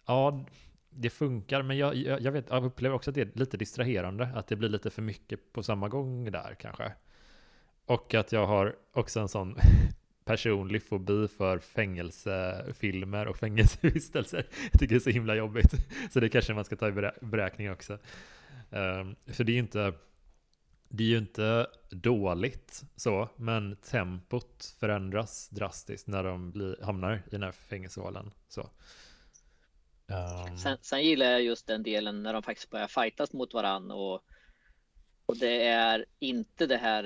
ja, 0.06 0.44
det 0.90 1.10
funkar, 1.10 1.62
men 1.62 1.78
jag, 1.78 1.94
jag, 1.94 2.20
jag, 2.20 2.32
vet, 2.32 2.50
jag 2.50 2.64
upplever 2.64 2.94
också 2.94 3.10
att 3.10 3.14
det 3.14 3.20
är 3.20 3.38
lite 3.38 3.56
distraherande, 3.56 4.28
att 4.34 4.46
det 4.46 4.56
blir 4.56 4.68
lite 4.68 4.90
för 4.90 5.02
mycket 5.02 5.52
på 5.52 5.62
samma 5.62 5.88
gång 5.88 6.30
där 6.30 6.56
kanske. 6.60 6.92
Och 7.86 8.14
att 8.14 8.32
jag 8.32 8.46
har 8.46 8.76
också 8.92 9.20
en 9.20 9.28
sån 9.28 9.56
personlig 10.26 10.82
fobi 10.82 11.28
för 11.28 11.58
fängelsefilmer 11.58 13.26
och 13.26 13.36
fängelsevistelser. 13.36 14.46
Jag 14.72 14.80
tycker 14.80 14.94
det 14.94 14.98
är 14.98 15.00
så 15.00 15.10
himla 15.10 15.34
jobbigt. 15.34 15.74
Så 16.12 16.20
det 16.20 16.28
kanske 16.28 16.54
man 16.54 16.64
ska 16.64 16.76
ta 16.76 16.88
i 16.88 16.92
beräkning 17.20 17.70
också. 17.70 17.92
Um, 18.70 19.16
för 19.26 19.44
det 19.44 19.52
är 19.52 19.58
inte, 19.58 19.92
det 20.88 21.04
är 21.04 21.08
ju 21.08 21.18
inte 21.18 21.66
dåligt 21.90 22.82
så, 22.96 23.28
men 23.36 23.76
tempot 23.76 24.76
förändras 24.80 25.48
drastiskt 25.48 26.06
när 26.06 26.24
de 26.24 26.50
blir, 26.50 26.82
hamnar 26.82 27.14
i 27.14 27.30
den 27.30 27.42
här 27.42 27.52
fängelsehålan. 27.52 28.32
Så. 28.48 28.70
Um... 30.50 30.58
Sen, 30.58 30.78
sen, 30.82 31.04
gillar 31.04 31.26
jag 31.26 31.42
just 31.42 31.66
den 31.66 31.82
delen 31.82 32.22
när 32.22 32.32
de 32.32 32.42
faktiskt 32.42 32.70
börjar 32.70 32.86
fightas 32.86 33.32
mot 33.32 33.54
varann 33.54 33.90
och, 33.90 34.24
och 35.26 35.36
det 35.36 35.66
är 35.66 36.04
inte 36.18 36.66
det 36.66 36.76
här 36.76 37.04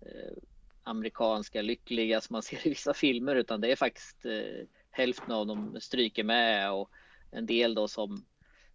eh, 0.00 0.42
amerikanska 0.82 1.62
lyckliga 1.62 2.20
som 2.20 2.34
man 2.34 2.42
ser 2.42 2.66
i 2.66 2.70
vissa 2.70 2.94
filmer 2.94 3.36
utan 3.36 3.60
det 3.60 3.72
är 3.72 3.76
faktiskt 3.76 4.24
eh, 4.24 4.66
hälften 4.90 5.32
av 5.32 5.46
dem 5.46 5.76
stryker 5.80 6.24
med 6.24 6.72
och 6.72 6.90
en 7.30 7.46
del 7.46 7.74
då 7.74 7.88
som 7.88 8.24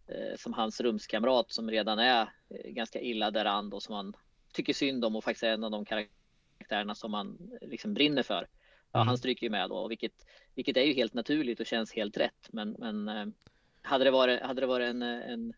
eh, 0.08 0.38
som 0.38 0.54
hans 0.54 0.82
rumskamrat 0.82 1.52
som 1.52 1.72
redan 1.72 2.00
är 2.00 2.22
eh, 2.50 2.72
ganska 2.72 3.02
illa 3.02 3.32
däran 3.32 3.74
och 3.74 3.84
som 3.84 3.96
man 3.96 4.14
tycker 4.54 4.74
synd 4.74 5.06
om 5.06 5.16
och 5.16 5.24
faktiskt 5.24 5.44
är 5.44 5.54
en 5.54 5.64
av 5.64 5.72
de 5.72 5.86
karaktärerna 5.86 6.96
som 6.96 7.12
man 7.12 7.50
liksom 7.62 7.94
brinner 7.94 8.24
för. 8.24 8.48
Ja, 8.92 9.00
mm. 9.00 9.08
Han 9.08 9.18
stryker 9.18 9.46
ju 9.46 9.50
med 9.50 9.70
då, 9.70 9.88
vilket, 9.88 10.26
vilket 10.56 10.78
är 10.78 10.84
ju 10.84 10.94
helt 10.94 11.14
naturligt 11.14 11.60
och 11.60 11.66
känns 11.66 11.94
helt 11.94 12.18
rätt. 12.18 12.50
Men, 12.50 12.76
men 12.80 13.10
eh, 13.10 13.26
hade 13.82 14.04
det 14.04 14.12
varit, 14.12 14.42
hade 14.42 14.62
det 14.62 14.68
varit 14.68 14.90
en, 14.90 15.02
en 15.02 15.54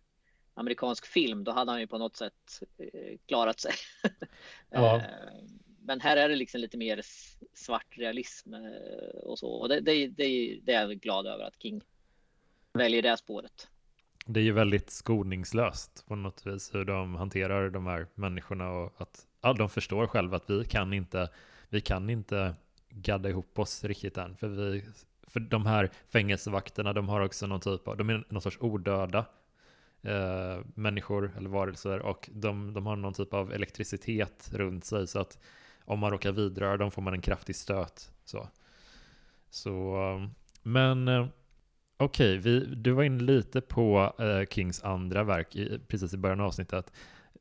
amerikansk 0.53 1.05
film, 1.05 1.43
då 1.43 1.51
hade 1.51 1.71
han 1.71 1.79
ju 1.79 1.87
på 1.87 1.97
något 1.97 2.15
sätt 2.15 2.63
eh, 2.77 3.17
klarat 3.25 3.59
sig. 3.59 3.73
Ja. 4.69 5.01
Men 5.89 6.01
här 6.01 6.17
är 6.17 6.29
det 6.29 6.35
liksom 6.35 6.61
lite 6.61 6.77
mer 6.77 7.01
svart 7.53 7.97
realism 7.97 8.53
eh, 8.53 9.19
och 9.23 9.39
så. 9.39 9.49
Och 9.49 9.69
det, 9.69 9.79
det, 9.79 10.07
det, 10.07 10.59
det 10.63 10.73
är 10.73 10.81
jag 10.81 10.99
glad 10.99 11.27
över 11.27 11.43
att 11.43 11.61
King 11.61 11.81
väljer 12.73 13.01
det 13.01 13.17
spåret. 13.17 13.67
Det 14.25 14.39
är 14.39 14.43
ju 14.43 14.51
väldigt 14.51 14.89
skoningslöst 14.89 16.05
på 16.07 16.15
något 16.15 16.47
vis 16.47 16.75
hur 16.75 16.85
de 16.85 17.15
hanterar 17.15 17.69
de 17.69 17.87
här 17.87 18.07
människorna 18.15 18.71
och 18.71 19.01
att 19.01 19.27
ja, 19.41 19.53
de 19.53 19.69
förstår 19.69 20.07
själva 20.07 20.37
att 20.37 20.49
vi 20.49 20.65
kan 20.65 20.93
inte, 20.93 21.29
vi 21.69 21.81
kan 21.81 22.09
inte 22.09 22.55
gadda 22.89 23.29
ihop 23.29 23.59
oss 23.59 23.83
riktigt 23.83 24.17
än. 24.17 24.35
För, 24.35 24.47
vi, 24.47 24.85
för 25.27 25.39
de 25.39 25.65
här 25.65 25.89
fängelsevakterna, 26.09 26.93
de 26.93 27.09
har 27.09 27.21
också 27.21 27.47
någon 27.47 27.61
typ 27.61 27.87
av, 27.87 27.97
de 27.97 28.09
är 28.09 28.23
någon 28.29 28.41
sorts 28.41 28.57
odöda 28.61 29.25
eh, 30.01 30.59
människor 30.75 31.31
eller 31.37 31.49
varelser 31.49 31.99
och 31.99 32.29
de, 32.33 32.73
de 32.73 32.85
har 32.85 32.95
någon 32.95 33.13
typ 33.13 33.33
av 33.33 33.53
elektricitet 33.53 34.49
runt 34.53 34.85
sig 34.85 35.07
så 35.07 35.19
att 35.19 35.37
om 35.89 35.99
man 35.99 36.11
råkar 36.11 36.31
vidröra 36.31 36.77
dem 36.77 36.91
får 36.91 37.01
man 37.01 37.13
en 37.13 37.21
kraftig 37.21 37.55
stöt. 37.55 38.11
Så, 38.25 38.49
så 39.49 39.95
um, 40.15 40.35
men 40.63 41.07
eh, 41.07 41.27
Okej, 41.97 42.39
okay, 42.39 42.59
du 42.59 42.91
var 42.91 43.03
inne 43.03 43.23
lite 43.23 43.61
på 43.61 44.13
eh, 44.19 44.47
Kings 44.49 44.83
andra 44.83 45.23
verk 45.23 45.55
i, 45.55 45.79
precis 45.87 46.13
i 46.13 46.17
början 46.17 46.39
av 46.39 46.45
avsnittet. 46.45 46.93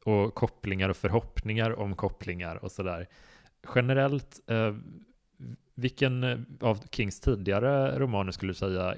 Och 0.05 0.35
kopplingar 0.35 0.89
och 0.89 0.97
förhoppningar 0.97 1.79
om 1.79 1.97
kopplingar 1.97 2.65
och 2.65 2.73
sådär. 2.73 3.07
Generellt, 3.75 4.51
eh, 4.51 4.75
vilken 5.75 6.47
av 6.61 6.85
Kings 6.91 7.21
tidigare 7.21 7.99
romaner 7.99 8.33
skulle 8.33 8.51
du 8.51 8.55
säga 8.55 8.95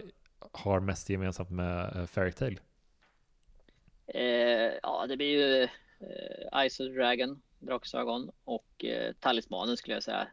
har 0.53 0.81
mest 0.81 1.11
gemensamt 1.11 1.51
med 1.51 1.97
eh, 1.97 2.07
Fairytale? 2.07 2.57
Eh, 4.07 4.73
ja, 4.83 5.07
det 5.09 5.17
blir 5.17 5.29
ju 5.29 5.63
eh, 5.63 6.69
Ice 6.69 6.81
of 6.81 6.87
the 6.87 6.93
Dragon, 6.93 7.43
Draksögon 7.61 8.31
och 8.45 8.85
eh, 8.85 9.13
Talismanen 9.21 9.77
skulle 9.77 9.97
jag 9.97 10.03
säga. 10.03 10.29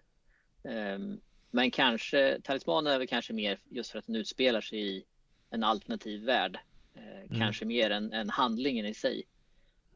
Ehm, 0.64 1.20
men 1.52 1.72
kanske, 1.72 2.42
Talismanen 2.44 2.94
är 2.94 2.98
väl 2.98 3.08
kanske 3.08 3.34
mer 3.34 3.60
just 3.70 3.92
för 3.92 4.00
att 4.00 4.06
den 4.06 4.16
utspelar 4.16 4.62
sig 4.62 4.80
i 4.80 5.06
en 5.50 5.64
alternativ 5.64 6.24
värld. 6.24 6.60
Eh, 6.96 7.20
mm. 7.20 7.40
Kanske 7.40 7.66
mer 7.66 7.90
än, 7.90 8.14
än 8.14 8.30
handlingen 8.30 8.86
i 8.86 8.94
sig. 8.94 9.24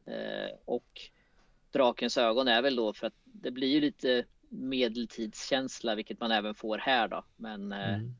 Eh, 0.06 0.56
och 0.64 1.00
Drakens 1.70 2.18
ögon 2.18 2.48
är 2.48 2.62
väl 2.62 2.76
då 2.76 2.92
för 2.92 3.06
att 3.06 3.16
det 3.24 3.50
blir 3.50 3.68
ju 3.68 3.80
lite 3.80 4.24
medeltidskänsla, 4.48 5.94
vilket 5.94 6.20
man 6.20 6.32
även 6.32 6.54
får 6.54 6.78
här 6.78 7.08
då. 7.08 7.24
Men, 7.36 7.72
eh, 7.72 7.94
mm. 7.94 8.14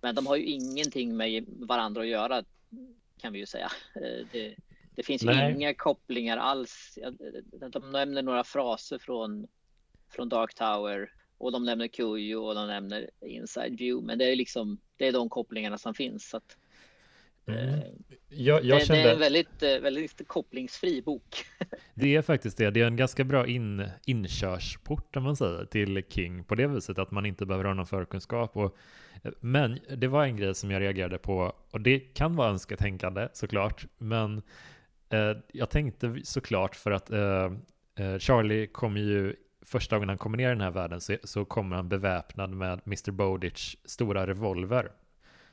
men 0.00 0.14
de 0.14 0.26
har 0.26 0.36
ju 0.36 0.44
ingenting 0.44 1.16
med 1.16 1.44
varandra 1.48 2.00
att 2.00 2.08
göra 2.08 2.44
kan 3.18 3.32
vi 3.32 3.38
ju 3.38 3.46
säga. 3.46 3.70
Det, 4.32 4.56
det 4.96 5.02
finns 5.02 5.22
Nej. 5.22 5.52
inga 5.52 5.74
kopplingar 5.74 6.36
alls. 6.36 6.98
De 7.70 7.92
nämner 7.92 8.22
några 8.22 8.44
fraser 8.44 8.98
från, 8.98 9.46
från 10.10 10.28
Dark 10.28 10.54
Tower 10.54 11.10
och 11.38 11.52
de 11.52 11.64
nämner 11.64 11.88
Kujo 11.88 12.38
och 12.38 12.54
de 12.54 12.66
nämner 12.66 13.10
Inside 13.20 13.78
View. 13.78 14.06
Men 14.06 14.18
det 14.18 14.32
är 14.32 14.36
liksom 14.36 14.78
det 14.96 15.08
är 15.08 15.12
de 15.12 15.28
kopplingarna 15.28 15.78
som 15.78 15.94
finns. 15.94 16.28
Så 16.28 16.36
att, 16.36 16.56
mm. 17.46 17.68
Eh, 17.68 17.80
jag, 18.28 18.64
jag 18.64 18.80
det, 18.80 18.86
kände... 18.86 19.02
det, 19.02 19.08
är 19.08 19.14
en 19.14 19.20
väldigt, 19.20 19.62
eh, 19.62 19.78
väldigt 19.78 20.28
kopplingsfri 20.28 21.02
bok. 21.02 21.44
det 21.94 22.16
är 22.16 22.22
faktiskt 22.22 22.58
det. 22.58 22.70
Det 22.70 22.80
är 22.80 22.86
en 22.86 22.96
ganska 22.96 23.24
bra 23.24 23.46
in, 23.46 23.88
inkörsport, 24.06 25.16
om 25.16 25.22
man 25.22 25.36
säger, 25.36 25.64
till 25.64 26.02
King 26.08 26.44
på 26.44 26.54
det 26.54 26.66
viset 26.66 26.98
att 26.98 27.10
man 27.10 27.26
inte 27.26 27.46
behöver 27.46 27.64
ha 27.64 27.74
någon 27.74 27.86
förkunskap. 27.86 28.56
Och, 28.56 28.76
eh, 29.22 29.32
men 29.40 29.78
det 29.96 30.08
var 30.08 30.24
en 30.24 30.36
grej 30.36 30.54
som 30.54 30.70
jag 30.70 30.82
reagerade 30.82 31.18
på, 31.18 31.52
och 31.70 31.80
det 31.80 31.98
kan 31.98 32.36
vara 32.36 32.50
önsketänkande 32.50 33.28
såklart, 33.32 33.86
men 33.98 34.42
Eh, 35.08 35.36
jag 35.52 35.70
tänkte 35.70 36.20
såklart 36.24 36.76
för 36.76 36.90
att 36.90 37.10
eh, 37.10 37.52
eh, 37.94 38.18
Charlie 38.18 38.66
kommer 38.66 39.00
ju 39.00 39.36
första 39.62 39.96
gången 39.96 40.08
han 40.08 40.18
kommer 40.18 40.36
ner 40.36 40.46
i 40.46 40.52
den 40.52 40.60
här 40.60 40.70
världen 40.70 41.00
så, 41.00 41.16
så 41.24 41.44
kommer 41.44 41.76
han 41.76 41.88
beväpnad 41.88 42.50
med 42.50 42.80
Mr. 42.86 43.10
Bowditch 43.10 43.76
stora 43.84 44.26
revolver. 44.26 44.92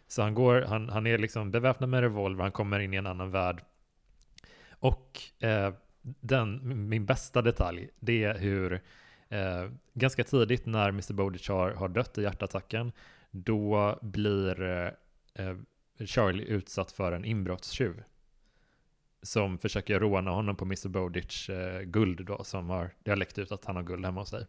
Så 0.07 0.21
han, 0.21 0.33
går, 0.33 0.61
han, 0.61 0.89
han 0.89 1.07
är 1.07 1.17
liksom 1.17 1.51
beväpnad 1.51 1.89
med 1.89 2.01
revolver, 2.01 2.43
han 2.43 2.51
kommer 2.51 2.79
in 2.79 2.93
i 2.93 2.97
en 2.97 3.07
annan 3.07 3.31
värld. 3.31 3.63
Och 4.69 5.21
eh, 5.39 5.73
den, 6.01 6.89
min 6.89 7.05
bästa 7.05 7.41
detalj, 7.41 7.89
det 7.99 8.23
är 8.23 8.37
hur 8.37 8.81
eh, 9.29 9.69
ganska 9.93 10.23
tidigt 10.23 10.65
när 10.65 10.89
Mr. 10.89 11.13
Bowditch 11.13 11.49
har, 11.49 11.71
har 11.71 11.89
dött 11.89 12.17
i 12.17 12.21
hjärtattacken, 12.21 12.91
då 13.31 13.99
blir 14.01 14.61
eh, 15.35 15.55
Charlie 16.05 16.45
utsatt 16.45 16.91
för 16.91 17.11
en 17.11 17.25
inbrottstjuv 17.25 18.03
som 19.23 19.57
försöker 19.57 19.99
råna 19.99 20.31
honom 20.31 20.55
på 20.55 20.65
Mr. 20.65 20.89
Bowditch 20.89 21.49
eh, 21.49 21.81
guld 21.81 22.25
då, 22.25 22.43
som 22.43 22.69
har, 22.69 22.89
det 23.03 23.11
har 23.11 23.17
läckt 23.17 23.39
ut 23.39 23.51
att 23.51 23.65
han 23.65 23.75
har 23.75 23.83
guld 23.83 24.05
hemma 24.05 24.21
hos 24.21 24.29
sig. 24.29 24.45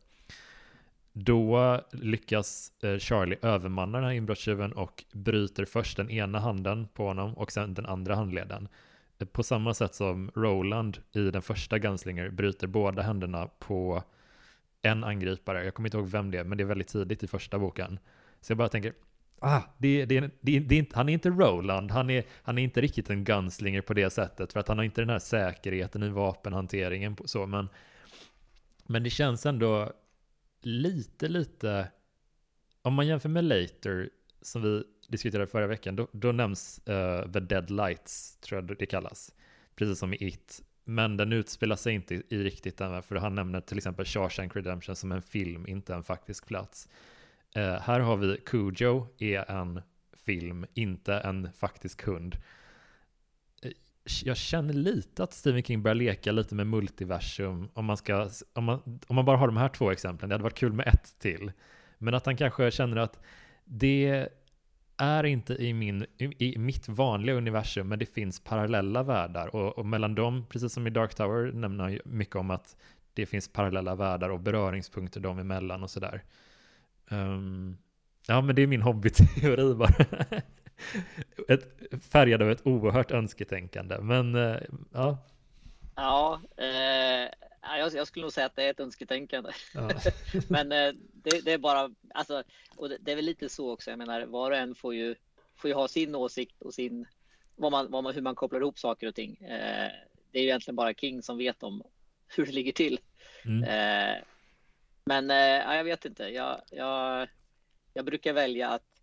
Då 1.13 1.81
lyckas 1.93 2.73
eh, 2.83 2.99
Charlie 2.99 3.37
övermanna 3.43 3.99
den 3.99 4.07
här 4.07 4.15
inbrottstjuven 4.15 4.73
och 4.73 5.05
bryter 5.13 5.65
först 5.65 5.97
den 5.97 6.11
ena 6.11 6.39
handen 6.39 6.89
på 6.95 7.07
honom 7.07 7.35
och 7.35 7.53
sen 7.53 7.75
den 7.75 7.87
andra 7.87 8.15
handleden. 8.15 8.69
Eh, 9.19 9.27
på 9.27 9.43
samma 9.43 9.75
sätt 9.75 9.95
som 9.95 10.31
Roland 10.35 10.99
i 11.13 11.31
den 11.31 11.43
första 11.43 11.79
Gunslinger 11.79 12.31
bryter 12.31 12.67
båda 12.67 13.03
händerna 13.03 13.49
på 13.59 14.03
en 14.83 15.05
angripare. 15.05 15.65
Jag 15.65 15.75
kommer 15.75 15.87
inte 15.87 15.97
ihåg 15.97 16.09
vem 16.09 16.31
det 16.31 16.39
är, 16.39 16.45
men 16.45 16.59
det 16.59 16.65
är 16.65 16.67
väldigt 16.67 16.89
tidigt 16.89 17.23
i 17.23 17.27
första 17.27 17.59
boken. 17.59 17.99
Så 18.41 18.51
jag 18.51 18.59
bara 18.59 18.69
tänker, 18.69 18.93
ah, 19.45 19.63
det, 19.79 20.05
det, 20.05 20.31
det, 20.41 20.59
det, 20.59 20.93
han 20.93 21.09
är 21.09 21.13
inte 21.13 21.31
Roland, 21.31 21.91
han 21.91 22.11
är, 22.11 22.25
han 22.43 22.59
är 22.59 22.63
inte 22.63 22.81
riktigt 22.81 23.11
en 23.11 23.25
gunslinger 23.25 23.81
på 23.81 23.95
det 23.95 24.11
sättet, 24.11 24.53
för 24.53 24.61
att 24.61 24.69
han 24.69 24.79
har 24.79 24.85
inte 24.85 25.01
den 25.01 25.11
här 25.11 25.19
säkerheten 25.19 26.03
i 26.03 26.09
vapenhanteringen. 26.09 27.17
Så, 27.25 27.47
men, 27.47 27.69
men 28.87 29.03
det 29.03 29.11
känns 29.11 29.47
ändå 29.47 29.93
lite, 30.63 31.29
lite, 31.29 31.89
om 32.83 32.95
man 32.95 33.07
jämför 33.07 33.29
med 33.29 33.45
Later, 33.45 34.11
som 34.43 34.63
vi 34.63 34.85
diskuterade 35.09 35.47
förra 35.47 35.67
veckan, 35.67 35.97
då, 35.97 36.09
då 36.13 36.33
nämns 36.33 36.81
uh, 36.89 37.33
The 37.33 37.41
Dead 37.41 37.71
Lights, 37.71 38.37
tror 38.37 38.61
jag 38.61 38.79
det 38.79 38.87
kallas, 38.87 39.35
precis 39.77 39.99
som 39.99 40.15
i 40.15 40.17
It. 40.21 40.63
Men 40.85 41.17
den 41.17 41.33
utspelar 41.33 41.77
sig 41.77 41.95
inte 41.95 42.15
i, 42.15 42.23
i 42.29 42.45
riktigt 42.45 42.77
den, 42.77 43.03
för 43.03 43.17
han 43.17 43.35
nämner 43.35 43.61
till 43.61 43.77
exempel 43.77 44.07
Shawshank 44.07 44.57
Redemption 44.57 44.97
som 44.97 45.13
en 45.13 45.23
film, 45.23 45.67
inte 45.67 45.95
en 45.95 46.05
faktisk 46.05 46.47
plats. 46.47 46.89
Eh, 47.57 47.81
här 47.81 48.01
har 48.01 48.17
vi 48.17 48.37
Cujo 48.47 49.07
är 49.19 49.51
en 49.51 49.81
film, 50.27 50.67
inte 50.75 51.15
en 51.15 51.53
faktisk 51.53 52.03
hund. 52.03 52.37
Eh, 53.63 53.71
jag 54.25 54.37
känner 54.37 54.75
lite 54.75 55.23
att 55.23 55.33
Stephen 55.33 55.63
King 55.63 55.83
börjar 55.83 55.95
leka 55.95 56.33
lite 56.33 56.55
med 56.55 56.67
multiversum 56.67 57.69
om 57.75 57.85
man, 57.85 57.97
ska, 57.97 58.29
om, 58.53 58.65
man, 58.65 59.01
om 59.07 59.17
man 59.17 59.25
bara 59.25 59.37
har 59.37 59.47
de 59.47 59.57
här 59.57 59.69
två 59.69 59.91
exemplen. 59.91 60.29
Det 60.29 60.35
hade 60.35 60.45
varit 60.45 60.59
kul 60.59 60.73
med 60.73 60.87
ett 60.87 61.19
till. 61.19 61.53
Men 61.99 62.15
att 62.15 62.27
han 62.27 62.37
kanske 62.37 62.71
känner 62.71 62.97
att 62.97 63.21
det 63.65 64.29
är 64.97 65.25
inte 65.25 65.55
i, 65.55 65.73
min, 65.73 66.07
i 66.19 66.59
mitt 66.59 66.89
vanliga 66.89 67.37
universum, 67.37 67.89
men 67.89 67.99
det 67.99 68.07
finns 68.07 68.41
parallella 68.41 69.03
världar. 69.03 69.57
Och, 69.57 69.79
och 69.79 69.87
mellan 69.87 70.15
dem, 70.15 70.47
precis 70.49 70.73
som 70.73 70.87
i 70.87 70.91
Dark 70.91 71.15
Tower, 71.15 71.53
nämner 71.53 71.85
han 71.85 71.99
mycket 72.05 72.37
om 72.37 72.51
att 72.51 72.77
det 73.15 73.27
finns 73.27 73.53
parallella 73.53 73.95
världar 73.95 74.31
och 74.31 74.41
beröringspunkter 74.41 75.21
dem 75.21 75.39
emellan 75.39 75.83
och 75.83 75.91
sådär. 75.91 76.23
Um, 77.11 77.79
ja, 78.27 78.41
men 78.41 78.57
det 78.57 78.63
är 78.63 78.67
min 78.67 78.83
hobbyteori 78.83 79.75
bara. 79.75 79.95
ett, 81.49 81.69
färgad 82.11 82.43
av 82.43 82.51
ett 82.51 82.67
oerhört 82.67 83.11
önsketänkande. 83.11 83.99
Men 84.01 84.35
uh, 84.35 84.57
ja. 84.93 85.19
Ja, 85.97 86.41
eh, 86.57 87.31
jag, 87.79 87.95
jag, 87.95 88.07
skulle 88.07 88.25
nog 88.25 88.33
säga 88.33 88.47
att 88.47 88.57
det 88.57 88.63
är 88.63 88.71
ett 88.71 88.81
önsketänkande. 88.81 89.51
Ja. 89.75 89.91
men 90.49 90.73
eh, 90.73 90.93
det, 91.13 91.45
det, 91.45 91.53
är 91.53 91.59
bara, 91.59 91.91
alltså, 92.15 92.43
och 92.77 92.89
det, 92.89 92.99
det, 93.01 93.13
är 93.13 93.17
väl 93.17 93.25
lite 93.25 93.49
så 93.49 93.73
också. 93.73 93.91
Jag 93.91 93.99
menar, 93.99 94.27
var 94.27 94.51
och 94.51 94.57
en 94.57 94.75
får 94.75 94.95
ju, 94.95 95.15
får 95.57 95.69
ju 95.69 95.75
ha 95.75 95.89
sin 95.89 96.15
åsikt 96.15 96.63
och 96.63 96.75
sin, 96.75 97.07
vad 97.57 97.73
man, 97.73 97.91
vad 97.91 98.05
man, 98.05 98.15
hur 98.15 98.23
man 98.23 98.35
kopplar 98.35 98.61
ihop 98.61 98.79
saker 98.79 99.07
och 99.07 99.15
ting. 99.15 99.37
Eh, 99.37 99.91
det 100.33 100.39
är 100.39 100.43
ju 100.43 100.49
egentligen 100.49 100.77
bara 100.77 100.95
King 100.95 101.23
som 101.23 101.39
vet 101.39 101.63
om 101.63 101.83
hur 102.37 102.47
det 102.47 102.53
ligger 102.53 102.73
till. 102.73 103.01
Mm. 103.45 103.65
Men 105.07 105.31
eh, 105.31 105.77
jag 105.77 105.85
vet 105.85 106.05
inte. 106.05 106.23
Jag, 106.23 106.61
jag, 106.71 107.29
jag 107.95 108.05
brukar 108.05 108.33
välja 108.33 108.69
att 108.69 108.95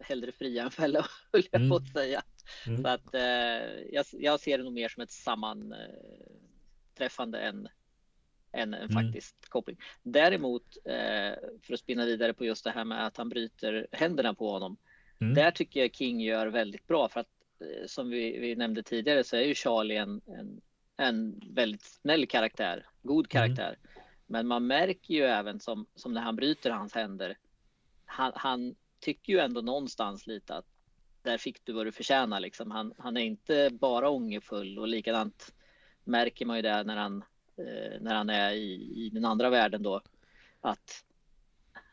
hellre 0.00 0.32
fria 0.32 0.62
än 0.62 0.70
fälla, 0.70 1.06
höll 1.32 1.42
jag 1.50 1.60
mm. 1.60 1.70
på 1.70 1.76
att 1.76 1.88
säga. 1.88 2.22
Mm. 2.66 2.82
Så 2.82 2.88
att 2.88 3.14
eh, 3.14 3.22
jag, 3.92 4.06
jag, 4.12 4.40
ser 4.40 4.58
det 4.58 4.64
nog 4.64 4.72
mer 4.72 4.88
som 4.88 5.02
ett 5.02 5.10
sammanträffande 5.10 7.38
än, 7.38 7.68
än 8.52 8.74
en 8.74 8.74
mm. 8.74 8.88
faktisk 8.88 9.48
koppling. 9.48 9.78
Däremot, 10.02 10.76
eh, 10.84 11.32
för 11.62 11.74
att 11.74 11.80
spinna 11.80 12.04
vidare 12.04 12.34
på 12.34 12.44
just 12.44 12.64
det 12.64 12.70
här 12.70 12.84
med 12.84 13.06
att 13.06 13.16
han 13.16 13.28
bryter 13.28 13.86
händerna 13.92 14.34
på 14.34 14.50
honom. 14.50 14.76
Mm. 15.20 15.34
Där 15.34 15.50
tycker 15.50 15.80
jag 15.80 15.94
King 15.94 16.20
gör 16.20 16.46
väldigt 16.46 16.86
bra 16.86 17.08
för 17.08 17.20
att 17.20 17.30
eh, 17.60 17.86
som 17.86 18.10
vi, 18.10 18.38
vi, 18.38 18.56
nämnde 18.56 18.82
tidigare 18.82 19.24
så 19.24 19.36
är 19.36 19.42
ju 19.42 19.54
Charlie 19.54 19.96
en, 19.96 20.20
en, 20.26 20.60
en 20.96 21.40
väldigt 21.50 21.82
snäll 21.82 22.26
karaktär, 22.26 22.86
god 23.02 23.34
mm. 23.34 23.56
Men 24.26 24.46
man 24.46 24.66
märker 24.66 25.14
ju 25.14 25.22
även 25.22 25.60
som, 25.60 25.86
som 25.94 26.14
när 26.14 26.20
han 26.20 26.36
bryter 26.36 26.70
hans 26.70 26.94
händer. 26.94 27.38
Han, 28.04 28.32
han 28.34 28.74
tycker 29.00 29.32
ju 29.32 29.38
ändå 29.38 29.60
någonstans 29.60 30.26
lite 30.26 30.54
att 30.54 30.66
där 31.22 31.38
fick 31.38 31.64
du 31.64 31.72
vad 31.72 31.86
du 31.86 31.92
förtjänar 31.92 32.40
liksom. 32.40 32.70
Han, 32.70 32.94
han 32.98 33.16
är 33.16 33.20
inte 33.20 33.70
bara 33.72 34.10
ångerfull 34.10 34.78
och 34.78 34.88
likadant 34.88 35.54
märker 36.04 36.46
man 36.46 36.56
ju 36.56 36.62
det 36.62 36.84
när 36.84 36.96
han, 36.96 37.24
eh, 37.56 38.00
när 38.00 38.14
han 38.14 38.30
är 38.30 38.52
i, 38.52 38.92
i 39.06 39.10
den 39.10 39.24
andra 39.24 39.50
världen 39.50 39.82
då. 39.82 40.00
Att 40.60 41.04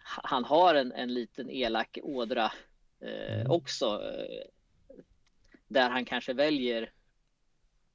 han 0.04 0.46
har 0.46 0.76
en, 0.76 0.92
en 0.92 1.14
liten 1.14 1.50
elak 1.50 1.98
ådra 2.04 2.52
eh, 3.00 3.40
mm. 3.40 3.52
också. 3.52 3.86
Eh, 3.86 4.48
där 5.68 5.90
han 5.90 6.06
kanske 6.06 6.34
väljer 6.34 6.92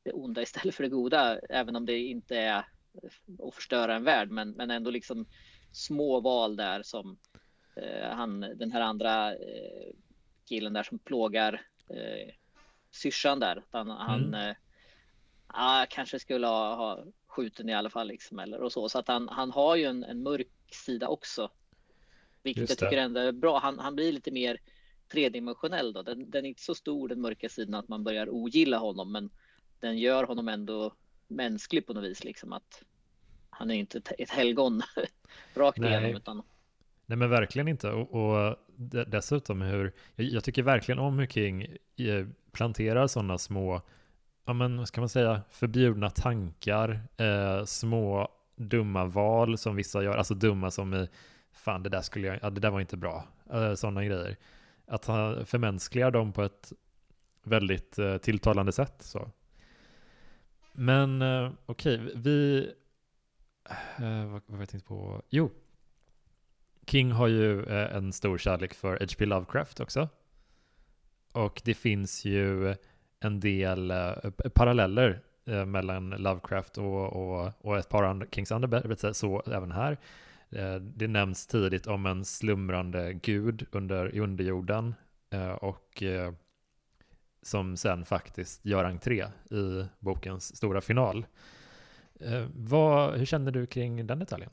det 0.02 0.12
onda 0.12 0.42
istället 0.42 0.74
för 0.74 0.82
det 0.82 0.88
goda, 0.88 1.38
även 1.38 1.76
om 1.76 1.86
det 1.86 1.98
inte 1.98 2.36
är 2.36 2.64
att 3.46 3.54
förstöra 3.54 3.94
en 3.94 4.04
värld, 4.04 4.30
men, 4.30 4.50
men 4.50 4.70
ändå 4.70 4.90
liksom 4.90 5.26
små 5.72 6.20
val 6.20 6.56
där 6.56 6.82
som 6.82 7.18
eh, 7.76 8.08
han, 8.10 8.40
den 8.40 8.72
här 8.72 8.80
andra 8.80 9.34
eh, 9.34 9.92
killen 10.48 10.72
där 10.72 10.82
som 10.82 10.98
plågar 10.98 11.62
eh, 11.88 12.34
syrsan 12.90 13.40
där. 13.40 13.64
Han, 13.70 13.90
mm. 13.90 14.02
han 14.02 14.34
eh, 14.34 14.56
ah, 15.46 15.86
kanske 15.90 16.18
skulle 16.18 16.46
ha, 16.46 16.74
ha 16.74 17.04
skjuten 17.26 17.68
i 17.68 17.74
alla 17.74 17.90
fall 17.90 18.08
liksom, 18.08 18.38
eller 18.38 18.60
och 18.60 18.72
så. 18.72 18.88
Så 18.88 18.98
att 18.98 19.08
han, 19.08 19.28
han 19.28 19.50
har 19.50 19.76
ju 19.76 19.84
en, 19.84 20.04
en 20.04 20.22
mörk 20.22 20.48
sida 20.70 21.08
också. 21.08 21.50
Vilket 22.42 22.68
jag 22.68 22.78
tycker 22.78 22.98
ändå 22.98 23.20
är 23.20 23.32
bra. 23.32 23.58
Han, 23.58 23.78
han 23.78 23.96
blir 23.96 24.12
lite 24.12 24.30
mer 24.30 24.60
tredimensionell 25.12 25.92
då. 25.92 26.02
Den, 26.02 26.30
den, 26.30 26.44
är 26.44 26.48
inte 26.48 26.62
så 26.62 26.74
stor 26.74 27.08
den 27.08 27.20
mörka 27.20 27.48
sidan 27.48 27.74
att 27.74 27.88
man 27.88 28.04
börjar 28.04 28.28
ogilla 28.30 28.78
honom, 28.78 29.12
men 29.12 29.30
den 29.80 29.98
gör 29.98 30.24
honom 30.24 30.48
ändå 30.48 30.94
mänsklig 31.28 31.86
på 31.86 31.94
något 31.94 32.04
vis 32.04 32.24
liksom 32.24 32.52
att 32.52 32.82
han 33.50 33.70
är 33.70 33.74
inte 33.74 34.02
ett 34.18 34.30
helgon 34.30 34.82
rakt 35.54 35.78
Nej. 35.78 35.90
igenom 35.90 36.16
utan 36.16 36.42
Nej 37.06 37.18
men 37.18 37.30
verkligen 37.30 37.68
inte. 37.68 37.90
Och, 37.90 38.14
och 38.14 38.56
dessutom 39.06 39.60
hur, 39.62 39.92
jag, 40.14 40.26
jag, 40.26 40.44
tycker 40.44 40.62
verkligen 40.62 40.98
om 40.98 41.18
hur 41.18 41.26
King 41.26 41.62
eh, 41.96 42.26
planterar 42.52 43.06
sådana 43.06 43.38
små, 43.38 43.82
ja 44.44 44.52
men 44.52 44.78
vad 44.78 44.88
ska 44.88 45.00
man 45.00 45.08
säga, 45.08 45.42
förbjudna 45.50 46.10
tankar, 46.10 47.00
eh, 47.16 47.64
små 47.64 48.28
dumma 48.56 49.04
val 49.04 49.58
som 49.58 49.76
vissa 49.76 50.02
gör, 50.02 50.16
alltså 50.16 50.34
dumma 50.34 50.70
som 50.70 50.94
i, 50.94 51.08
fan 51.52 51.82
det 51.82 51.88
där 51.88 52.02
skulle 52.02 52.26
jag, 52.26 52.38
ja 52.42 52.50
det 52.50 52.60
där 52.60 52.70
var 52.70 52.80
inte 52.80 52.96
bra, 52.96 53.24
eh, 53.52 53.74
sådana 53.74 54.04
grejer. 54.04 54.36
Att 54.86 55.06
han 55.06 55.46
förmänskligar 55.46 56.10
dem 56.10 56.32
på 56.32 56.42
ett 56.42 56.72
väldigt 57.42 57.98
eh, 57.98 58.16
tilltalande 58.16 58.72
sätt. 58.72 58.94
Så. 58.98 59.30
Men 60.78 61.22
eh, 61.22 61.50
okej, 61.66 62.00
okay, 62.00 62.12
vi, 62.14 62.70
eh, 63.98 64.24
vad, 64.24 64.30
vad 64.30 64.42
var 64.46 64.58
jag 64.58 64.68
tänkte 64.68 64.88
på? 64.88 65.22
Jo, 65.28 65.50
King 66.86 67.12
har 67.12 67.28
ju 67.28 67.62
eh, 67.62 67.96
en 67.96 68.12
stor 68.12 68.38
kärlek 68.38 68.74
för 68.74 68.98
H.P. 69.00 69.26
Lovecraft 69.26 69.80
också. 69.80 70.08
Och 71.32 71.62
det 71.64 71.74
finns 71.74 72.24
ju 72.24 72.74
en 73.20 73.40
del 73.40 73.90
eh, 73.90 74.30
paralleller 74.54 75.20
eh, 75.46 75.64
mellan 75.64 76.10
Lovecraft 76.10 76.78
och, 76.78 77.12
och, 77.12 77.52
och 77.60 77.78
ett 77.78 77.88
par 77.88 78.02
andra 78.02 78.26
Kings 78.30 78.52
andra 78.52 78.68
berättelser, 78.68 79.12
så 79.12 79.42
även 79.46 79.72
här. 79.72 79.98
Eh, 80.50 80.74
det 80.74 81.08
nämns 81.08 81.46
tidigt 81.46 81.86
om 81.86 82.06
en 82.06 82.24
slumrande 82.24 83.12
gud 83.12 83.66
under, 83.70 84.14
i 84.14 84.20
underjorden 84.20 84.94
och 85.60 86.02
som 87.46 87.76
sen 87.76 88.04
faktiskt 88.04 88.64
gör 88.64 88.84
entré 88.84 89.24
i 89.50 89.84
bokens 89.98 90.56
stora 90.56 90.80
final. 90.80 91.26
Eh, 92.20 92.46
vad, 92.54 93.18
hur 93.18 93.24
känner 93.24 93.50
du 93.52 93.66
kring 93.66 94.06
den 94.06 94.18
detaljen? 94.18 94.50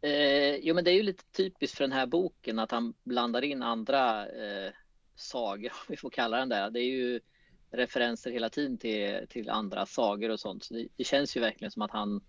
Eh, 0.00 0.54
jo, 0.56 0.74
men 0.74 0.84
det 0.84 0.90
är 0.90 0.94
ju 0.94 1.02
lite 1.02 1.24
typiskt 1.24 1.76
för 1.76 1.84
den 1.84 1.92
här 1.92 2.06
boken 2.06 2.58
att 2.58 2.70
han 2.70 2.94
blandar 3.04 3.44
in 3.44 3.62
andra 3.62 4.26
eh, 4.26 4.72
sagor, 5.14 5.72
om 5.72 5.86
vi 5.88 5.96
får 5.96 6.10
kalla 6.10 6.36
den 6.36 6.48
det. 6.48 6.70
Det 6.70 6.80
är 6.80 6.90
ju 6.90 7.20
referenser 7.70 8.30
hela 8.30 8.48
tiden 8.48 8.78
till, 8.78 9.26
till 9.28 9.50
andra 9.50 9.86
sagor 9.86 10.30
och 10.30 10.40
sånt. 10.40 10.64
Så 10.64 10.74
det, 10.74 10.88
det, 10.96 11.04
känns 11.04 11.36
ju 11.36 11.40
verkligen 11.40 11.70
som 11.70 11.82
att 11.82 11.90
han, 11.90 12.20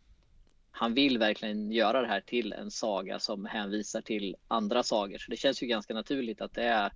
han 0.71 0.93
vill 0.93 1.17
verkligen 1.17 1.71
göra 1.71 2.01
det 2.01 2.07
här 2.07 2.21
till 2.21 2.53
en 2.53 2.71
saga 2.71 3.19
som 3.19 3.45
hänvisar 3.45 4.01
till 4.01 4.35
andra 4.47 4.83
sagor. 4.83 5.17
Så 5.17 5.31
det 5.31 5.37
känns 5.37 5.63
ju 5.63 5.67
ganska 5.67 5.93
naturligt 5.93 6.41
att 6.41 6.53
det 6.53 6.63
är 6.63 6.91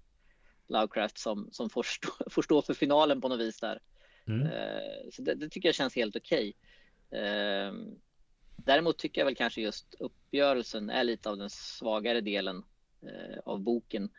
Lovecraft 0.67 1.17
som, 1.17 1.49
som 1.51 1.69
får, 1.69 1.83
stå, 1.83 2.09
får 2.29 2.41
stå 2.41 2.61
för 2.61 2.73
finalen 2.73 3.21
på 3.21 3.27
något 3.27 3.39
vis 3.39 3.59
där. 3.59 3.79
Mm. 4.27 4.47
Eh, 4.47 5.09
så 5.11 5.21
det, 5.21 5.35
det, 5.35 5.49
tycker 5.49 5.67
jag 5.67 5.75
känns 5.75 5.95
helt 5.95 6.15
okej. 6.15 6.53
Okay. 7.09 7.21
Eh, 7.21 7.73
Däremot 8.67 8.97
tycker 8.97 9.21
jag 9.21 9.25
väl 9.25 9.35
kanske 9.35 9.61
just 9.61 9.95
uppgörelsen 9.99 10.89
är 10.89 11.03
lite 11.03 11.29
av 11.29 11.37
den 11.37 11.49
svagare 11.49 12.21
delen 12.21 12.63
eh, 13.01 13.39
av 13.45 13.59
boken. 13.59 14.09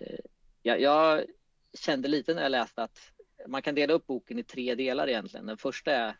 Eh, 0.00 0.24
jag, 0.62 0.80
jag, 0.80 1.24
kände 1.78 2.08
lite 2.08 2.34
när 2.34 2.42
jag 2.42 2.52
läste 2.52 2.82
att 2.82 2.98
man 3.46 3.62
kan 3.62 3.74
dela 3.74 3.92
upp 3.92 4.06
boken 4.06 4.38
i 4.38 4.42
tre 4.42 4.74
delar 4.74 5.08
egentligen. 5.08 5.46
Den 5.46 5.56
första 5.56 5.92
är 5.92 6.16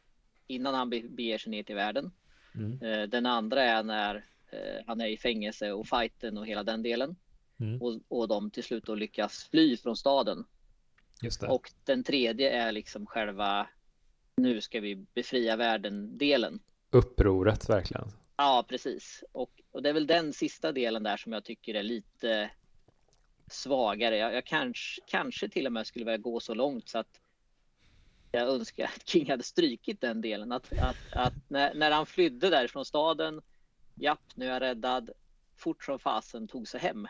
innan 0.46 0.74
han 0.74 0.90
beger 0.90 1.38
sig 1.38 1.50
ner 1.50 1.62
till 1.62 1.74
världen. 1.74 2.12
Mm. 2.54 3.10
Den 3.10 3.26
andra 3.26 3.62
är 3.62 3.82
när 3.82 4.24
han 4.86 5.00
är 5.00 5.06
i 5.06 5.16
fängelse 5.16 5.72
och 5.72 5.86
fighten 5.88 6.38
och 6.38 6.46
hela 6.46 6.62
den 6.62 6.82
delen. 6.82 7.16
Mm. 7.64 7.82
Och, 7.82 8.00
och 8.08 8.28
de 8.28 8.50
till 8.50 8.64
slut 8.64 8.86
då 8.86 8.94
lyckas 8.94 9.48
fly 9.50 9.76
från 9.76 9.96
staden. 9.96 10.44
Och 11.48 11.70
den 11.84 12.04
tredje 12.04 12.50
är 12.50 12.72
liksom 12.72 13.06
själva 13.06 13.68
nu 14.36 14.60
ska 14.60 14.80
vi 14.80 14.96
befria 15.14 15.56
världen 15.56 16.18
delen 16.18 16.60
upproret 16.94 17.68
verkligen. 17.68 18.08
Ja, 18.36 18.64
precis. 18.68 19.24
Och, 19.32 19.50
och 19.70 19.82
det 19.82 19.88
är 19.88 19.92
väl 19.92 20.06
den 20.06 20.32
sista 20.32 20.72
delen 20.72 21.02
där 21.02 21.16
som 21.16 21.32
jag 21.32 21.44
tycker 21.44 21.74
är 21.74 21.82
lite 21.82 22.50
svagare. 23.46 24.16
Jag, 24.16 24.34
jag 24.34 24.46
kanske, 24.46 25.02
kanske 25.06 25.48
till 25.48 25.66
och 25.66 25.72
med 25.72 25.86
skulle 25.86 26.04
vilja 26.04 26.18
gå 26.18 26.40
så 26.40 26.54
långt 26.54 26.88
så 26.88 26.98
att 26.98 27.20
jag 28.32 28.48
önskar 28.48 28.84
att 28.84 29.08
King 29.08 29.30
hade 29.30 29.42
strykit 29.42 30.00
den 30.00 30.20
delen. 30.20 30.52
Att, 30.52 30.72
att, 30.72 31.12
att 31.12 31.50
när, 31.50 31.74
när, 31.74 31.90
han 31.90 32.06
flydde 32.06 32.50
därifrån 32.50 32.84
staden, 32.84 33.42
japp, 33.94 34.22
nu 34.34 34.46
är 34.46 34.52
jag 34.52 34.62
räddad, 34.62 35.10
fort 35.56 35.84
som 35.84 35.98
fasen 35.98 36.48
tog 36.48 36.68
sig 36.68 36.80
hem. 36.80 37.08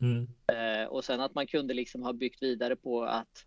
Mm. 0.00 0.28
Eh, 0.46 0.88
och 0.88 1.04
sen 1.04 1.20
att 1.20 1.34
man 1.34 1.46
kunde 1.46 1.74
liksom 1.74 2.02
ha 2.02 2.12
byggt 2.12 2.42
vidare 2.42 2.76
på 2.76 3.04
att 3.04 3.46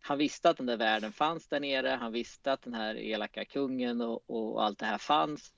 han 0.00 0.18
visste 0.18 0.50
att 0.50 0.56
den 0.56 0.66
där 0.66 0.76
världen 0.76 1.12
fanns 1.12 1.48
där 1.48 1.60
nere. 1.60 1.88
Han 1.88 2.12
visste 2.12 2.52
att 2.52 2.62
den 2.62 2.74
här 2.74 2.94
elaka 2.94 3.44
kungen 3.44 4.00
och, 4.00 4.30
och 4.30 4.64
allt 4.64 4.78
det 4.78 4.86
här 4.86 4.98
fanns. 4.98 5.52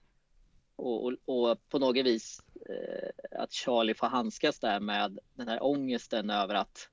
Och, 0.76 1.04
och, 1.04 1.14
och 1.26 1.68
på 1.68 1.78
något 1.78 2.06
vis 2.06 2.42
eh, 2.68 3.40
att 3.40 3.52
Charlie 3.52 3.94
får 3.94 4.06
handskas 4.06 4.60
där 4.60 4.80
med 4.80 5.18
den 5.34 5.48
här 5.48 5.62
ångesten 5.62 6.30
över 6.30 6.54
att, 6.54 6.88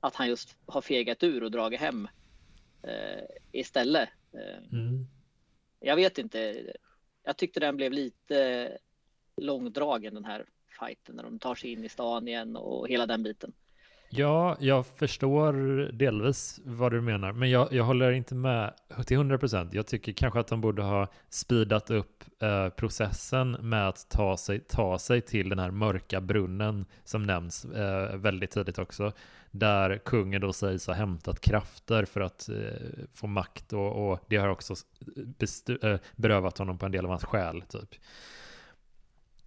att 0.00 0.14
han 0.14 0.28
just 0.28 0.56
har 0.66 0.80
fegat 0.80 1.22
ur 1.22 1.42
och 1.42 1.50
dragit 1.50 1.80
hem 1.80 2.08
eh, 2.82 3.24
istället. 3.52 4.08
Eh, 4.32 4.78
mm. 4.78 5.06
Jag 5.80 5.96
vet 5.96 6.18
inte. 6.18 6.72
Jag 7.22 7.36
tyckte 7.36 7.60
den 7.60 7.76
blev 7.76 7.92
lite 7.92 8.78
långdragen 9.36 10.14
den 10.14 10.24
här 10.24 10.46
fighten 10.80 11.16
när 11.16 11.22
de 11.22 11.38
tar 11.38 11.54
sig 11.54 11.72
in 11.72 11.84
i 11.84 11.88
stan 11.88 12.28
igen 12.28 12.56
och 12.56 12.88
hela 12.88 13.06
den 13.06 13.22
biten. 13.22 13.52
Ja, 14.08 14.56
jag 14.60 14.86
förstår 14.86 15.52
delvis 15.92 16.60
vad 16.64 16.92
du 16.92 17.00
menar, 17.00 17.32
men 17.32 17.50
jag, 17.50 17.72
jag 17.72 17.84
håller 17.84 18.12
inte 18.12 18.34
med 18.34 18.74
till 19.06 19.18
100%. 19.18 19.68
Jag 19.72 19.86
tycker 19.86 20.12
kanske 20.12 20.40
att 20.40 20.46
de 20.46 20.60
borde 20.60 20.82
ha 20.82 21.08
speedat 21.30 21.90
upp 21.90 22.24
eh, 22.42 22.68
processen 22.68 23.50
med 23.50 23.88
att 23.88 24.10
ta 24.10 24.36
sig, 24.36 24.60
ta 24.60 24.98
sig 24.98 25.20
till 25.20 25.48
den 25.48 25.58
här 25.58 25.70
mörka 25.70 26.20
brunnen 26.20 26.86
som 27.04 27.22
nämns 27.22 27.64
eh, 27.64 28.16
väldigt 28.16 28.50
tidigt 28.50 28.78
också, 28.78 29.12
där 29.50 29.98
kungen 29.98 30.40
då 30.40 30.52
sägs 30.52 30.86
ha 30.86 30.94
hämtat 30.94 31.40
krafter 31.40 32.04
för 32.04 32.20
att 32.20 32.48
eh, 32.48 32.54
få 33.14 33.26
makt 33.26 33.72
och, 33.72 34.10
och, 34.10 34.20
det 34.28 34.36
har 34.36 34.48
också 34.48 34.74
eh, 35.82 35.90
eh 35.90 35.98
berövat 36.16 36.58
honom 36.58 36.78
på 36.78 36.86
en 36.86 36.92
del 36.92 37.04
av 37.04 37.10
hans 37.10 37.24
själ. 37.24 37.62
Typ. 37.62 37.94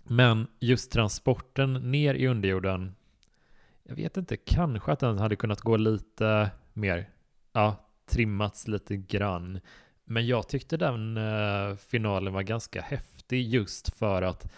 Men 0.10 0.48
just 0.60 0.92
transporten 0.92 1.74
ner 1.74 2.14
i 2.14 2.28
underjorden 2.28 2.96
jag 3.90 3.96
vet 3.96 4.18
inte, 4.18 4.38
kanske 4.38 4.92
att 4.92 5.00
den 5.00 5.18
hade 5.20 5.36
kunnat 5.36 5.62
gå 5.62 5.78
lite 5.78 6.52
mer, 6.74 7.10
ja, 7.54 7.76
trimmats 8.06 8.68
lite 8.68 8.98
grann. 8.98 9.60
Men 10.04 10.28
jag 10.28 10.48
tyckte 10.48 10.78
den 10.78 11.18
eh, 11.18 11.76
finalen 11.76 12.34
var 12.34 12.42
ganska 12.42 12.82
häftig 12.82 13.48
just 13.48 13.98
för 13.98 14.22
att 14.22 14.52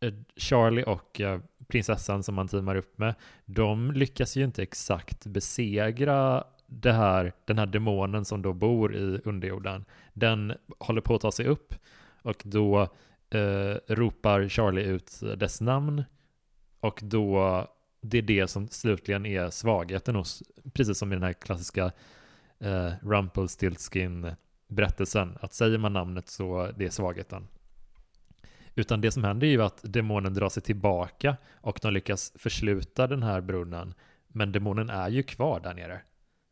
eh, 0.00 0.14
Charlie 0.36 0.84
och 0.84 1.20
eh, 1.20 1.40
prinsessan 1.68 2.22
som 2.22 2.34
man 2.34 2.48
teamar 2.48 2.76
upp 2.76 2.98
med, 2.98 3.14
de 3.44 3.92
lyckas 3.92 4.36
ju 4.36 4.44
inte 4.44 4.62
exakt 4.62 5.26
besegra 5.26 6.44
det 6.66 6.92
här, 6.92 7.32
den 7.44 7.58
här 7.58 7.66
demonen 7.66 8.24
som 8.24 8.42
då 8.42 8.52
bor 8.52 8.94
i 8.96 9.20
underjorden. 9.24 9.84
Den 10.12 10.52
håller 10.78 11.00
på 11.00 11.14
att 11.14 11.20
ta 11.20 11.32
sig 11.32 11.46
upp 11.46 11.74
och 12.22 12.42
då 12.44 12.88
eh, 13.30 13.94
ropar 13.94 14.48
Charlie 14.48 14.82
ut 14.82 15.20
dess 15.36 15.60
namn 15.60 16.04
och 16.80 17.00
då 17.02 17.66
det 18.00 18.18
är 18.18 18.22
det 18.22 18.48
som 18.48 18.68
slutligen 18.68 19.26
är 19.26 19.50
svagheten 19.50 20.14
hos, 20.14 20.42
precis 20.72 20.98
som 20.98 21.12
i 21.12 21.16
den 21.16 21.22
här 21.22 21.32
klassiska 21.32 21.92
eh, 22.58 22.92
Rumpelstiltskin 23.02 24.34
berättelsen, 24.68 25.38
att 25.40 25.54
säger 25.54 25.78
man 25.78 25.92
namnet 25.92 26.28
så 26.28 26.72
det 26.76 26.84
är 26.84 26.90
svagheten. 26.90 27.48
Utan 28.74 29.00
det 29.00 29.10
som 29.10 29.24
händer 29.24 29.46
är 29.46 29.50
ju 29.50 29.62
att 29.62 29.80
demonen 29.82 30.34
drar 30.34 30.48
sig 30.48 30.62
tillbaka 30.62 31.36
och 31.54 31.78
de 31.82 31.92
lyckas 31.92 32.32
försluta 32.34 33.06
den 33.06 33.22
här 33.22 33.40
brunnen. 33.40 33.94
Men 34.28 34.52
demonen 34.52 34.90
är 34.90 35.08
ju 35.08 35.22
kvar 35.22 35.60
där 35.60 35.74
nere. 35.74 36.00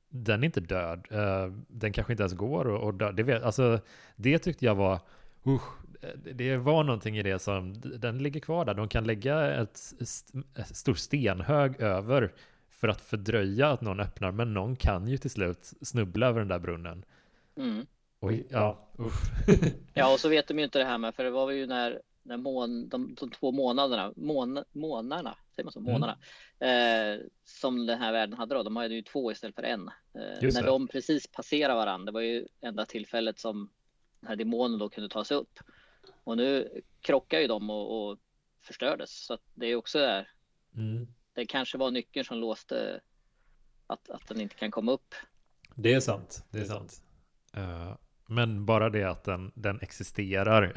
Den 0.09 0.43
är 0.43 0.45
inte 0.45 0.61
död. 0.61 1.07
Eh, 1.11 1.53
den 1.69 1.93
kanske 1.93 2.13
inte 2.13 2.23
ens 2.23 2.35
går 2.35 2.65
och, 2.65 2.83
och 2.83 2.95
dö. 2.95 3.13
Det, 3.13 3.23
vet, 3.23 3.43
alltså, 3.43 3.81
det 4.17 4.39
tyckte 4.39 4.65
jag 4.65 4.75
var, 4.75 5.01
usch, 5.47 5.84
det 6.35 6.57
var 6.57 6.85
någonting 6.85 7.19
i 7.19 7.23
det 7.23 7.39
som, 7.39 7.75
den 7.81 8.19
ligger 8.19 8.41
kvar 8.41 8.65
där. 8.65 8.75
De 8.75 8.89
kan 8.89 9.05
lägga 9.05 9.63
ett, 9.63 9.81
ett 10.59 10.77
stor 10.77 10.95
stenhög 10.95 11.81
över 11.81 12.33
för 12.71 12.89
att 12.89 13.01
fördröja 13.01 13.69
att 13.69 13.81
någon 13.81 14.01
öppnar. 14.01 14.33
Men 14.33 14.55
någon 14.55 14.77
kan 14.77 15.09
ju 15.09 15.17
till 15.17 15.31
slut 15.31 15.73
snubbla 15.83 16.27
över 16.27 16.39
den 16.39 16.49
där 16.49 16.59
brunnen. 16.59 17.05
Mm. 17.57 17.87
Oj, 18.21 18.47
ja, 18.51 18.89
ja, 19.95 20.13
och 20.13 20.21
så 20.21 20.29
vet 20.29 20.49
de 20.49 20.59
ju 20.59 20.65
inte 20.65 20.79
det 20.79 20.85
här 20.85 20.99
med, 20.99 21.15
för 21.15 21.25
det 21.25 21.31
var 21.31 21.51
ju 21.51 21.67
när 21.67 22.01
när 22.25 22.37
mån, 22.37 22.89
de, 22.89 23.15
de 23.15 23.31
två 23.31 23.53
månaderna, 23.53 24.13
mån, 24.17 24.65
månaderna, 24.73 25.37
säger 25.55 25.65
man 25.65 25.73
så, 25.73 25.79
mm. 25.79 25.93
månaderna, 25.93 26.19
eh, 26.59 27.21
som 27.45 27.87
den 27.87 27.99
här 27.99 28.13
världen 28.13 28.39
hade 28.39 28.55
då, 28.55 28.63
de 28.63 28.77
hade 28.77 28.95
ju 28.95 29.03
två 29.03 29.33
istället 29.33 29.55
för 29.55 29.63
en. 29.63 29.89
Eh, 30.15 30.53
när 30.55 30.63
de 30.63 30.89
precis 30.89 31.27
passerar 31.27 31.75
varandra, 31.75 32.05
det 32.05 32.13
var 32.13 32.21
ju 32.21 32.47
enda 32.61 32.87
tillfället 32.87 33.39
som 33.39 33.69
den 34.21 34.29
här 34.29 34.37
demonen 34.37 34.79
då 34.79 34.89
kunde 34.89 35.09
ta 35.09 35.25
sig 35.25 35.37
upp. 35.37 35.59
Och 36.25 36.37
nu 36.37 36.81
krockar 37.01 37.41
ju 37.41 37.47
de 37.47 37.71
och, 37.71 38.11
och 38.11 38.19
förstördes, 38.63 39.25
så 39.27 39.35
att 39.35 39.43
det 39.55 39.67
är 39.67 39.77
också 39.77 39.99
där. 39.99 40.29
Mm. 40.77 41.07
Det 41.33 41.47
kanske 41.47 41.79
var 41.79 41.91
nyckeln 41.91 42.25
som 42.25 42.39
låste 42.39 43.01
att, 43.87 44.11
att 44.11 44.29
den 44.29 44.41
inte 44.41 44.55
kan 44.55 44.71
komma 44.71 44.93
upp. 44.93 45.15
Det 45.75 45.95
är 45.95 46.01
sant, 46.01 46.45
det 46.51 46.59
är 46.59 46.65
sant. 46.65 47.03
Uh, 47.57 47.95
men 48.27 48.67
bara 48.67 48.91
det 48.91 49.05
att 49.05 49.25
den, 49.25 49.53
den 49.55 49.81
existerar. 49.81 50.73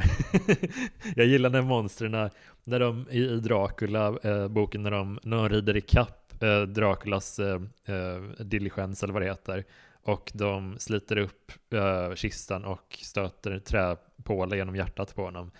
jag 1.15 1.25
gillar 1.25 1.49
när 1.49 1.61
monstren, 1.61 2.29
när 2.63 2.79
de 2.79 3.09
i 3.09 3.25
Dracula, 3.25 4.19
eh, 4.23 4.47
boken, 4.47 4.83
när 4.83 4.91
de, 4.91 5.19
när 5.23 5.37
de 5.37 5.49
rider 5.49 5.77
i 5.77 5.81
kapp 5.81 6.27
Draculas 6.67 7.39
eh, 7.39 7.61
eh, 7.85 8.21
diligens 8.39 9.03
eller 9.03 9.13
vad 9.13 9.21
det 9.21 9.25
heter. 9.25 9.63
Och 10.07 10.31
de 10.33 10.79
sliter 10.79 11.17
upp 11.17 11.51
eh, 11.73 12.13
kistan 12.15 12.65
och 12.65 12.99
stöter 13.01 13.59
träpålar 13.59 14.57
genom 14.57 14.75
hjärtat 14.75 15.15
på 15.15 15.21
honom. 15.23 15.51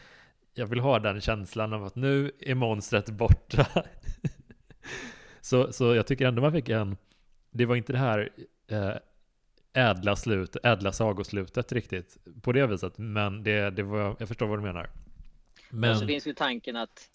Jag 0.54 0.68
vill 0.68 0.80
ha 0.80 1.00
den 1.00 1.22
känslan 1.22 1.74
av 1.74 1.84
att 1.84 1.96
nu 1.96 2.32
är 2.40 2.56
monstret 2.56 3.10
borta. 3.10 3.68
så, 5.42 5.74
så 5.74 5.96
jag 5.96 6.08
tycker 6.08 6.26
ändå 6.26 6.42
man 6.42 6.52
fick 6.52 6.70
en, 6.70 6.98
det 7.52 7.66
var 7.66 7.76
inte 7.76 7.94
det 7.94 8.00
här 8.00 8.30
eh, 8.68 8.96
ädla 9.74 10.16
slut, 10.16 10.56
ädla 10.64 10.92
sagoslutet 10.92 11.72
riktigt 11.72 12.18
på 12.42 12.52
det 12.52 12.68
viset. 12.68 12.98
Men 12.98 13.44
det, 13.44 13.70
det 13.70 13.84
var, 13.84 14.16
jag 14.20 14.28
förstår 14.28 14.48
vad 14.48 14.60
du 14.60 14.64
menar. 14.64 14.90
Men 15.70 16.00
så 16.00 16.08
finns 16.08 16.28
ju 16.28 16.34
tanken 16.34 16.76
att 16.76 17.10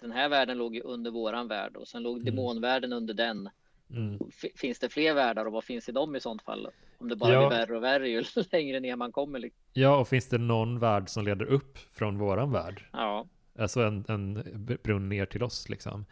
den 0.00 0.12
här 0.12 0.28
världen 0.28 0.58
låg 0.58 0.74
ju 0.74 0.80
under 0.80 1.10
våran 1.10 1.48
värld 1.48 1.76
och 1.76 1.88
sen 1.88 2.02
låg 2.02 2.16
mm. 2.16 2.24
demonvärlden 2.24 2.92
under 2.92 3.14
den. 3.14 3.48
Mm. 3.90 4.18
Finns 4.56 4.78
det 4.78 4.88
fler 4.88 5.14
världar 5.14 5.44
och 5.44 5.52
vad 5.52 5.64
finns 5.64 5.88
i 5.88 5.92
dem 5.92 6.16
i 6.16 6.20
sånt 6.20 6.42
fall? 6.42 6.68
Om 6.98 7.08
det 7.08 7.16
bara 7.16 7.32
ja. 7.32 7.48
blir 7.48 7.58
värre 7.58 7.76
och 7.76 7.82
värre 7.82 8.08
ju 8.08 8.24
längre 8.52 8.80
ner 8.80 8.96
man 8.96 9.12
kommer. 9.12 9.38
Liksom. 9.38 9.60
Ja, 9.72 9.96
och 9.96 10.08
finns 10.08 10.28
det 10.28 10.38
någon 10.38 10.78
värld 10.78 11.08
som 11.08 11.24
leder 11.24 11.44
upp 11.44 11.78
från 11.78 12.18
våran 12.18 12.52
värld? 12.52 12.84
Ja. 12.92 13.26
Alltså 13.58 13.80
en, 13.80 14.04
en 14.08 14.44
brunn 14.82 15.08
ner 15.08 15.26
till 15.26 15.42
oss 15.42 15.68
liksom. 15.68 16.06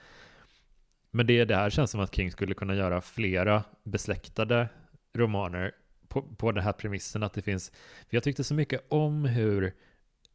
Men 1.10 1.26
det, 1.26 1.44
det 1.44 1.56
här 1.56 1.70
känns 1.70 1.90
som 1.90 2.00
att 2.00 2.14
King 2.14 2.32
skulle 2.32 2.54
kunna 2.54 2.74
göra 2.74 3.00
flera 3.00 3.64
besläktade 3.84 4.68
romaner 5.14 5.72
på, 6.08 6.22
på 6.22 6.52
den 6.52 6.64
här 6.64 6.72
premissen 6.72 7.22
att 7.22 7.32
det 7.32 7.42
finns, 7.42 7.70
för 8.08 8.16
jag 8.16 8.22
tyckte 8.22 8.44
så 8.44 8.54
mycket 8.54 8.86
om 8.88 9.24
hur 9.24 9.74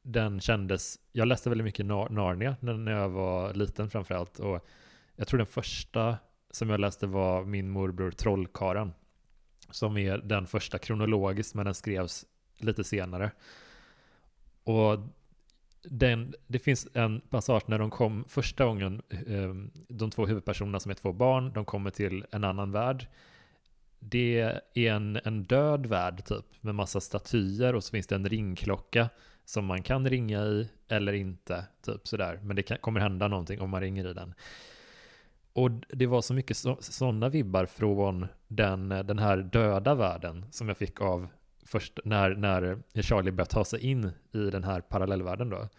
den 0.01 0.39
kändes, 0.39 0.99
jag 1.11 1.27
läste 1.27 1.49
väldigt 1.49 1.65
mycket 1.65 1.85
Narnia 1.85 2.55
när 2.61 2.91
jag 2.91 3.09
var 3.09 3.53
liten 3.53 3.89
framförallt 3.89 4.39
och 4.39 4.67
jag 5.15 5.27
tror 5.27 5.37
den 5.37 5.47
första 5.47 6.17
som 6.51 6.69
jag 6.69 6.79
läste 6.79 7.07
var 7.07 7.45
min 7.45 7.69
morbror 7.69 8.11
Trollkaren 8.11 8.93
som 9.69 9.97
är 9.97 10.17
den 10.17 10.47
första 10.47 10.77
kronologiskt 10.77 11.55
men 11.55 11.65
den 11.65 11.73
skrevs 11.73 12.25
lite 12.57 12.83
senare. 12.83 13.31
Och 14.63 14.99
den, 15.83 16.33
det 16.47 16.59
finns 16.59 16.87
en 16.93 17.21
passage 17.21 17.63
när 17.65 17.79
de 17.79 17.89
kom 17.89 18.25
första 18.27 18.65
gången, 18.65 19.01
ehm, 19.27 19.71
de 19.87 20.11
två 20.11 20.25
huvudpersonerna 20.25 20.79
som 20.79 20.91
är 20.91 20.95
två 20.95 21.13
barn, 21.13 21.53
de 21.53 21.65
kommer 21.65 21.89
till 21.89 22.25
en 22.31 22.43
annan 22.43 22.71
värld 22.71 23.07
det 24.03 24.39
är 24.73 24.87
en, 24.87 25.19
en 25.23 25.43
död 25.43 25.85
värld 25.85 26.25
typ 26.25 26.45
med 26.61 26.75
massa 26.75 27.01
statyer 27.01 27.75
och 27.75 27.83
så 27.83 27.91
finns 27.91 28.07
det 28.07 28.15
en 28.15 28.29
ringklocka 28.29 29.09
som 29.45 29.65
man 29.65 29.83
kan 29.83 30.09
ringa 30.09 30.43
i 30.43 30.69
eller 30.87 31.13
inte, 31.13 31.65
typ 31.85 32.07
sådär. 32.07 32.39
Men 32.43 32.55
det 32.55 32.63
kan, 32.63 32.77
kommer 32.77 32.99
hända 32.99 33.27
någonting 33.27 33.61
om 33.61 33.69
man 33.69 33.81
ringer 33.81 34.09
i 34.09 34.13
den. 34.13 34.33
Och 35.53 35.71
det 35.89 36.05
var 36.05 36.21
så 36.21 36.33
mycket 36.33 36.57
sådana 36.79 37.29
vibbar 37.29 37.65
från 37.65 38.27
den, 38.47 38.89
den 38.89 39.19
här 39.19 39.37
döda 39.37 39.95
världen 39.95 40.45
som 40.51 40.67
jag 40.67 40.77
fick 40.77 41.01
av 41.01 41.27
först 41.65 41.99
när, 42.05 42.35
när 42.35 42.81
Charlie 43.01 43.31
började 43.31 43.51
ta 43.51 43.65
sig 43.65 43.79
in 43.79 44.11
i 44.31 44.49
den 44.49 44.63
här 44.63 44.81
parallellvärlden 44.81 45.49
då. 45.49 45.69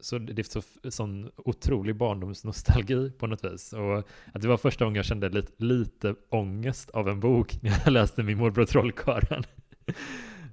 Så 0.00 0.18
det 0.18 0.38
är 0.38 0.60
så, 0.60 0.90
sån 0.90 1.30
otrolig 1.36 1.96
barndomsnostalgi 1.96 3.10
på 3.10 3.26
något 3.26 3.44
vis. 3.44 3.72
Och 3.72 3.98
att 4.32 4.42
det 4.42 4.48
var 4.48 4.56
första 4.56 4.84
gången 4.84 4.96
jag 4.96 5.04
kände 5.04 5.28
lite, 5.28 5.52
lite 5.56 6.14
ångest 6.28 6.90
av 6.90 7.08
en 7.08 7.20
bok 7.20 7.62
när 7.62 7.82
jag 7.84 7.92
läste 7.92 8.22
Min 8.22 8.38
morbror 8.38 8.64
Trollkarlen. 8.64 9.44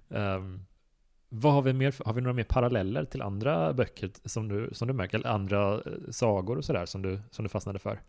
um, 0.08 0.66
vad 1.30 1.54
har 1.54 1.62
vi 1.62 1.74
mer? 1.74 1.96
Har 2.06 2.14
vi 2.14 2.22
några 2.22 2.34
mer 2.34 2.44
paralleller 2.44 3.06
till 3.06 3.22
andra 3.22 3.74
böcker 3.74 4.12
som 4.26 4.48
du, 4.48 4.70
som 4.72 4.88
du 4.88 4.94
märker? 4.94 5.18
Eller 5.18 5.30
andra 5.30 5.74
eh, 5.74 5.82
sagor 6.10 6.58
och 6.58 6.66
sådär 6.66 6.86
som 6.86 7.02
du, 7.02 7.20
som 7.32 7.44
du 7.44 7.50
fastnade 7.50 7.80
för? 7.80 8.02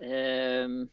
Ehm, 0.00 0.88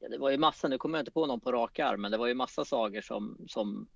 ja, 0.00 0.08
det 0.08 0.18
var 0.18 0.30
ju 0.30 0.38
massa, 0.38 0.68
nu 0.68 0.78
kommer 0.78 0.98
jag 0.98 1.02
inte 1.02 1.12
på 1.12 1.26
någon 1.26 1.40
på 1.40 1.52
rak 1.52 1.78
arm, 1.78 2.00
men 2.00 2.10
det 2.10 2.18
var 2.18 2.26
ju 2.26 2.34
massa 2.34 2.64
sagor 2.64 3.00
som, 3.00 3.38
som 3.48 3.88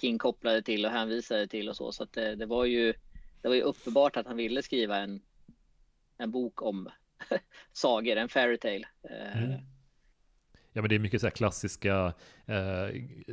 King 0.00 0.18
kopplade 0.18 0.62
till 0.62 0.86
och 0.86 0.92
hänvisade 0.92 1.46
till 1.46 1.68
och 1.68 1.76
så. 1.76 1.92
Så 1.92 2.02
att 2.02 2.12
det, 2.12 2.34
det 2.34 2.46
var 2.46 2.64
ju 2.64 2.94
det 3.42 3.48
var 3.48 3.54
ju 3.54 3.62
uppenbart 3.62 4.16
att 4.16 4.26
han 4.26 4.36
ville 4.36 4.62
skriva 4.62 4.96
en, 4.96 5.20
en 6.18 6.30
bok 6.30 6.62
om 6.62 6.88
sagor, 7.72 8.16
en 8.16 8.28
fairytale. 8.28 8.88
Eh, 9.10 9.42
mm. 9.42 9.60
Ja 10.72 10.82
men 10.82 10.88
det 10.88 10.94
är 10.94 10.98
mycket 10.98 11.20
så 11.20 11.26
här 11.26 11.30
klassiska 11.30 12.14
eh, 12.46 12.88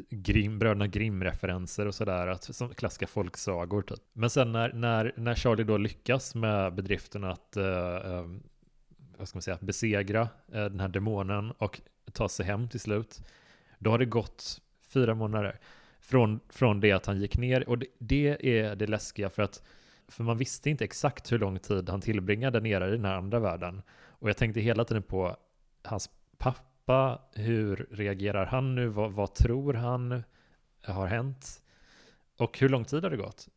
Grimm, 0.10 0.60
bröderna 0.60 0.88
Grimm-referenser 0.88 1.86
och 1.86 1.96
sådär, 1.96 2.38
som 2.42 2.74
klassiska 2.74 3.08
folksagor 3.08 3.82
typ. 3.82 4.00
Men 4.14 4.30
sen 4.30 4.52
när, 4.52 4.74
när, 4.74 5.14
när 5.18 5.36
Charlie 5.36 5.64
då 5.64 5.78
lyckas 5.78 6.36
med 6.36 6.76
bedriften 6.76 7.24
att 7.24 7.58
eh, 7.58 7.96
eh, 7.96 8.26
vad 9.18 9.28
ska 9.28 9.38
man 9.38 9.42
säga, 9.42 9.58
besegra 9.62 10.22
eh, 10.22 10.66
den 10.66 10.80
här 10.80 10.88
demonen 10.88 11.52
och 11.52 11.82
ta 12.14 12.30
sig 12.30 12.46
hem 12.46 12.70
till 12.70 12.80
slut, 12.80 13.22
då 13.80 13.90
har 13.90 14.00
det 14.00 14.06
gått 14.06 14.62
fyra 14.88 15.16
månader 15.16 15.60
från, 16.00 16.40
från 16.50 16.80
det 16.80 16.92
att 16.92 17.06
han 17.06 17.22
gick 17.22 17.38
ner 17.38 17.70
och 17.70 17.78
det, 17.78 17.88
det 17.98 18.60
är 18.60 18.76
det 18.76 18.88
läskiga 18.88 19.30
för 19.30 19.44
att 19.44 19.64
för 20.08 20.24
man 20.24 20.38
visste 20.38 20.70
inte 20.70 20.84
exakt 20.84 21.32
hur 21.32 21.40
lång 21.40 21.60
tid 21.60 21.90
han 21.90 22.02
tillbringade 22.02 22.60
nere 22.60 22.88
i 22.88 22.92
den 22.92 23.06
här 23.06 23.16
andra 23.16 23.40
världen. 23.40 23.82
Och 23.90 24.30
jag 24.30 24.38
tänkte 24.38 24.60
hela 24.60 24.86
tiden 24.86 25.04
på 25.04 25.38
hans 25.84 26.10
pappa, 26.38 27.22
hur 27.34 27.88
reagerar 27.92 28.46
han 28.46 28.76
nu, 28.76 28.88
vad, 28.88 29.12
vad 29.12 29.36
tror 29.36 29.74
han 29.74 30.24
har 30.84 31.08
hänt? 31.08 31.62
Och 32.38 32.60
hur 32.60 32.70
lång 32.70 32.86
tid 32.86 33.04
har 33.04 33.10
det 33.10 33.18
gått? 33.18 33.48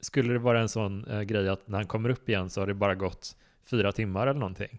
Skulle 0.00 0.32
det 0.32 0.38
vara 0.38 0.60
en 0.60 0.68
sån 0.68 1.04
eh, 1.04 1.22
grej 1.22 1.48
att 1.48 1.68
när 1.68 1.78
han 1.78 1.86
kommer 1.86 2.08
upp 2.08 2.28
igen 2.28 2.50
så 2.50 2.60
har 2.60 2.66
det 2.66 2.74
bara 2.74 2.94
gått 2.94 3.36
fyra 3.62 3.92
timmar 3.92 4.26
eller 4.26 4.40
någonting? 4.40 4.78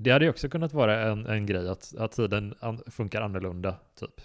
Det 0.00 0.10
hade 0.10 0.24
ju 0.24 0.30
också 0.30 0.48
kunnat 0.48 0.72
vara 0.72 1.10
en, 1.10 1.26
en 1.26 1.46
grej 1.46 1.68
att, 1.68 1.94
att 1.96 2.12
tiden 2.12 2.54
an, 2.60 2.82
funkar 2.86 3.22
annorlunda, 3.22 3.76
typ. 3.94 4.20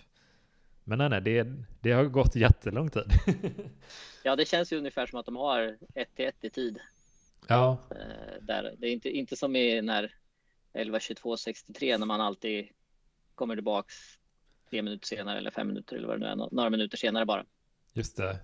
Men 0.84 0.97
nej, 0.97 1.09
nej, 1.09 1.21
det, 1.21 1.47
det 1.82 1.91
har 1.91 2.05
gått 2.05 2.36
jättelång 2.36 2.89
tid. 2.89 3.03
ja, 4.24 4.36
det 4.36 4.45
känns 4.45 4.74
ju 4.74 4.78
ungefär 4.78 5.05
som 5.05 5.19
att 5.19 5.26
de 5.26 5.36
har 5.36 5.78
ett 5.95 6.15
till 6.15 6.26
ett 6.26 6.43
i 6.43 6.49
tid. 6.49 6.80
Ja. 7.47 7.78
Eh, 7.91 8.41
där. 8.41 8.76
Det 8.78 8.88
är 8.88 8.91
inte, 8.91 9.09
inte 9.09 9.36
som 9.36 9.55
i 9.55 9.82
när 9.82 10.13
11, 10.74 10.99
22, 10.99 11.38
63 11.38 11.97
när 11.97 12.05
man 12.05 12.21
alltid 12.21 12.67
kommer 13.36 13.55
tillbaks 13.55 13.95
tre 14.69 14.82
minuter 14.82 15.07
senare 15.07 15.38
eller 15.38 15.51
fem 15.51 15.67
minuter 15.67 15.95
eller 15.95 16.07
vad 16.07 16.19
det 16.19 16.26
nu 16.36 16.43
är, 16.43 16.49
några 16.51 16.69
minuter 16.69 16.97
senare 16.97 17.26
bara. 17.26 17.45
Just 17.93 18.17
det. 18.17 18.39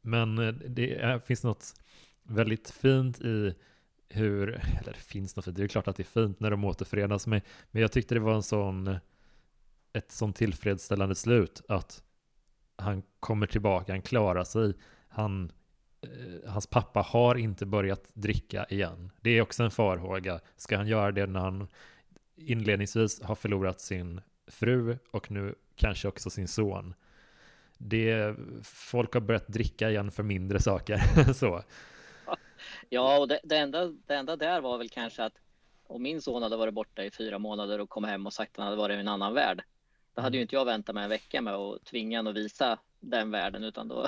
Men 0.00 0.38
eh, 0.38 0.52
det 0.52 0.94
är, 0.94 1.18
finns 1.18 1.44
något 1.44 1.74
väldigt 2.22 2.70
fint 2.70 3.20
i 3.20 3.54
hur, 4.08 4.48
eller 4.48 4.92
det 4.92 4.98
finns 4.98 5.36
något 5.36 5.44
fint, 5.44 5.56
det 5.56 5.64
är 5.64 5.68
klart 5.68 5.88
att 5.88 5.96
det 5.96 6.02
är 6.02 6.22
fint 6.22 6.40
när 6.40 6.50
de 6.50 6.64
återförenas 6.64 7.26
med, 7.26 7.42
men 7.70 7.82
jag 7.82 7.92
tyckte 7.92 8.14
det 8.14 8.20
var 8.20 8.34
en 8.34 8.42
sån, 8.42 8.96
ett 9.92 10.12
sånt 10.12 10.36
tillfredsställande 10.36 11.14
slut 11.14 11.62
att 11.68 12.02
han 12.76 13.02
kommer 13.20 13.46
tillbaka, 13.46 13.92
han 13.92 14.02
klarar 14.02 14.44
sig, 14.44 14.74
han, 15.08 15.52
eh, 16.02 16.50
hans 16.50 16.66
pappa 16.66 17.00
har 17.00 17.34
inte 17.34 17.66
börjat 17.66 18.10
dricka 18.14 18.66
igen. 18.70 19.10
Det 19.20 19.30
är 19.30 19.42
också 19.42 19.62
en 19.62 19.70
farhåga. 19.70 20.40
Ska 20.56 20.76
han 20.76 20.86
göra 20.86 21.12
det 21.12 21.26
när 21.26 21.40
han 21.40 21.68
inledningsvis 22.36 23.22
har 23.22 23.34
förlorat 23.34 23.80
sin 23.80 24.20
fru 24.46 24.98
och 25.10 25.30
nu 25.30 25.54
kanske 25.76 26.08
också 26.08 26.30
sin 26.30 26.48
son? 26.48 26.94
Det, 27.78 28.36
folk 28.62 29.14
har 29.14 29.20
börjat 29.20 29.48
dricka 29.48 29.90
igen 29.90 30.10
för 30.10 30.22
mindre 30.22 30.60
saker. 30.60 31.32
så. 31.32 31.62
Ja, 32.88 33.18
och 33.18 33.28
det, 33.28 33.40
det, 33.42 33.56
enda, 33.56 33.86
det 33.86 34.14
enda 34.14 34.36
där 34.36 34.60
var 34.60 34.78
väl 34.78 34.88
kanske 34.88 35.24
att 35.24 35.34
om 35.86 36.02
min 36.02 36.22
son 36.22 36.42
hade 36.42 36.56
varit 36.56 36.74
borta 36.74 37.04
i 37.04 37.10
fyra 37.10 37.38
månader 37.38 37.80
och 37.80 37.88
kom 37.88 38.04
hem 38.04 38.26
och 38.26 38.32
sagt 38.32 38.50
att 38.52 38.56
han 38.56 38.66
hade 38.66 38.76
varit 38.76 38.96
i 38.96 39.00
en 39.00 39.08
annan 39.08 39.34
värld, 39.34 39.62
då 40.14 40.22
hade 40.22 40.36
ju 40.36 40.42
inte 40.42 40.54
jag 40.54 40.64
väntat 40.64 40.94
mig 40.94 41.04
en 41.04 41.10
vecka 41.10 41.40
med 41.42 41.54
att 41.54 41.84
tvinga 41.84 42.18
honom 42.18 42.30
att 42.30 42.36
visa 42.36 42.78
den 43.00 43.30
världen, 43.30 43.64
utan 43.64 43.88
då, 43.88 44.06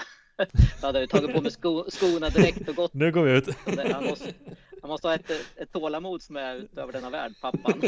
då 0.81 0.87
hade 0.87 1.01
jag 1.01 1.11
tagit 1.11 1.35
på 1.35 1.41
mig 1.41 1.51
sko, 1.51 1.85
skorna 1.91 2.29
direkt 2.29 2.69
och 2.69 2.77
gått. 2.77 2.95
Nu 2.95 3.13
går 3.13 3.25
vi 3.25 3.33
ut. 3.33 3.49
Han 3.93 4.05
måste, 4.05 4.35
han 4.83 4.91
måste 4.91 5.09
ha 5.09 5.15
ett, 5.15 5.31
ett 5.57 5.73
tålamod 5.73 6.23
som 6.23 6.37
är 6.37 6.57
utöver 6.57 6.93
denna 6.93 7.11
värld, 7.11 7.35
pappan. 7.41 7.83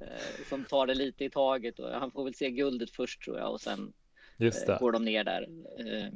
Eh, 0.00 0.48
som 0.48 0.64
tar 0.64 0.86
det 0.86 0.94
lite 0.94 1.24
i 1.24 1.30
taget 1.30 1.78
och 1.78 1.90
han 1.90 2.10
får 2.10 2.24
väl 2.24 2.34
se 2.34 2.50
guldet 2.50 2.90
först 2.90 3.22
tror 3.22 3.38
jag 3.38 3.52
och 3.52 3.60
sen 3.60 3.92
eh, 4.38 4.78
går 4.78 4.92
de 4.92 5.04
ner 5.04 5.24
där. 5.24 5.48
Eh, 5.78 6.08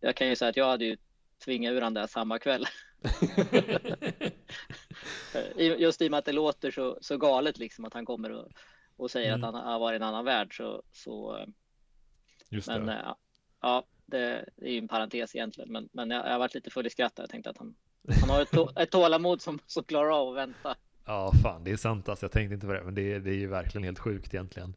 jag 0.00 0.16
kan 0.16 0.28
ju 0.28 0.36
säga 0.36 0.48
att 0.48 0.56
jag 0.56 0.66
hade 0.66 0.84
ju 0.84 0.96
tvingat 1.44 1.72
ur 1.72 1.80
han 1.80 1.94
där 1.94 2.06
samma 2.06 2.38
kväll. 2.38 2.66
Just 5.56 6.02
i 6.02 6.06
och 6.06 6.10
med 6.10 6.18
att 6.18 6.24
det 6.24 6.32
låter 6.32 6.70
så, 6.70 6.98
så 7.00 7.16
galet 7.18 7.58
liksom 7.58 7.84
att 7.84 7.94
han 7.94 8.04
kommer 8.04 8.32
och, 8.32 8.48
och 8.96 9.10
säger 9.10 9.32
mm. 9.32 9.44
att 9.44 9.54
han 9.54 9.64
har 9.64 9.78
varit 9.78 9.94
i 9.94 10.02
en 10.02 10.08
annan 10.08 10.24
värld 10.24 10.56
så, 10.56 10.82
så 10.92 11.46
Just 12.50 12.68
men 12.68 12.86
det. 12.86 13.14
ja, 13.60 13.84
det, 14.06 14.48
det 14.56 14.66
är 14.66 14.72
ju 14.72 14.78
en 14.78 14.88
parentes 14.88 15.34
egentligen, 15.34 15.72
men, 15.72 15.88
men 15.92 16.10
jag, 16.10 16.26
jag 16.26 16.32
har 16.32 16.38
varit 16.38 16.54
lite 16.54 16.70
full 16.70 16.86
i 16.86 16.90
skratt. 16.90 17.12
Jag 17.16 17.30
tänkte 17.30 17.50
att 17.50 17.58
han, 17.58 17.74
han 18.20 18.30
har 18.30 18.42
ett, 18.42 18.78
ett 18.78 18.90
tålamod 18.90 19.42
som, 19.42 19.58
som 19.66 19.84
klarar 19.84 20.20
av 20.20 20.28
att 20.28 20.36
vänta. 20.36 20.76
Ja, 21.06 21.32
fan, 21.42 21.64
det 21.64 21.70
är 21.70 21.76
sant 21.76 22.08
alltså. 22.08 22.24
Jag 22.24 22.32
tänkte 22.32 22.54
inte 22.54 22.66
på 22.66 22.72
det, 22.72 22.82
men 22.84 22.94
det, 22.94 23.18
det 23.18 23.30
är 23.30 23.34
ju 23.34 23.46
verkligen 23.46 23.84
helt 23.84 23.98
sjukt 23.98 24.34
egentligen. 24.34 24.74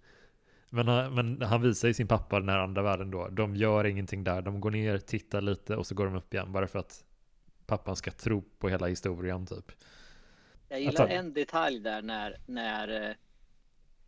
Men, 0.70 1.13
men 1.13 1.41
han 1.41 1.61
visar 1.61 1.88
ju 1.88 1.93
sin 1.93 2.07
pappa 2.07 2.39
den 2.39 2.49
här 2.49 2.59
andra 2.59 2.82
världen 2.82 3.11
då. 3.11 3.28
De 3.28 3.55
gör 3.55 3.86
ingenting 3.86 4.24
där. 4.24 4.41
De 4.41 4.61
går 4.61 4.72
ner, 4.72 4.97
tittar 4.97 5.41
lite 5.41 5.76
och 5.76 5.88
så 5.88 5.95
går 5.95 6.05
de 6.05 6.15
upp 6.15 6.34
igen. 6.34 6.51
Bara 6.51 6.67
för 6.67 6.80
att 6.80 7.03
pappan 7.65 7.95
ska 7.95 8.11
tro 8.11 8.41
på 8.41 8.70
hela 8.70 8.88
historien 8.88 9.45
typ. 9.45 9.72
Jag 10.70 10.82
gillar 10.82 11.07
han... 11.07 11.17
en 11.17 11.34
detalj 11.34 11.80
där 11.80 12.01
när, 12.01 12.38
när, 12.45 13.09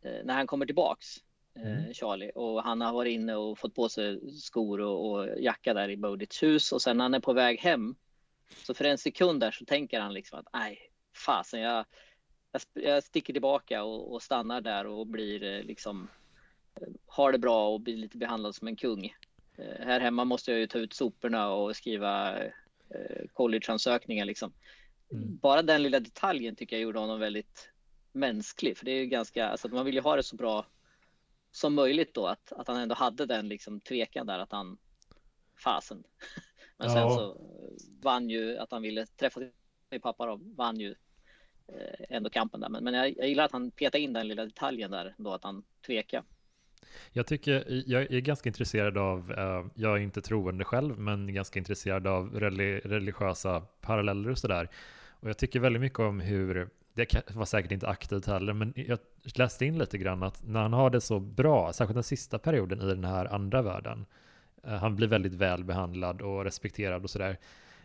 eh, 0.01 0.11
när 0.23 0.33
han 0.33 0.47
kommer 0.47 0.65
tillbaks. 0.65 1.17
Eh, 1.55 1.79
mm. 1.79 1.93
Charlie 1.93 2.31
och 2.35 2.63
han 2.63 2.81
har 2.81 2.93
varit 2.93 3.11
inne 3.11 3.35
och 3.35 3.59
fått 3.59 3.75
på 3.75 3.89
sig 3.89 4.31
skor 4.39 4.81
och, 4.81 5.11
och 5.11 5.27
jacka 5.39 5.73
där 5.73 5.89
i 5.89 5.97
Bodits 5.97 6.43
hus 6.43 6.71
och 6.71 6.81
sen 6.81 6.97
när 6.97 7.05
han 7.05 7.13
är 7.13 7.19
på 7.19 7.33
väg 7.33 7.59
hem 7.59 7.95
så 8.65 8.73
för 8.73 8.85
en 8.85 8.97
sekund 8.97 9.39
där 9.39 9.51
så 9.51 9.65
tänker 9.65 9.99
han 9.99 10.13
liksom 10.13 10.39
att 10.39 10.47
nej 10.53 10.79
fasen 11.25 11.61
jag, 11.61 11.85
jag, 12.73 13.03
sticker 13.03 13.33
tillbaka 13.33 13.83
och, 13.83 14.13
och, 14.13 14.21
stannar 14.21 14.61
där 14.61 14.85
och 14.85 15.07
blir 15.07 15.43
eh, 15.43 15.63
liksom 15.63 16.07
har 17.05 17.31
det 17.31 17.37
bra 17.37 17.69
och 17.69 17.81
blir 17.81 17.97
lite 17.97 18.17
behandlad 18.17 18.55
som 18.55 18.67
en 18.67 18.75
kung. 18.75 19.05
Eh, 19.57 19.85
här 19.85 19.99
hemma 19.99 20.25
måste 20.25 20.51
jag 20.51 20.59
ju 20.59 20.67
ta 20.67 20.79
ut 20.79 20.93
soporna 20.93 21.51
och 21.51 21.75
skriva 21.75 22.43
eh, 22.89 23.27
collegeansökningar 23.33 24.25
liksom. 24.25 24.53
Mm. 25.11 25.37
Bara 25.37 25.61
den 25.61 25.83
lilla 25.83 25.99
detaljen 25.99 26.55
tycker 26.55 26.75
jag 26.75 26.83
gjorde 26.83 26.99
honom 26.99 27.19
väldigt 27.19 27.69
mänsklig, 28.11 28.77
för 28.77 28.85
det 28.85 28.91
är 28.91 28.99
ju 28.99 29.05
ganska, 29.05 29.47
alltså 29.47 29.67
man 29.67 29.85
vill 29.85 29.95
ju 29.95 30.01
ha 30.01 30.15
det 30.15 30.23
så 30.23 30.35
bra 30.35 30.65
som 31.51 31.73
möjligt 31.73 32.13
då, 32.13 32.27
att, 32.27 32.51
att 32.51 32.67
han 32.67 32.77
ändå 32.77 32.95
hade 32.95 33.25
den 33.25 33.49
liksom 33.49 33.79
tvekan 33.79 34.27
där 34.27 34.39
att 34.39 34.51
han, 34.51 34.77
fasen. 35.63 36.03
Men 36.77 36.87
ja. 36.87 36.93
sen 36.93 37.09
så 37.09 37.37
vann 38.01 38.29
ju 38.29 38.57
att 38.57 38.71
han 38.71 38.81
ville 38.81 39.05
träffa 39.05 39.39
sin 39.89 40.01
pappa 40.01 40.25
då, 40.25 40.39
vann 40.55 40.79
ju 40.79 40.95
eh, 41.67 42.05
ändå 42.09 42.29
kampen 42.29 42.59
där. 42.59 42.69
Men, 42.69 42.83
men 42.83 42.93
jag, 42.93 43.17
jag 43.17 43.27
gillar 43.29 43.43
att 43.43 43.51
han 43.51 43.71
petade 43.71 44.03
in 44.03 44.13
den 44.13 44.27
lilla 44.27 44.45
detaljen 44.45 44.91
där 44.91 45.15
då, 45.17 45.33
att 45.33 45.43
han 45.43 45.63
tvekade. 45.85 46.25
Jag 47.11 47.27
tycker, 47.27 47.83
jag 47.85 48.11
är 48.11 48.19
ganska 48.19 48.49
intresserad 48.49 48.97
av, 48.97 49.31
eh, 49.31 49.65
jag 49.75 49.97
är 49.97 50.01
inte 50.01 50.21
troende 50.21 50.63
själv, 50.63 50.99
men 50.99 51.33
ganska 51.33 51.59
intresserad 51.59 52.07
av 52.07 52.39
religiösa 52.83 53.61
paralleller 53.61 54.29
och 54.29 54.37
sådär. 54.37 54.69
Och 55.09 55.29
jag 55.29 55.37
tycker 55.37 55.59
väldigt 55.59 55.81
mycket 55.81 55.99
om 55.99 56.19
hur, 56.19 56.69
det 56.93 57.35
var 57.35 57.45
säkert 57.45 57.71
inte 57.71 57.87
aktivt 57.87 58.25
heller, 58.25 58.53
men 58.53 58.73
jag 58.75 58.99
läste 59.23 59.65
in 59.65 59.77
lite 59.77 59.97
grann 59.97 60.23
att 60.23 60.47
när 60.47 60.61
han 60.61 60.73
har 60.73 60.89
det 60.89 61.01
så 61.01 61.19
bra, 61.19 61.73
särskilt 61.73 61.95
den 61.95 62.03
sista 62.03 62.39
perioden 62.39 62.81
i 62.81 62.85
den 62.85 63.03
här 63.03 63.33
andra 63.33 63.61
världen, 63.61 64.05
eh, 64.63 64.73
han 64.73 64.95
blir 64.95 65.07
väldigt 65.07 65.33
väl 65.33 65.63
behandlad 65.63 66.21
och 66.21 66.43
respekterad 66.43 67.03
och 67.03 67.09
sådär. 67.09 67.37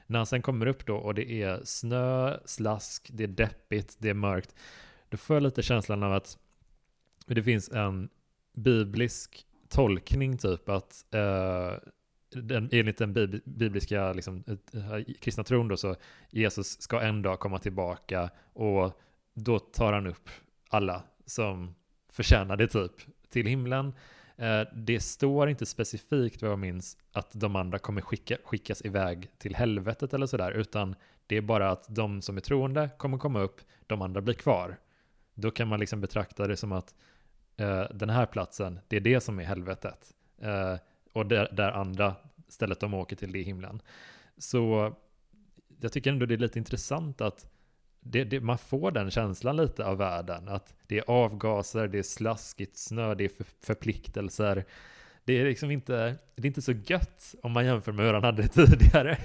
När 0.06 0.18
han 0.18 0.26
sen 0.26 0.42
kommer 0.42 0.66
upp 0.66 0.86
då 0.86 0.96
och 0.96 1.14
det 1.14 1.42
är 1.42 1.60
snö, 1.64 2.38
slask, 2.44 3.10
det 3.12 3.24
är 3.24 3.28
deppigt, 3.28 3.96
det 3.98 4.08
är 4.08 4.14
mörkt, 4.14 4.54
då 5.08 5.16
får 5.16 5.36
jag 5.36 5.42
lite 5.42 5.62
känslan 5.62 6.02
av 6.02 6.12
att 6.12 6.38
det 7.26 7.42
finns 7.42 7.68
en 7.68 8.08
biblisk 8.56 9.46
tolkning 9.68 10.38
typ 10.38 10.68
att 10.68 11.04
eh, 11.14 11.72
den, 12.42 12.68
enligt 12.72 12.98
den 12.98 13.40
bibliska 13.44 14.12
liksom, 14.12 14.44
eh, 14.48 15.14
kristna 15.20 15.44
tron 15.44 15.68
då 15.68 15.76
så 15.76 15.96
Jesus 16.30 16.82
ska 16.82 17.00
en 17.00 17.22
dag 17.22 17.40
komma 17.40 17.58
tillbaka 17.58 18.30
och 18.52 19.00
då 19.34 19.58
tar 19.58 19.92
han 19.92 20.06
upp 20.06 20.30
alla 20.68 21.02
som 21.26 21.74
förtjänar 22.08 22.56
det 22.56 22.68
typ 22.68 22.92
till 23.28 23.46
himlen. 23.46 23.92
Eh, 24.36 24.62
det 24.74 25.00
står 25.00 25.48
inte 25.48 25.66
specifikt 25.66 26.42
vad 26.42 26.50
jag 26.50 26.58
minns 26.58 26.98
att 27.12 27.30
de 27.32 27.56
andra 27.56 27.78
kommer 27.78 28.00
skicka, 28.00 28.36
skickas 28.44 28.84
iväg 28.84 29.30
till 29.38 29.54
helvetet 29.54 30.14
eller 30.14 30.26
sådär 30.26 30.52
utan 30.52 30.94
det 31.26 31.36
är 31.36 31.42
bara 31.42 31.70
att 31.70 31.86
de 31.88 32.22
som 32.22 32.36
är 32.36 32.40
troende 32.40 32.90
kommer 32.98 33.18
komma 33.18 33.40
upp, 33.40 33.60
de 33.86 34.02
andra 34.02 34.20
blir 34.20 34.34
kvar. 34.34 34.78
Då 35.34 35.50
kan 35.50 35.68
man 35.68 35.80
liksom 35.80 36.00
betrakta 36.00 36.46
det 36.46 36.56
som 36.56 36.72
att 36.72 36.94
den 37.90 38.10
här 38.10 38.26
platsen, 38.26 38.80
det 38.88 38.96
är 38.96 39.00
det 39.00 39.20
som 39.20 39.38
är 39.38 39.44
helvetet. 39.44 40.14
Eh, 40.38 40.76
och 41.12 41.26
där, 41.26 41.48
där, 41.52 41.72
andra 41.72 42.14
stället 42.48 42.80
de 42.80 42.94
åker 42.94 43.16
till, 43.16 43.32
det 43.32 43.38
är 43.38 43.44
himlen. 43.44 43.82
Så 44.38 44.94
jag 45.80 45.92
tycker 45.92 46.10
ändå 46.10 46.26
det 46.26 46.34
är 46.34 46.38
lite 46.38 46.58
intressant 46.58 47.20
att 47.20 47.52
det, 48.00 48.24
det, 48.24 48.40
man 48.40 48.58
får 48.58 48.90
den 48.90 49.10
känslan 49.10 49.56
lite 49.56 49.86
av 49.86 49.98
världen. 49.98 50.48
Att 50.48 50.74
det 50.86 50.98
är 50.98 51.10
avgaser, 51.10 51.88
det 51.88 51.98
är 51.98 52.02
slaskigt 52.02 52.76
snö, 52.76 53.14
det 53.14 53.24
är 53.24 53.28
för, 53.28 53.46
förpliktelser. 53.62 54.64
Det 55.24 55.32
är 55.32 55.44
liksom 55.44 55.70
inte, 55.70 56.16
det 56.34 56.42
är 56.42 56.46
inte 56.46 56.62
så 56.62 56.72
gött 56.72 57.34
om 57.42 57.52
man 57.52 57.66
jämför 57.66 57.92
med 57.92 58.06
hur 58.06 58.14
han 58.14 58.24
hade 58.24 58.42
det 58.42 58.48
tidigare. 58.66 59.18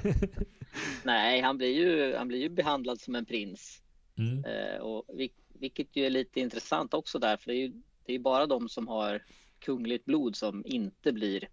Nej, 1.03 1.41
han 1.41 1.57
blir 1.57 1.77
ju, 1.77 2.15
han 2.15 2.27
blir 2.27 2.39
ju 2.39 2.49
behandlad 2.49 2.99
som 2.99 3.15
en 3.15 3.25
prins. 3.25 3.81
Mm. 4.17 4.45
Eh, 4.45 4.81
och 4.81 5.05
vilket 5.53 5.95
ju 5.95 6.05
är 6.05 6.09
lite 6.09 6.39
intressant 6.39 6.93
också 6.93 7.19
där, 7.19 7.37
för 7.37 7.47
det 7.47 7.53
är 7.53 7.67
ju 7.67 7.81
det 8.11 8.15
är 8.15 8.19
bara 8.19 8.45
de 8.45 8.69
som 8.69 8.87
har 8.87 9.23
kungligt 9.59 10.05
blod 10.05 10.35
som 10.35 10.63
inte 10.65 11.11
blir, 11.11 11.49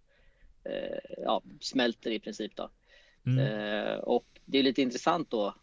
eh, 0.64 0.98
ja, 1.18 1.42
smälter 1.60 2.10
i 2.10 2.20
princip 2.20 2.56
då. 2.56 2.70
Mm. 3.26 3.38
Eh, 3.38 3.94
och 3.94 4.26
det 4.44 4.58
är 4.58 4.62
lite 4.62 4.82
intressant 4.82 5.30
då. 5.30 5.54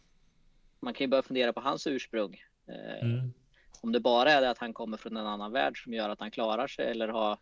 Man 0.80 0.94
kan 0.94 1.04
ju 1.04 1.08
börja 1.08 1.22
fundera 1.22 1.52
på 1.52 1.60
hans 1.60 1.86
ursprung. 1.86 2.42
Eh, 2.68 3.04
mm. 3.04 3.32
Om 3.80 3.92
det 3.92 4.00
bara 4.00 4.32
är 4.32 4.40
det 4.40 4.50
att 4.50 4.58
han 4.58 4.72
kommer 4.72 4.96
från 4.96 5.16
en 5.16 5.26
annan 5.26 5.52
värld 5.52 5.84
som 5.84 5.94
gör 5.94 6.08
att 6.08 6.20
han 6.20 6.30
klarar 6.30 6.66
sig 6.66 6.90
eller 6.90 7.08
har 7.08 7.38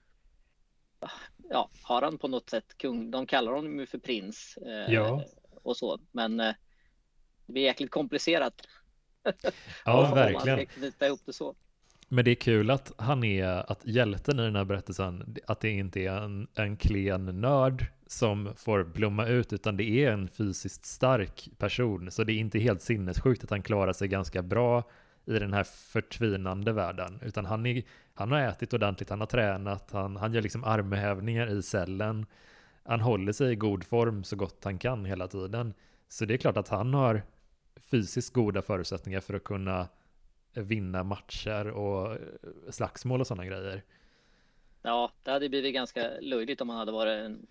Ja, 1.51 1.71
har 1.83 2.03
han 2.03 2.19
på 2.19 2.29
något 2.29 2.51
sätt 2.51 2.79
kung? 2.79 3.11
De 3.11 3.27
kallar 3.27 3.53
honom 3.53 3.79
ju 3.79 3.87
för 3.87 3.99
prins 3.99 4.59
eh, 4.67 4.95
ja. 4.95 5.25
och 5.63 5.77
så, 5.77 5.99
men 6.13 6.41
eh, 6.41 6.55
det 7.47 7.53
blir 7.53 7.63
jäkligt 7.63 7.91
komplicerat. 7.91 8.67
Ja, 9.85 10.11
verkligen. 10.15 10.59
Man 10.59 10.67
ska 10.67 10.81
knyta 10.81 11.07
ihop 11.07 11.21
det 11.25 11.33
så. 11.33 11.55
Men 12.15 12.25
det 12.25 12.31
är 12.31 12.35
kul 12.35 12.71
att 12.71 12.93
han 12.97 13.25
är, 13.25 13.73
att 13.73 13.87
hjälten 13.87 14.41
i 14.41 14.43
den 14.43 14.57
här 14.57 14.65
berättelsen, 14.65 15.37
att 15.47 15.61
det 15.61 15.71
inte 15.71 16.01
är 16.01 16.13
en, 16.13 16.47
en 16.55 16.77
klen 16.77 17.41
nörd 17.41 17.87
som 18.07 18.53
får 18.57 18.85
blomma 18.85 19.27
ut, 19.27 19.53
utan 19.53 19.77
det 19.77 19.85
är 19.85 20.13
en 20.13 20.29
fysiskt 20.29 20.87
stark 20.87 21.49
person. 21.59 22.11
Så 22.11 22.25
det 22.25 22.33
är 22.33 22.39
inte 22.39 22.59
helt 22.59 22.83
sinnessjukt 22.83 23.45
att 23.45 23.51
han 23.51 23.63
klarar 23.63 23.93
sig 23.93 24.09
ganska 24.09 24.43
bra 24.43 24.91
i 25.27 25.39
den 25.39 25.53
här 25.53 25.65
förtvinande 25.65 26.73
världen, 26.73 27.19
utan 27.23 27.45
han, 27.45 27.67
är, 27.67 27.83
han 28.15 28.33
har 28.33 28.41
ätit 28.41 28.75
ordentligt, 28.75 29.11
han 29.11 29.21
har 29.21 29.27
tränat, 29.27 29.91
han, 29.93 30.17
han 30.17 30.35
gör 30.35 30.43
liksom 30.43 30.65
armhävningar 30.65 31.47
i 31.47 31.63
cellen. 31.63 32.27
Han 32.85 33.01
håller 33.01 33.33
sig 33.33 33.53
i 33.53 33.57
god 33.57 33.85
form 33.85 34.25
så 34.25 34.37
gott 34.37 34.65
han 34.65 34.79
kan 34.79 35.05
hela 35.05 35.29
tiden. 35.29 35.75
Så 36.09 36.25
det 36.25 36.35
är 36.35 36.39
klart 36.39 36.57
att 36.57 36.69
han 36.69 36.95
har 36.95 37.23
fysiskt 37.77 38.33
goda 38.33 38.63
förutsättningar 38.63 39.21
för 39.21 39.35
att 39.35 39.45
kunna 39.45 39.89
vinna 40.55 41.05
matcher 41.05 41.69
och 41.69 42.19
slagsmål 42.71 43.21
och 43.21 43.27
sådana 43.27 43.47
grejer. 43.47 43.83
ja, 44.83 45.13
det 45.23 45.31
hade 45.31 45.49
blivit 45.49 45.75
ganska 45.75 46.11
löjligt 46.21 46.61
om 46.61 46.69
han 46.69 46.79
hade 46.79 46.93
varit 46.93 47.25
en 47.25 47.47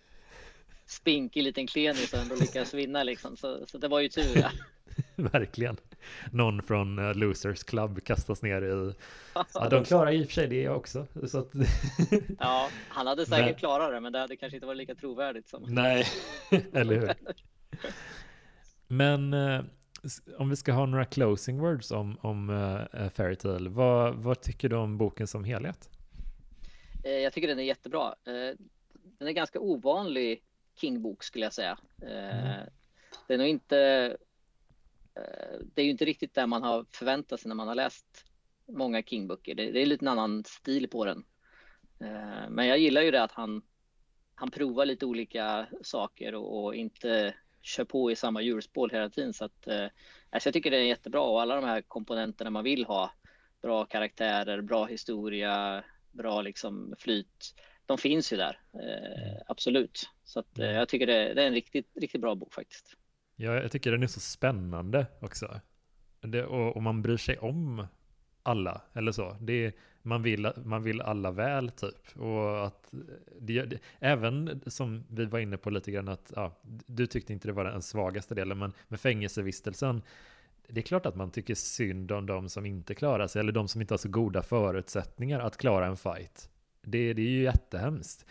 spinkig 0.85 1.43
liten 1.43 1.67
klenis 1.67 2.13
och 2.13 2.19
ändå 2.19 2.35
lyckats 2.35 2.73
vinna 2.73 3.03
liksom. 3.03 3.37
Så, 3.37 3.65
så 3.65 3.77
det 3.77 3.87
var 3.87 3.99
ju 3.99 4.09
tur. 4.09 4.37
Ja. 4.37 4.49
Verkligen. 5.15 5.77
Någon 6.31 6.61
från 6.61 6.99
uh, 6.99 7.15
Losers 7.15 7.63
Club 7.63 8.03
kastas 8.03 8.41
ner 8.41 8.61
i... 8.61 8.93
Ja, 9.53 9.69
de 9.69 9.85
klarar 9.85 10.11
i 10.11 10.23
och 10.23 10.27
för 10.27 10.33
sig 10.33 10.47
det 10.47 10.69
också. 10.69 11.07
Så 11.27 11.39
att... 11.39 11.51
ja, 12.39 12.69
han 12.89 13.07
hade 13.07 13.25
säkert 13.25 13.45
men... 13.45 13.55
klarat 13.55 13.91
det, 13.91 13.99
men 13.99 14.13
det 14.13 14.19
hade 14.19 14.35
kanske 14.35 14.57
inte 14.57 14.67
varit 14.67 14.77
lika 14.77 14.95
trovärdigt 14.95 15.49
som... 15.49 15.63
Nej, 15.67 16.05
eller 16.73 16.99
hur? 16.99 17.13
Men 18.87 19.33
uh, 19.33 19.63
om 20.37 20.49
vi 20.49 20.55
ska 20.55 20.71
ha 20.71 20.85
några 20.85 21.05
closing 21.05 21.59
words 21.59 21.91
om, 21.91 22.17
om 22.21 22.49
uh, 22.49 23.09
Fairytale, 23.09 23.69
vad, 23.69 24.15
vad 24.15 24.41
tycker 24.41 24.69
du 24.69 24.75
om 24.75 24.97
boken 24.97 25.27
som 25.27 25.43
helhet? 25.43 25.89
Jag 27.03 27.33
tycker 27.33 27.47
den 27.47 27.59
är 27.59 27.63
jättebra. 27.63 28.15
Den 29.17 29.27
är 29.27 29.31
ganska 29.31 29.59
ovanlig 29.59 30.43
King-bok 30.75 31.23
skulle 31.23 31.45
jag 31.45 31.53
säga. 31.53 31.77
Mm. 32.01 32.69
Det 33.27 33.33
är 33.33 33.37
nog 33.37 33.47
inte 33.47 34.17
Eh, 35.15 35.59
det 35.73 35.81
är 35.81 35.85
ju 35.85 35.91
inte 35.91 36.05
riktigt 36.05 36.33
det 36.33 36.47
man 36.47 36.63
har 36.63 36.85
förväntat 36.91 37.39
sig 37.39 37.49
när 37.49 37.55
man 37.55 37.67
har 37.67 37.75
läst 37.75 38.25
många 38.67 39.03
King-böcker. 39.03 39.55
Det, 39.55 39.81
är 39.81 39.85
lite 39.85 40.05
en 40.05 40.09
annan 40.09 40.43
stil 40.43 40.87
på 40.87 41.05
den. 41.05 41.23
Eh, 41.99 42.49
men 42.49 42.67
jag 42.67 42.77
gillar 42.77 43.01
ju 43.01 43.11
det 43.11 43.23
att 43.23 43.31
han, 43.31 43.61
han 44.35 44.51
provar 44.51 44.85
lite 44.85 45.05
olika 45.05 45.67
saker 45.81 46.35
och, 46.35 46.63
och 46.63 46.75
inte 46.75 47.35
kör 47.63 47.83
på 47.83 48.11
i 48.11 48.15
samma 48.15 48.41
hjulspår 48.41 48.89
hela 48.89 49.09
tiden. 49.09 49.33
Så 49.33 49.45
att, 49.45 49.67
eh, 49.67 49.87
alltså 50.29 50.47
jag 50.47 50.53
tycker 50.53 50.71
det 50.71 50.77
är 50.77 50.81
jättebra 50.81 51.21
och 51.21 51.41
alla 51.41 51.55
de 51.55 51.63
här 51.63 51.81
komponenterna 51.81 52.49
man 52.49 52.63
vill 52.63 52.85
ha. 52.85 53.11
Bra 53.61 53.85
karaktärer, 53.85 54.61
bra 54.61 54.85
historia, 54.85 55.83
bra 56.11 56.41
liksom 56.41 56.95
flyt. 56.99 57.55
De 57.85 57.97
finns 57.97 58.33
ju 58.33 58.37
där, 58.37 58.59
eh, 58.73 59.41
absolut. 59.47 60.09
Så 60.23 60.39
att, 60.39 60.59
eh, 60.59 60.71
jag 60.71 60.89
tycker 60.89 61.07
det, 61.07 61.33
det 61.33 61.43
är 61.43 61.47
en 61.47 61.53
riktigt, 61.53 61.91
riktigt 61.95 62.21
bra 62.21 62.35
bok 62.35 62.53
faktiskt. 62.53 62.97
Ja, 63.35 63.53
jag 63.53 63.71
tycker 63.71 63.91
den 63.91 64.03
är 64.03 64.07
så 64.07 64.19
spännande 64.19 65.05
också. 65.21 65.59
Det, 66.21 66.45
och, 66.45 66.75
och, 66.75 66.83
man 66.83 67.01
bryr 67.01 67.17
sig 67.17 67.37
om 67.37 67.87
alla, 68.43 68.81
eller 68.93 69.11
så. 69.11 69.35
Det 69.39 69.65
är, 69.65 69.73
man, 70.01 70.23
vill, 70.23 70.51
man 70.65 70.83
vill 70.83 71.01
alla 71.01 71.31
väl, 71.31 71.69
typ. 71.69 72.17
Och 72.17 72.65
att 72.65 72.93
det, 73.39 73.65
det, 73.65 73.79
även 73.99 74.61
som 74.67 75.03
vi 75.07 75.25
var 75.25 75.39
inne 75.39 75.57
på 75.57 75.69
lite 75.69 75.91
grann, 75.91 76.07
att 76.07 76.31
ja, 76.35 76.57
du 76.85 77.05
tyckte 77.05 77.33
inte 77.33 77.47
det 77.47 77.53
var 77.53 77.65
den 77.65 77.81
svagaste 77.81 78.35
delen, 78.35 78.57
men 78.57 78.73
med 78.87 78.99
fängelsevistelsen, 78.99 80.01
det 80.67 80.79
är 80.79 80.83
klart 80.83 81.05
att 81.05 81.15
man 81.15 81.31
tycker 81.31 81.55
synd 81.55 82.11
om 82.11 82.25
de 82.25 82.49
som 82.49 82.65
inte 82.65 82.95
klarar 82.95 83.27
sig, 83.27 83.39
eller 83.39 83.51
de 83.51 83.67
som 83.67 83.81
inte 83.81 83.93
har 83.93 83.97
så 83.97 84.09
goda 84.09 84.43
förutsättningar 84.43 85.39
att 85.39 85.57
klara 85.57 85.87
en 85.87 85.97
fight. 85.97 86.49
Det, 86.81 87.13
det 87.13 87.21
är 87.21 87.29
ju 87.29 87.43
jättehemskt. 87.43 88.25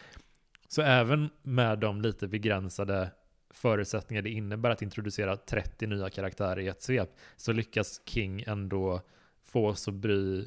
Så 0.69 0.83
även 0.83 1.31
med 1.43 1.79
de 1.79 2.03
lite 2.03 2.29
begränsade 2.29 3.11
förutsättningar 3.51 4.23
det 4.23 4.31
innebär 4.31 4.71
att 4.71 4.83
introducera 4.83 5.37
30 5.37 5.87
nya 5.87 6.11
karaktärer 6.11 6.61
i 6.61 6.69
ett 6.69 6.83
svep 6.83 7.11
så 7.37 7.53
lyckas 7.53 8.01
King 8.05 8.45
ändå 8.47 9.01
få 9.45 9.69
oss 9.69 9.89
att 9.89 9.95
bry 9.95 10.45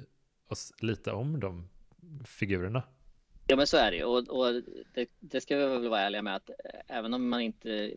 oss 0.47 0.73
lite 0.81 1.11
om 1.11 1.39
de 1.39 1.69
figurerna. 2.25 2.83
Ja 3.47 3.55
men 3.55 3.67
så 3.67 3.77
är 3.77 3.91
det 3.91 4.03
och, 4.03 4.27
och 4.29 4.61
det, 4.93 5.09
det, 5.19 5.41
ska 5.41 5.57
vi 5.57 5.65
väl 5.65 5.89
vara 5.89 6.01
ärliga 6.01 6.21
med 6.21 6.35
att 6.35 6.49
även 6.87 7.13
om 7.13 7.29
man 7.29 7.41
inte 7.41 7.93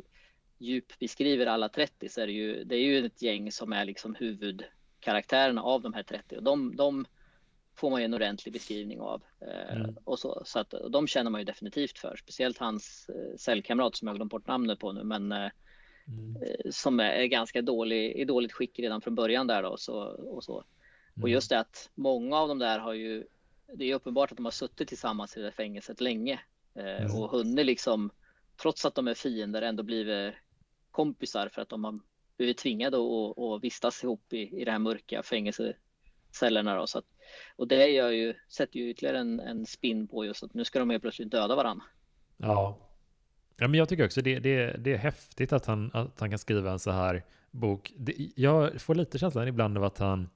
djupbeskriver 0.59 1.47
alla 1.47 1.69
30 1.69 2.09
så 2.09 2.21
är 2.21 2.27
det 2.27 2.33
ju, 2.33 2.65
det 2.65 2.77
är 2.77 2.81
ju 2.81 3.07
ett 3.07 3.23
gäng 3.23 3.53
som 3.53 3.73
är 3.73 3.85
liksom 3.85 4.15
huvudkaraktärerna 4.15 5.63
av 5.63 5.83
de 5.83 5.95
här 5.95 6.03
30 6.03 6.37
och 6.37 6.43
de, 6.43 6.77
de 6.77 7.07
får 7.79 7.91
man 7.91 8.01
ju 8.01 8.05
en 8.05 8.15
ordentlig 8.15 8.53
beskrivning 8.53 9.01
av. 9.01 9.23
Eh, 9.41 9.77
mm. 9.77 9.97
Och 10.05 10.19
så, 10.19 10.43
så 10.45 10.59
att, 10.59 10.75
och 10.75 10.91
de 10.91 11.07
känner 11.07 11.31
man 11.31 11.41
ju 11.41 11.45
definitivt 11.45 11.99
för, 11.99 12.17
speciellt 12.17 12.59
hans 12.59 13.09
eh, 13.09 13.37
cellkamrat 13.37 13.97
som 13.97 14.09
jag 14.09 14.17
glömt 14.17 14.31
bort 14.31 14.47
namnet 14.47 14.79
på 14.79 14.93
nu, 14.93 15.05
men 15.05 15.33
eh, 15.33 15.51
mm. 16.09 16.37
som 16.71 17.01
är 17.01 17.25
ganska 17.25 17.63
dålig, 17.63 18.13
i 18.13 18.25
dåligt 18.25 18.53
skick 18.53 18.79
redan 18.79 19.01
från 19.01 19.15
början 19.15 19.47
där 19.47 19.63
då. 19.63 19.77
Så, 19.77 20.03
och, 20.03 20.45
så. 20.45 20.65
Mm. 21.19 21.23
och 21.23 21.29
just 21.29 21.51
det 21.51 21.59
att 21.59 21.91
många 21.95 22.37
av 22.37 22.49
dem 22.49 22.59
där 22.59 22.79
har 22.79 22.93
ju, 22.93 23.27
det 23.75 23.85
är 23.91 23.95
uppenbart 23.95 24.31
att 24.31 24.37
de 24.37 24.45
har 24.45 24.53
suttit 24.53 24.89
tillsammans 24.89 25.37
i 25.37 25.43
det 25.43 25.53
fängelset 25.53 26.01
länge 26.01 26.41
mm. 26.75 27.15
och 27.15 27.31
hunnit 27.31 27.67
liksom, 27.67 28.11
trots 28.63 28.85
att 28.85 28.95
de 28.95 29.09
är 29.09 29.15
fiender, 29.15 29.63
ändå 29.63 29.83
blivit 29.83 30.35
kompisar 30.91 31.49
för 31.49 31.63
att 31.63 31.69
de 31.69 31.85
har 31.85 31.99
blivit 32.37 32.59
tvingade 32.59 32.97
att, 32.97 33.39
att 33.39 33.65
vistas 33.65 34.05
ihop 34.05 34.33
i, 34.33 34.61
i 34.61 34.65
det 34.65 34.71
här 34.71 34.79
mörka 34.79 35.23
fängelsecellerna. 35.23 36.75
Då, 36.77 36.87
så 36.87 36.99
att, 36.99 37.05
och 37.57 37.69
det 37.69 37.87
gör 37.87 38.11
ju, 38.11 38.35
sätter 38.49 38.79
ju 38.79 38.91
ytterligare 38.91 39.19
en, 39.19 39.41
en 39.41 39.67
spin 39.67 40.09
på 40.09 40.25
just 40.25 40.43
att 40.43 40.55
nu 40.55 40.65
ska 40.65 40.79
de 40.79 40.91
helt 40.91 41.03
plötsligt 41.03 41.31
döda 41.31 41.57
varandra. 41.57 41.85
Ja. 42.37 42.79
Ja, 43.57 43.69
men 43.69 43.79
jag 43.79 43.89
tycker 43.89 44.05
också 44.05 44.23
det, 44.23 44.39
det, 44.39 44.77
det 44.79 44.93
är 44.93 44.97
häftigt 44.97 45.53
att 45.53 45.67
han, 45.67 45.91
att 45.95 46.21
han 46.21 46.31
kan 46.31 46.39
skriva 46.39 46.71
en 46.71 46.79
så 46.79 46.91
här 46.91 47.25
bok. 47.51 47.93
Det, 47.97 48.15
jag 48.37 48.81
får 48.81 48.95
lite 48.95 49.19
känslan 49.19 49.49
ibland 49.49 49.79
av 49.79 49.85
att 49.85 49.99
han 49.99 50.31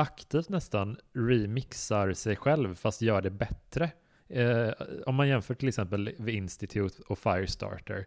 aktivt 0.00 0.48
nästan 0.48 0.96
remixar 1.12 2.12
sig 2.12 2.36
själv 2.36 2.74
fast 2.74 3.02
gör 3.02 3.22
det 3.22 3.30
bättre. 3.30 3.90
Eh, 4.28 4.70
om 5.06 5.14
man 5.14 5.28
jämför 5.28 5.54
till 5.54 5.68
exempel 5.68 6.14
The 6.24 6.32
Institute 6.32 7.02
och 7.06 7.18
Firestarter. 7.18 8.06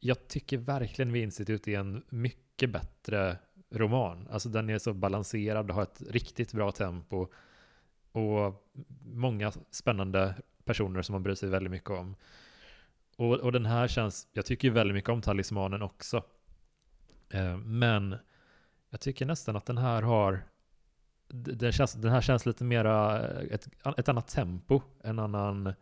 Jag 0.00 0.28
tycker 0.28 0.58
verkligen 0.58 1.12
The 1.12 1.18
Institute 1.18 1.70
är 1.70 1.78
en 1.78 2.02
mycket 2.08 2.70
bättre 2.70 3.38
roman. 3.70 4.28
Alltså 4.30 4.48
den 4.48 4.70
är 4.70 4.78
så 4.78 4.94
balanserad, 4.94 5.70
har 5.70 5.82
ett 5.82 6.02
riktigt 6.10 6.52
bra 6.52 6.72
tempo 6.72 7.26
och 8.12 8.64
många 9.04 9.52
spännande 9.70 10.34
personer 10.64 11.02
som 11.02 11.12
man 11.12 11.22
bryr 11.22 11.34
sig 11.34 11.48
väldigt 11.48 11.70
mycket 11.70 11.90
om. 11.90 12.16
Och, 13.16 13.34
och 13.34 13.52
den 13.52 13.66
här 13.66 13.88
känns, 13.88 14.28
jag 14.32 14.46
tycker 14.46 14.68
ju 14.68 14.74
väldigt 14.74 14.94
mycket 14.94 15.10
om 15.10 15.22
talismanen 15.22 15.82
också. 15.82 16.22
Eh, 17.30 17.56
men 17.56 18.16
jag 18.90 19.00
tycker 19.00 19.26
nästan 19.26 19.56
att 19.56 19.66
den 19.66 19.78
här 19.78 20.02
har, 20.02 20.44
den, 21.32 21.72
känns, 21.72 21.92
den 21.92 22.10
här 22.10 22.20
känns 22.20 22.46
lite 22.46 22.64
mera 22.64 23.28
eh, 23.28 23.54
ett, 23.54 23.68
ett 23.96 24.08
annat 24.08 24.28
tempo, 24.28 24.80
en 25.02 25.18
annan 25.18 25.72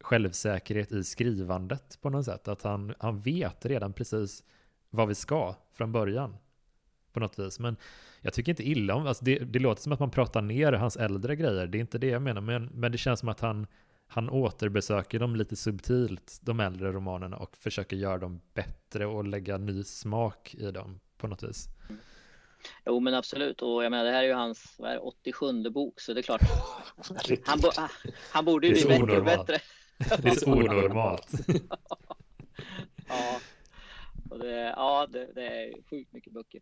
självsäkerhet 0.00 0.92
i 0.92 1.04
skrivandet 1.04 1.98
på 2.02 2.10
något 2.10 2.24
sätt. 2.24 2.48
Att 2.48 2.62
han, 2.62 2.94
han 2.98 3.20
vet 3.20 3.66
redan 3.66 3.92
precis 3.92 4.44
vad 4.90 5.08
vi 5.08 5.14
ska 5.14 5.54
från 5.72 5.92
början 5.92 6.36
på 7.12 7.20
något 7.20 7.38
vis. 7.38 7.58
Men 7.58 7.76
jag 8.20 8.32
tycker 8.32 8.52
inte 8.52 8.68
illa 8.68 8.94
om, 8.94 9.06
alltså 9.06 9.24
det, 9.24 9.38
det 9.38 9.58
låter 9.58 9.82
som 9.82 9.92
att 9.92 10.00
man 10.00 10.10
pratar 10.10 10.42
ner 10.42 10.72
hans 10.72 10.96
äldre 10.96 11.36
grejer, 11.36 11.66
det 11.66 11.78
är 11.78 11.80
inte 11.80 11.98
det 11.98 12.06
jag 12.06 12.22
menar, 12.22 12.40
men, 12.40 12.66
men 12.66 12.92
det 12.92 12.98
känns 12.98 13.20
som 13.20 13.28
att 13.28 13.40
han, 13.40 13.66
han 14.06 14.30
återbesöker 14.30 15.18
dem 15.18 15.36
lite 15.36 15.56
subtilt, 15.56 16.38
de 16.42 16.60
äldre 16.60 16.92
romanerna, 16.92 17.36
och 17.36 17.56
försöker 17.56 17.96
göra 17.96 18.18
dem 18.18 18.40
bättre 18.54 19.06
och 19.06 19.24
lägga 19.24 19.58
ny 19.58 19.84
smak 19.84 20.54
i 20.54 20.70
dem 20.70 21.00
på 21.18 21.26
något 21.26 21.42
vis. 21.42 21.68
Jo 22.86 23.00
men 23.00 23.14
absolut 23.14 23.62
och 23.62 23.84
jag 23.84 23.90
menar 23.90 24.04
det 24.04 24.10
här 24.10 24.22
är 24.22 24.28
ju 24.28 24.32
hans 24.32 24.74
vad 24.78 24.90
är 24.90 25.06
87 25.06 25.70
bok 25.70 26.00
så 26.00 26.14
det 26.14 26.20
är 26.20 26.22
klart 26.22 26.40
han, 27.44 27.60
bo, 27.60 27.68
han 28.32 28.44
borde 28.44 28.66
ju 28.66 28.72
bli 28.72 28.84
bättre 28.84 29.18
och 29.18 29.24
bättre. 29.24 29.58
Det 30.22 30.28
är 30.28 30.34
så 30.34 30.52
onormalt. 30.52 31.32
ja, 33.08 33.40
och 34.30 34.38
det, 34.38 34.74
ja 34.76 35.06
det, 35.10 35.32
det 35.34 35.46
är 35.46 35.82
sjukt 35.90 36.12
mycket 36.12 36.32
böcker. 36.32 36.60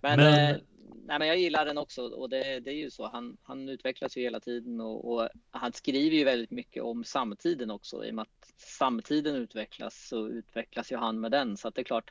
men, 0.00 0.16
men... 0.16 0.50
Eh, 0.50 0.60
nej, 1.04 1.18
men 1.18 1.28
jag 1.28 1.38
gillar 1.38 1.66
den 1.66 1.78
också 1.78 2.02
och 2.02 2.28
det, 2.28 2.60
det 2.60 2.70
är 2.70 2.74
ju 2.74 2.90
så. 2.90 3.08
Han, 3.08 3.36
han 3.42 3.68
utvecklas 3.68 4.16
ju 4.16 4.22
hela 4.22 4.40
tiden 4.40 4.80
och, 4.80 5.12
och, 5.12 5.28
han 5.50 5.72
skriver 5.72 6.16
ju 6.16 6.24
väldigt 6.24 6.50
mycket 6.50 6.82
om 6.82 7.04
samtiden 7.04 7.70
också. 7.70 8.04
I 8.04 8.10
och 8.10 8.14
med 8.14 8.22
att 8.22 8.60
samtiden 8.60 9.36
utvecklas 9.36 10.08
så 10.08 10.28
utvecklas 10.28 10.92
ju 10.92 10.96
han 10.96 11.20
med 11.20 11.30
den. 11.30 11.56
Så 11.56 11.68
att 11.68 11.74
det 11.74 11.82
är 11.82 11.84
klart, 11.84 12.10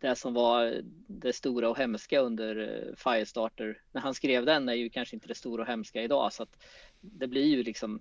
det 0.00 0.16
som 0.16 0.34
var 0.34 0.82
det 1.06 1.32
stora 1.32 1.68
och 1.68 1.78
hemska 1.78 2.20
under 2.20 2.56
eh, 2.58 2.94
Firestarter 2.96 3.82
när 3.92 4.00
han 4.00 4.14
skrev 4.14 4.44
den 4.44 4.68
är 4.68 4.74
ju 4.74 4.90
kanske 4.90 5.16
inte 5.16 5.28
det 5.28 5.34
stora 5.34 5.62
och 5.62 5.68
hemska 5.68 6.02
idag. 6.02 6.32
Så 6.32 6.42
att 6.42 6.64
det 7.00 7.26
blir 7.26 7.46
ju 7.46 7.62
liksom 7.62 8.00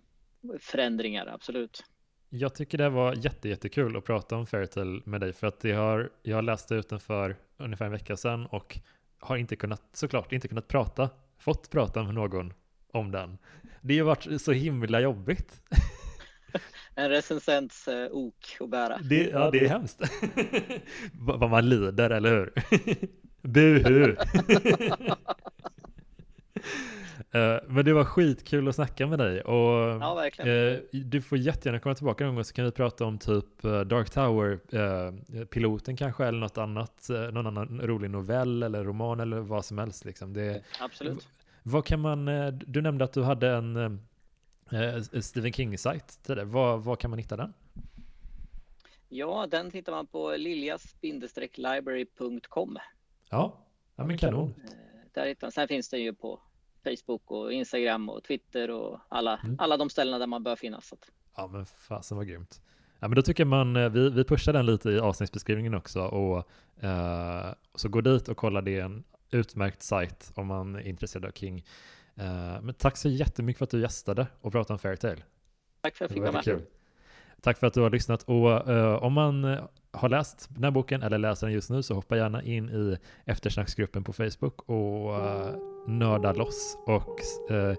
förändringar, 0.60 1.28
absolut. 1.28 1.84
Jag 2.30 2.56
tycker 2.56 2.78
det 2.78 2.90
var 2.90 3.16
jätte, 3.16 3.50
jättekul 3.50 3.98
att 3.98 4.04
prata 4.06 4.36
om 4.36 4.46
Fairytale 4.46 5.02
med 5.06 5.22
dig 5.22 5.34
för 5.34 5.48
att 5.48 5.64
jag 5.64 5.78
har, 5.78 6.10
jag 6.24 6.44
läste 6.44 6.76
ut 6.76 6.90
den 6.90 7.00
för 7.00 7.36
ungefär 7.58 7.86
en 7.86 7.92
vecka 7.92 8.18
sedan 8.18 8.46
och 8.46 8.80
har 9.20 9.38
inte 9.38 9.56
kunnat, 9.56 9.82
såklart 9.94 10.32
inte 10.32 10.48
kunnat 10.48 10.68
prata, 10.68 11.10
fått 11.40 11.70
prata 11.70 12.04
med 12.04 12.14
någon 12.14 12.54
om 12.92 13.12
den. 13.12 13.38
Det 13.82 14.00
har 14.00 14.06
varit 14.06 14.42
så 14.42 14.52
himla 14.52 15.00
jobbigt. 15.00 15.62
En 17.00 17.10
recensents 17.10 17.88
uh, 17.88 18.08
ok 18.12 18.58
att 18.60 18.70
bära. 18.70 19.00
Det, 19.04 19.30
ja, 19.30 19.52
det 19.52 19.66
är 19.66 19.70
hemskt. 19.70 20.02
Vad 21.14 21.50
man 21.50 21.70
lider, 21.70 22.10
eller 22.10 22.30
hur? 22.30 22.54
Buhu! 23.42 24.16
Eh, 27.32 27.58
men 27.68 27.86
det 27.86 27.94
var 27.94 28.04
skitkul 28.04 28.68
att 28.68 28.76
snacka 28.76 29.08
med 29.08 29.20
dig 29.20 29.42
och 29.42 30.02
ja, 30.02 30.16
verkligen. 30.16 30.50
Uh, 30.50 30.80
du 30.92 31.22
får 31.22 31.38
jättegärna 31.38 31.80
komma 31.80 31.96
tillbaka 31.96 32.26
någon 32.26 32.36
gång 32.36 32.44
så 32.44 32.54
kan 32.54 32.66
vi 32.66 32.72
prata 32.72 33.06
om 33.06 33.18
typ 33.18 33.66
uh, 33.66 33.82
Dark 33.82 34.10
Tower-piloten 34.10 35.98
kanske 35.98 36.26
eller 36.26 36.40
något 36.40 36.58
annat, 36.58 37.10
någon 37.10 37.48
annan 37.48 37.82
rolig 37.84 38.10
novell 38.10 38.64
eller 38.64 38.84
roman 38.84 39.20
eller 39.20 39.40
vad 39.40 39.66
som 39.66 39.78
helst 39.78 40.06
liksom. 40.06 40.34
Det, 40.34 40.64
Absolut. 40.80 41.28
Vad 41.64 41.86
kan 41.86 42.00
man, 42.00 42.26
du 42.66 42.82
nämnde 42.82 43.04
att 43.04 43.14
du 43.14 43.24
hade 43.24 43.50
en, 43.50 44.00
eh, 44.72 45.02
Stephen 45.22 45.54
King-sajt 45.54 46.20
till 46.24 46.36
det. 46.36 46.46
Var, 46.46 46.78
var 46.78 46.96
kan 46.96 47.10
man 47.10 47.20
hitta 47.20 47.38
den? 47.38 47.54
Ja, 49.10 49.48
den 49.52 49.72
hittar 49.72 49.92
man 49.92 50.08
på 50.08 50.36
liljas-library.com. 50.38 52.78
Ja, 53.30 53.66
ja 53.96 54.06
men 54.06 54.18
kanon. 54.18 54.54
Eh, 54.64 54.70
där 55.14 55.28
hittar, 55.28 55.50
sen 55.50 55.68
finns 55.68 55.90
den 55.90 56.02
ju 56.02 56.14
på 56.14 56.40
Facebook 56.84 57.32
och 57.32 57.54
Instagram 57.54 58.10
och 58.10 58.24
Twitter 58.24 58.72
och 58.72 59.00
alla, 59.10 59.38
mm. 59.38 59.56
alla 59.60 59.78
de 59.78 59.90
ställena 59.90 60.20
där 60.20 60.28
man 60.28 60.44
bör 60.44 60.56
finnas. 60.56 60.94
Ja, 61.36 61.48
men 61.48 61.66
fasen 61.66 62.18
vad 62.18 62.28
grymt. 62.28 62.62
Ja, 63.00 63.08
men 63.08 63.16
då 63.16 63.22
tycker 63.22 63.46
man, 63.46 63.76
eh, 63.76 63.90
vi, 63.90 64.10
vi 64.10 64.24
pushar 64.24 64.54
den 64.54 64.66
lite 64.66 64.90
i 64.90 65.00
avsnittsbeskrivningen 65.00 65.74
också 65.74 66.02
och 66.02 66.50
eh, 66.84 67.54
så 67.76 67.90
gå 67.90 68.02
dit 68.02 68.28
och 68.28 68.38
kolla, 68.38 68.62
det 68.62 68.78
är 68.78 68.84
en 68.84 69.04
utmärkt 69.32 69.84
sajt 69.84 70.32
om 70.36 70.48
man 70.48 70.76
är 70.76 70.88
intresserad 70.88 71.26
av 71.26 71.32
King. 71.32 71.64
Eh, 72.18 72.62
men 72.62 72.74
tack 72.74 72.98
så 72.98 73.10
jättemycket 73.10 73.58
för 73.58 73.64
att 73.64 73.70
du 73.70 73.82
gästade 73.82 74.28
och 74.42 74.52
pratade 74.52 74.74
om 74.74 74.80
Fairytale. 74.80 75.22
Tack 75.82 75.96
för 75.96 76.06
att 76.06 76.12
jag 76.12 76.16
fick 76.16 76.22
vara 76.22 76.32
med. 76.32 76.44
Kul. 76.44 76.62
Tack 77.42 77.58
för 77.58 77.68
att 77.68 77.74
du 77.74 77.82
har 77.82 77.90
lyssnat 77.90 78.24
och 78.24 78.70
uh, 78.70 79.04
om 79.04 79.14
man 79.14 79.44
eh, 79.44 79.64
har 79.92 80.10
läst 80.10 80.50
den 80.50 80.64
här 80.64 80.72
boken 80.72 81.04
eller 81.04 81.18
läser 81.18 81.48
den 81.48 81.54
just 81.54 81.70
nu 81.70 81.84
så 81.84 81.94
hoppa 81.94 82.18
gärna 82.18 82.44
in 82.44 82.70
i 82.70 82.98
eftersnacksgruppen 83.26 84.04
på 84.04 84.14
Facebook 84.14 84.62
och 84.70 85.20
uh, 85.20 85.58
nörda 85.88 86.34
loss 86.34 86.78
och 86.86 87.20
uh, 87.52 87.76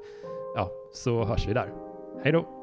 ja, 0.56 0.70
så 0.94 1.24
hörs 1.24 1.48
vi 1.48 1.52
där. 1.52 1.72
Hej 2.22 2.32
då! 2.32 2.54